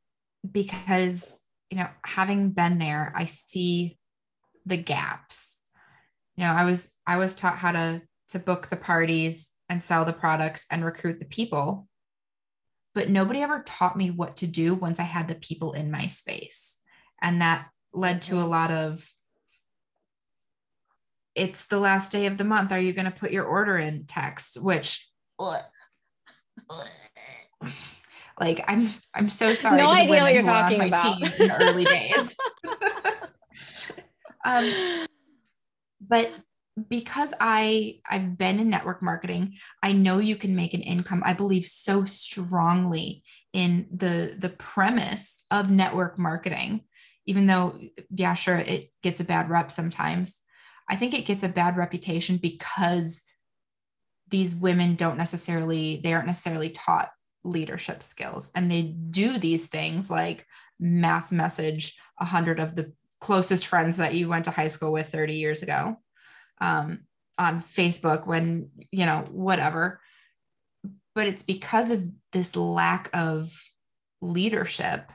because 0.49 1.41
you 1.72 1.78
know 1.78 1.88
having 2.06 2.52
been 2.52 2.78
there 2.78 3.12
i 3.16 3.26
see 3.26 3.97
the 4.68 4.78
gaps 4.78 5.61
you 6.36 6.44
know 6.44 6.52
i 6.52 6.64
was 6.64 6.92
i 7.06 7.18
was 7.18 7.36
taught 7.36 7.58
how 7.58 7.72
to 7.72 8.02
to 8.30 8.40
book 8.40 8.68
the 8.68 8.78
parties 8.78 9.50
and 9.70 9.84
sell 9.84 10.06
the 10.06 10.14
products 10.14 10.66
and 10.72 10.86
recruit 10.86 11.20
the 11.20 11.26
people 11.26 11.88
but 12.94 13.10
nobody 13.10 13.42
ever 13.42 13.64
taught 13.66 13.98
me 13.98 14.12
what 14.12 14.36
to 14.38 14.48
do 14.48 14.76
once 14.76 15.00
I 15.00 15.04
had 15.04 15.28
the 15.28 15.36
people 15.36 15.74
in 15.74 15.92
my 15.92 16.08
space. 16.08 16.82
And 17.22 17.42
that 17.42 17.68
led 17.94 18.22
to 18.24 18.36
a 18.36 18.44
lot 18.44 18.72
of 18.72 19.10
it's 21.34 21.68
the 21.68 21.80
last 21.80 22.12
day 22.12 22.26
of 22.26 22.38
the 22.38 22.44
month. 22.44 22.74
Are 22.74 22.80
you 22.80 22.92
going 22.92 23.06
to 23.06 23.12
put 23.12 23.32
your 23.32 23.46
order 23.46 23.78
in 23.78 24.06
text? 24.06 24.62
Which, 24.62 25.10
like, 28.40 28.66
I'm 28.68 28.90
I'm 29.14 29.30
so 29.30 29.54
sorry. 29.54 29.78
No 29.78 29.90
idea 29.90 30.22
what 30.22 30.34
you're 30.34 30.44
talking 30.44 30.82
about. 30.82 31.22
in 31.22 31.48
the 31.48 31.64
early 31.64 31.86
days. 31.86 32.36
um, 34.46 35.08
but 36.12 36.30
because 36.89 37.34
I 37.39 38.01
I've 38.07 38.38
been 38.38 38.59
in 38.59 38.70
network 38.70 39.01
marketing, 39.01 39.55
I 39.82 39.93
know 39.93 40.20
you 40.20 40.36
can 40.36 40.55
make 40.55 40.74
an 40.74 40.82
income. 40.82 41.24
I 41.26 41.34
believe 41.34 41.66
so 41.66 42.03
strongly 42.03 43.24
in 43.53 43.88
the 43.91 44.36
the 44.38 44.49
premise 44.49 45.43
of 45.49 45.72
network 45.72 46.20
marketing, 46.20 46.82
even 47.26 47.47
though 47.47 47.80
yeah, 48.14 48.34
sure, 48.34 48.57
it 48.57 48.91
gets 49.01 49.22
a 49.22 49.26
bad 49.26 49.49
rep 49.49 49.72
sometimes. 49.72 50.41
I 50.89 50.97
think 50.97 51.14
it 51.14 51.26
gets 51.26 51.43
a 51.43 51.49
bad 51.49 51.78
reputation 51.78 52.38
because 52.38 53.24
these 54.28 54.53
women 54.53 54.95
don't 54.95 55.18
necessarily 55.18 56.01
they 56.03 56.14
aren't 56.14 56.28
necessarily 56.28 56.72
taught 56.72 57.09
leadership 57.45 58.03
skills 58.03 58.51
and 58.53 58.70
they 58.70 58.82
do 58.82 59.38
these 59.38 59.68
things 59.68 60.12
like 60.12 60.45
mass 60.80 61.32
message 61.32 61.95
a 62.20 62.26
hundred 62.26 62.59
of 62.59 62.76
the 62.76 62.93
closest 63.22 63.67
friends 63.67 63.97
that 63.97 64.15
you 64.15 64.28
went 64.28 64.45
to 64.45 64.51
high 64.51 64.67
school 64.67 64.91
with 64.91 65.07
30 65.07 65.36
years 65.36 65.61
ago 65.61 65.97
um, 66.59 67.05
on 67.38 67.61
Facebook 67.61 68.28
when, 68.28 68.69
you 68.91 69.05
know, 69.05 69.24
whatever. 69.32 70.01
But 71.13 71.28
it's 71.28 71.43
because 71.43 71.91
of 71.91 72.07
this 72.34 72.55
lack 72.55 73.09
of 73.13 73.53
leadership 74.22 75.11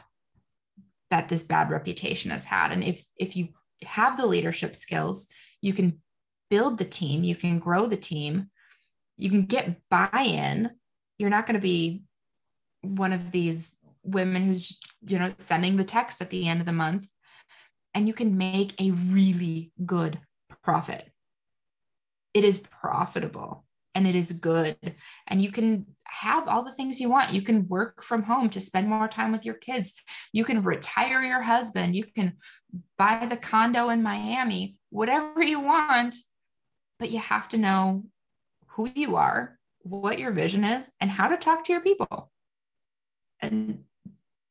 that 1.11 1.29
this 1.29 1.43
bad 1.43 1.71
reputation 1.71 2.31
has 2.31 2.45
had. 2.45 2.73
And 2.73 2.83
if 2.83 3.05
if 3.17 3.37
you 3.37 3.49
have 3.83 4.17
the 4.17 4.27
leadership 4.27 4.77
skills, 4.77 5.29
you 5.61 5.73
can 5.73 6.01
build 6.51 6.79
the 6.79 6.85
team, 6.85 7.25
you 7.25 7.35
can 7.35 7.59
grow 7.59 7.87
the 7.87 7.97
team, 7.97 8.51
you 9.17 9.31
can 9.31 9.43
get 9.43 9.81
buy-in. 9.91 10.71
You're 11.19 11.31
not 11.31 11.47
going 11.47 11.55
to 11.55 11.61
be 11.61 12.03
one 12.83 13.13
of 13.13 13.33
these 13.33 13.79
women 14.03 14.43
who's 14.43 14.79
you 15.07 15.19
know 15.19 15.31
sending 15.39 15.77
the 15.77 15.85
text 15.85 16.21
at 16.21 16.31
the 16.31 16.47
end 16.47 16.61
of 16.61 16.67
the 16.67 16.73
month 16.73 17.09
and 17.97 18.07
you 18.07 18.15
can 18.15 18.39
make 18.39 18.81
a 18.81 18.93
really 18.93 19.73
good 19.85 20.21
profit 20.63 21.11
it 22.37 22.45
is 22.45 22.59
profitable 22.59 23.65
and 23.95 24.07
it 24.07 24.15
is 24.15 24.31
good. 24.31 24.77
And 25.27 25.41
you 25.41 25.51
can 25.51 25.87
have 26.05 26.49
all 26.49 26.63
the 26.63 26.73
things 26.73 27.01
you 27.01 27.09
want. 27.09 27.33
You 27.33 27.41
can 27.41 27.67
work 27.67 28.03
from 28.03 28.25
home 28.25 28.51
to 28.51 28.61
spend 28.61 28.91
more 28.91 29.09
time 29.09 29.33
with 29.33 29.47
your 29.47 29.55
kids. 29.55 29.95
You 30.35 30.45
can 30.45 30.63
retire 30.63 31.23
your 31.23 31.41
husband. 31.41 31.97
You 31.97 32.05
can 32.05 32.35
buy 32.99 33.25
the 33.25 33.39
condo 33.39 33.89
in 33.89 34.03
Miami, 34.03 34.77
whatever 34.91 35.43
you 35.43 35.61
want. 35.61 36.15
But 36.99 37.11
you 37.11 37.21
have 37.21 37.49
to 37.49 37.57
know 37.57 38.05
who 38.67 38.91
you 38.95 39.17
are, 39.17 39.59
what 39.79 40.19
your 40.19 40.31
vision 40.31 40.63
is, 40.63 40.93
and 41.01 41.11
how 41.11 41.29
to 41.29 41.39
talk 41.39 41.65
to 41.65 41.73
your 41.73 41.81
people. 41.81 42.31
And 43.41 43.85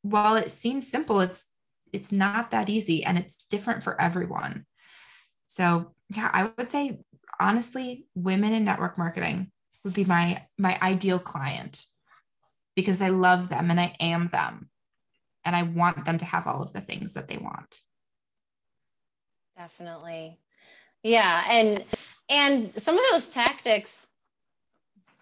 while 0.02 0.34
it 0.34 0.50
seems 0.50 0.90
simple, 0.90 1.20
it's 1.20 1.46
it's 1.96 2.12
not 2.12 2.50
that 2.50 2.68
easy 2.68 3.02
and 3.02 3.18
it's 3.18 3.36
different 3.46 3.82
for 3.82 4.00
everyone. 4.00 4.66
So, 5.46 5.94
yeah, 6.14 6.30
I 6.32 6.50
would 6.56 6.70
say 6.70 7.00
honestly, 7.40 8.06
women 8.14 8.52
in 8.52 8.64
network 8.64 8.98
marketing 8.98 9.50
would 9.82 9.94
be 9.94 10.04
my 10.04 10.44
my 10.58 10.78
ideal 10.82 11.18
client 11.18 11.84
because 12.74 13.00
I 13.00 13.08
love 13.08 13.48
them 13.48 13.70
and 13.70 13.80
I 13.80 13.96
am 13.98 14.28
them 14.28 14.68
and 15.44 15.56
I 15.56 15.62
want 15.62 16.04
them 16.04 16.18
to 16.18 16.24
have 16.24 16.46
all 16.46 16.62
of 16.62 16.72
the 16.72 16.80
things 16.80 17.14
that 17.14 17.28
they 17.28 17.38
want. 17.38 17.80
Definitely. 19.56 20.38
Yeah, 21.02 21.44
and 21.48 21.84
and 22.28 22.72
some 22.76 22.98
of 22.98 23.04
those 23.10 23.30
tactics 23.30 24.06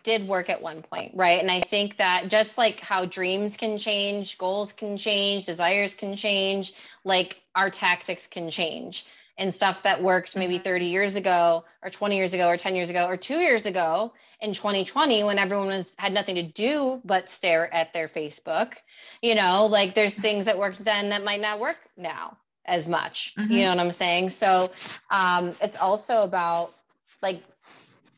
did 0.05 0.29
work 0.29 0.49
at 0.49 0.63
one 0.63 0.83
point, 0.83 1.13
right? 1.15 1.41
And 1.41 1.51
I 1.51 1.61
think 1.61 1.97
that 1.97 2.29
just 2.29 2.57
like 2.57 2.79
how 2.79 3.07
dreams 3.07 3.57
can 3.57 3.79
change, 3.79 4.39
goals 4.39 4.73
can 4.73 4.97
change, 4.97 5.47
desires 5.47 5.95
can 5.95 6.15
change, 6.15 6.75
like 7.05 7.41
our 7.55 7.71
tactics 7.71 8.27
can 8.27 8.51
change 8.51 9.07
and 9.37 9.53
stuff 9.53 9.83
that 9.83 10.03
worked 10.03 10.37
maybe 10.37 10.55
mm-hmm. 10.55 10.65
30 10.65 10.87
years 10.87 11.17
ago 11.17 11.65
or 11.83 11.91
20 11.91 12.17
years 12.17 12.35
ago 12.35 12.49
or 12.49 12.57
10 12.57 12.77
years 12.77 12.91
ago 12.91 13.07
or 13.07 13.17
2 13.17 13.39
years 13.39 13.67
ago 13.67 14.13
in 14.41 14.53
2020 14.53 15.25
when 15.25 15.39
everyone 15.39 15.67
was 15.67 15.95
had 15.99 16.13
nothing 16.13 16.37
to 16.37 16.43
do 16.43 17.01
but 17.05 17.29
stare 17.29 17.73
at 17.75 17.93
their 17.93 18.09
Facebook 18.09 18.75
you 19.23 19.35
know 19.35 19.67
like 19.67 19.95
there's 19.95 20.15
things 20.27 20.45
that 20.45 20.59
worked 20.59 20.85
then 20.85 21.09
that 21.09 21.25
might 21.25 21.41
not 21.41 21.59
work 21.59 21.79
now 21.97 22.37
as 22.67 22.87
much 22.87 23.35
mm-hmm. 23.37 23.51
you 23.51 23.65
know 23.65 23.71
what 23.71 23.81
I'm 23.81 23.91
saying 23.91 24.31
so 24.31 24.71
um 25.11 25.55
it's 25.61 25.77
also 25.77 26.23
about 26.23 26.75
like 27.23 27.43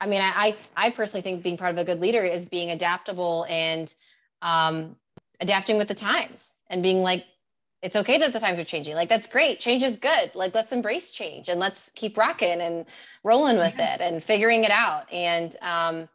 I 0.00 0.06
mean 0.06 0.20
I 0.22 0.56
I 0.76 0.90
personally 0.90 1.22
think 1.22 1.42
being 1.42 1.56
part 1.56 1.72
of 1.72 1.78
a 1.78 1.84
good 1.84 2.00
leader 2.00 2.22
is 2.22 2.46
being 2.46 2.70
adaptable 2.70 3.46
and 3.48 3.92
um 4.42 4.96
adapting 5.40 5.78
with 5.78 5.88
the 5.88 5.94
times 5.94 6.54
and 6.68 6.82
being 6.82 7.02
like 7.02 7.24
it's 7.82 7.96
okay 7.96 8.18
that 8.18 8.32
the 8.32 8.40
times 8.40 8.58
are 8.58 8.64
changing. 8.64 8.94
Like 8.94 9.08
that's 9.08 9.26
great. 9.26 9.60
Change 9.60 9.82
is 9.82 9.96
good. 9.96 10.34
Like 10.34 10.54
let's 10.54 10.72
embrace 10.72 11.12
change 11.12 11.48
and 11.48 11.60
let's 11.60 11.90
keep 11.94 12.16
rocking 12.16 12.60
and 12.60 12.86
rolling 13.22 13.58
with 13.58 13.74
yeah. 13.78 13.94
it 13.94 14.00
and 14.00 14.24
figuring 14.24 14.64
it 14.64 14.70
out. 14.70 15.12
And 15.12 15.56
um, 15.62 16.08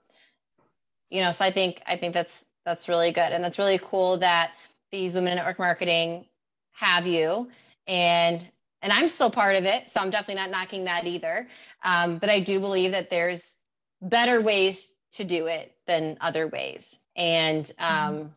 you 1.09 1.21
know, 1.21 1.31
so 1.31 1.45
I 1.45 1.51
think 1.51 1.81
I 1.87 1.97
think 1.97 2.13
that's 2.13 2.45
that's 2.65 2.89
really 2.89 3.11
good. 3.11 3.31
And 3.31 3.43
that's 3.43 3.59
really 3.59 3.79
cool 3.79 4.17
that 4.17 4.51
these 4.91 5.13
women 5.15 5.31
in 5.31 5.37
network 5.37 5.59
marketing 5.59 6.25
have 6.73 7.05
you. 7.07 7.49
And 7.87 8.45
and 8.81 8.91
I'm 8.91 9.09
still 9.09 9.29
part 9.29 9.55
of 9.55 9.65
it. 9.65 9.89
So 9.89 10.01
I'm 10.01 10.09
definitely 10.09 10.41
not 10.41 10.49
knocking 10.49 10.85
that 10.85 11.05
either. 11.05 11.47
Um, 11.83 12.17
but 12.17 12.29
I 12.29 12.39
do 12.39 12.59
believe 12.59 12.91
that 12.91 13.09
there's 13.09 13.57
better 14.01 14.41
ways 14.41 14.93
to 15.13 15.23
do 15.23 15.47
it 15.47 15.75
than 15.87 16.17
other 16.21 16.47
ways. 16.47 16.99
And 17.15 17.69
um, 17.79 18.15
mm-hmm 18.15 18.27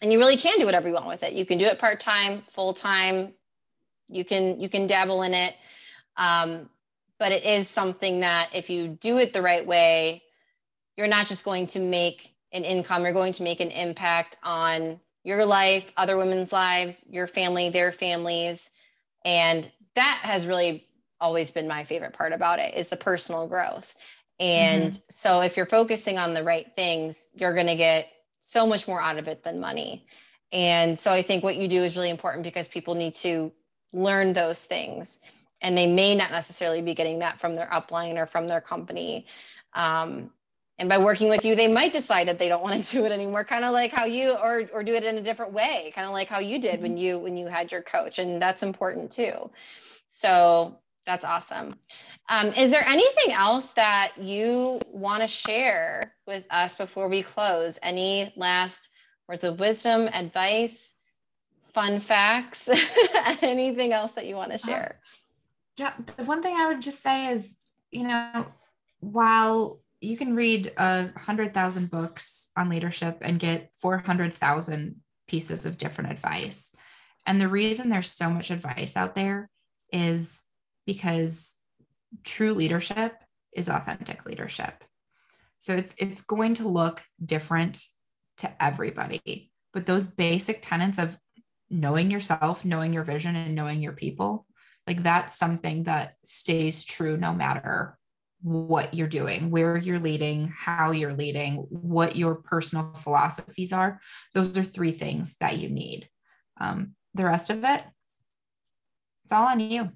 and 0.00 0.12
you 0.12 0.18
really 0.18 0.36
can 0.36 0.58
do 0.58 0.66
whatever 0.66 0.88
you 0.88 0.94
want 0.94 1.06
with 1.06 1.22
it. 1.22 1.32
You 1.32 1.46
can 1.46 1.58
do 1.58 1.64
it 1.64 1.78
part 1.78 2.00
time, 2.00 2.42
full 2.42 2.74
time. 2.74 3.32
You 4.08 4.24
can 4.24 4.60
you 4.60 4.68
can 4.68 4.86
dabble 4.86 5.22
in 5.22 5.34
it, 5.34 5.54
um, 6.16 6.68
but 7.18 7.32
it 7.32 7.44
is 7.44 7.68
something 7.68 8.20
that 8.20 8.50
if 8.54 8.70
you 8.70 8.88
do 8.88 9.18
it 9.18 9.32
the 9.32 9.42
right 9.42 9.66
way, 9.66 10.22
you're 10.96 11.08
not 11.08 11.26
just 11.26 11.44
going 11.44 11.66
to 11.68 11.80
make 11.80 12.34
an 12.52 12.64
income. 12.64 13.02
You're 13.02 13.12
going 13.12 13.32
to 13.32 13.42
make 13.42 13.60
an 13.60 13.70
impact 13.70 14.36
on 14.42 15.00
your 15.24 15.44
life, 15.44 15.90
other 15.96 16.16
women's 16.16 16.52
lives, 16.52 17.04
your 17.10 17.26
family, 17.26 17.68
their 17.68 17.90
families, 17.90 18.70
and 19.24 19.68
that 19.94 20.20
has 20.22 20.46
really 20.46 20.86
always 21.20 21.50
been 21.50 21.66
my 21.66 21.82
favorite 21.82 22.12
part 22.12 22.32
about 22.32 22.58
it 22.58 22.74
is 22.74 22.88
the 22.88 22.96
personal 22.96 23.48
growth. 23.48 23.94
And 24.38 24.92
mm-hmm. 24.92 25.02
so 25.08 25.40
if 25.40 25.56
you're 25.56 25.66
focusing 25.66 26.18
on 26.18 26.34
the 26.34 26.42
right 26.42 26.66
things, 26.76 27.28
you're 27.34 27.54
going 27.54 27.66
to 27.66 27.76
get 27.76 28.08
so 28.40 28.66
much 28.66 28.86
more 28.86 29.00
out 29.00 29.18
of 29.18 29.28
it 29.28 29.42
than 29.42 29.58
money. 29.60 30.06
And 30.52 30.98
so 30.98 31.10
I 31.10 31.22
think 31.22 31.42
what 31.42 31.56
you 31.56 31.68
do 31.68 31.82
is 31.82 31.96
really 31.96 32.10
important 32.10 32.44
because 32.44 32.68
people 32.68 32.94
need 32.94 33.14
to 33.14 33.52
learn 33.92 34.32
those 34.32 34.62
things 34.62 35.18
and 35.62 35.76
they 35.76 35.86
may 35.86 36.14
not 36.14 36.30
necessarily 36.30 36.82
be 36.82 36.94
getting 36.94 37.18
that 37.20 37.40
from 37.40 37.54
their 37.54 37.66
upline 37.68 38.16
or 38.16 38.26
from 38.26 38.46
their 38.46 38.60
company. 38.60 39.26
Um, 39.72 40.30
and 40.78 40.88
by 40.88 40.98
working 40.98 41.30
with 41.30 41.44
you, 41.44 41.56
they 41.56 41.68
might 41.68 41.92
decide 41.92 42.28
that 42.28 42.38
they 42.38 42.48
don't 42.48 42.62
want 42.62 42.84
to 42.84 42.92
do 42.98 43.04
it 43.06 43.12
anymore, 43.12 43.44
kind 43.44 43.64
of 43.64 43.72
like 43.72 43.90
how 43.90 44.04
you 44.04 44.32
or 44.32 44.64
or 44.72 44.84
do 44.84 44.94
it 44.94 45.04
in 45.04 45.16
a 45.16 45.22
different 45.22 45.52
way, 45.52 45.92
kind 45.94 46.06
of 46.06 46.12
like 46.12 46.28
how 46.28 46.38
you 46.38 46.60
did 46.60 46.74
mm-hmm. 46.74 46.82
when 46.82 46.96
you 46.96 47.18
when 47.18 47.36
you 47.36 47.46
had 47.46 47.72
your 47.72 47.82
coach. 47.82 48.18
And 48.18 48.40
that's 48.40 48.62
important 48.62 49.10
too. 49.10 49.50
So 50.08 50.78
that's 51.06 51.24
awesome. 51.24 51.72
Um, 52.28 52.48
is 52.48 52.70
there 52.70 52.84
anything 52.86 53.32
else 53.32 53.70
that 53.70 54.12
you 54.18 54.80
want 54.90 55.22
to 55.22 55.28
share 55.28 56.12
with 56.26 56.44
us 56.50 56.74
before 56.74 57.08
we 57.08 57.22
close? 57.22 57.78
Any 57.82 58.32
last 58.36 58.88
words 59.28 59.44
of 59.44 59.60
wisdom, 59.60 60.08
advice, 60.12 60.94
fun 61.72 62.00
facts, 62.00 62.68
anything 63.42 63.92
else 63.92 64.12
that 64.12 64.26
you 64.26 64.34
want 64.34 64.50
to 64.52 64.58
share? 64.58 64.98
Uh, 65.00 65.06
yeah, 65.78 65.92
the 66.16 66.24
one 66.24 66.42
thing 66.42 66.56
I 66.56 66.66
would 66.66 66.82
just 66.82 67.02
say 67.02 67.28
is, 67.32 67.56
you 67.90 68.08
know, 68.08 68.46
while 69.00 69.80
you 70.00 70.16
can 70.16 70.34
read 70.34 70.72
a 70.76 71.10
hundred 71.16 71.54
thousand 71.54 71.90
books 71.90 72.50
on 72.56 72.68
leadership 72.68 73.18
and 73.20 73.38
get 73.38 73.70
four 73.76 73.98
hundred 73.98 74.32
thousand 74.32 74.96
pieces 75.28 75.66
of 75.66 75.78
different 75.78 76.10
advice, 76.10 76.74
and 77.26 77.40
the 77.40 77.48
reason 77.48 77.90
there's 77.90 78.10
so 78.10 78.30
much 78.30 78.50
advice 78.50 78.96
out 78.96 79.14
there 79.14 79.50
is 79.92 80.42
because 80.86 81.56
true 82.24 82.54
leadership 82.54 83.14
is 83.54 83.68
authentic 83.68 84.24
leadership. 84.24 84.84
So 85.58 85.74
it's 85.74 85.94
it's 85.98 86.22
going 86.22 86.54
to 86.54 86.68
look 86.68 87.02
different 87.24 87.84
to 88.38 88.62
everybody. 88.62 89.50
But 89.72 89.86
those 89.86 90.06
basic 90.06 90.60
tenets 90.62 90.98
of 90.98 91.18
knowing 91.68 92.10
yourself, 92.10 92.64
knowing 92.64 92.92
your 92.92 93.04
vision 93.04 93.34
and 93.36 93.54
knowing 93.54 93.82
your 93.82 93.92
people, 93.92 94.46
like 94.86 95.02
that's 95.02 95.36
something 95.36 95.84
that 95.84 96.14
stays 96.24 96.84
true 96.84 97.16
no 97.16 97.34
matter 97.34 97.98
what 98.42 98.94
you're 98.94 99.08
doing, 99.08 99.50
where 99.50 99.76
you're 99.76 99.98
leading, 99.98 100.52
how 100.56 100.92
you're 100.92 101.14
leading, 101.14 101.56
what 101.70 102.14
your 102.14 102.36
personal 102.36 102.92
philosophies 102.94 103.72
are. 103.72 104.00
Those 104.34 104.56
are 104.56 104.64
three 104.64 104.92
things 104.92 105.36
that 105.40 105.58
you 105.58 105.68
need. 105.68 106.08
Um, 106.60 106.94
the 107.14 107.24
rest 107.24 107.50
of 107.50 107.64
it, 107.64 107.82
it's 109.24 109.32
all 109.32 109.48
on 109.48 109.58
you. 109.58 109.90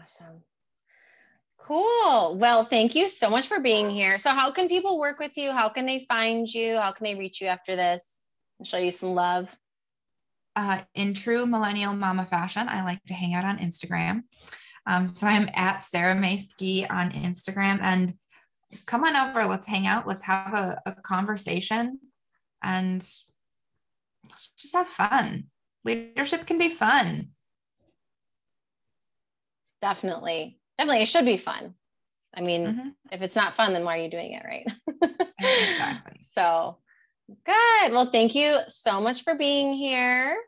Awesome. 0.00 0.42
Cool. 1.58 2.38
Well, 2.38 2.64
thank 2.64 2.94
you 2.94 3.08
so 3.08 3.28
much 3.28 3.46
for 3.46 3.60
being 3.60 3.90
here. 3.90 4.16
So, 4.16 4.30
how 4.30 4.50
can 4.50 4.68
people 4.68 4.98
work 4.98 5.18
with 5.18 5.36
you? 5.36 5.52
How 5.52 5.68
can 5.68 5.84
they 5.84 6.06
find 6.08 6.48
you? 6.48 6.78
How 6.78 6.92
can 6.92 7.04
they 7.04 7.14
reach 7.14 7.40
you 7.40 7.48
after 7.48 7.76
this 7.76 8.22
and 8.58 8.66
show 8.66 8.78
you 8.78 8.90
some 8.90 9.14
love? 9.14 9.54
Uh, 10.56 10.80
in 10.94 11.12
true 11.12 11.46
millennial 11.46 11.94
mama 11.94 12.24
fashion, 12.24 12.66
I 12.68 12.82
like 12.82 13.02
to 13.04 13.14
hang 13.14 13.34
out 13.34 13.44
on 13.44 13.58
Instagram. 13.58 14.22
Um, 14.86 15.06
so 15.08 15.26
I'm 15.26 15.50
at 15.54 15.84
Sarah 15.84 16.14
May 16.14 16.38
Ski 16.38 16.86
on 16.88 17.10
Instagram 17.10 17.80
and 17.82 18.14
come 18.86 19.04
on 19.04 19.16
over. 19.16 19.46
Let's 19.46 19.66
hang 19.66 19.86
out. 19.86 20.06
Let's 20.06 20.22
have 20.22 20.54
a, 20.54 20.80
a 20.86 20.94
conversation 20.94 22.00
and 22.62 23.06
let's 24.28 24.52
just 24.56 24.74
have 24.74 24.88
fun. 24.88 25.44
Leadership 25.84 26.46
can 26.46 26.58
be 26.58 26.70
fun. 26.70 27.28
Definitely. 29.80 30.58
Definitely. 30.78 31.02
It 31.02 31.08
should 31.08 31.24
be 31.24 31.36
fun. 31.36 31.74
I 32.34 32.42
mean, 32.42 32.66
mm-hmm. 32.66 32.88
if 33.10 33.22
it's 33.22 33.36
not 33.36 33.56
fun, 33.56 33.72
then 33.72 33.84
why 33.84 33.98
are 33.98 34.02
you 34.02 34.10
doing 34.10 34.32
it? 34.32 34.44
Right. 34.44 34.66
exactly. 35.38 36.16
So 36.32 36.78
good. 37.44 37.92
Well, 37.92 38.10
thank 38.10 38.34
you 38.34 38.58
so 38.68 39.00
much 39.00 39.24
for 39.24 39.34
being 39.34 39.74
here. 39.74 40.38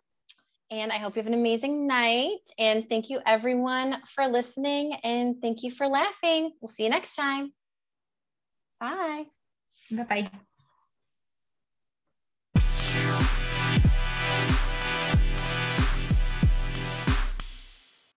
And 0.71 0.93
I 0.93 0.99
hope 0.99 1.17
you 1.17 1.21
have 1.21 1.27
an 1.27 1.35
amazing 1.35 1.87
night. 1.87 2.41
And 2.59 2.89
thank 2.89 3.11
you, 3.11 3.21
everyone, 3.27 3.97
for 4.07 4.27
listening. 4.27 4.95
And 5.05 5.37
thank 5.43 5.63
you 5.63 5.71
for 5.71 5.87
laughing. 5.87 6.53
We'll 6.61 6.69
see 6.69 6.85
you 6.85 6.91
next 6.91 7.15
time. 7.15 7.53
Bye. 8.81 9.25
Bye 9.91 10.05
bye. 10.05 10.31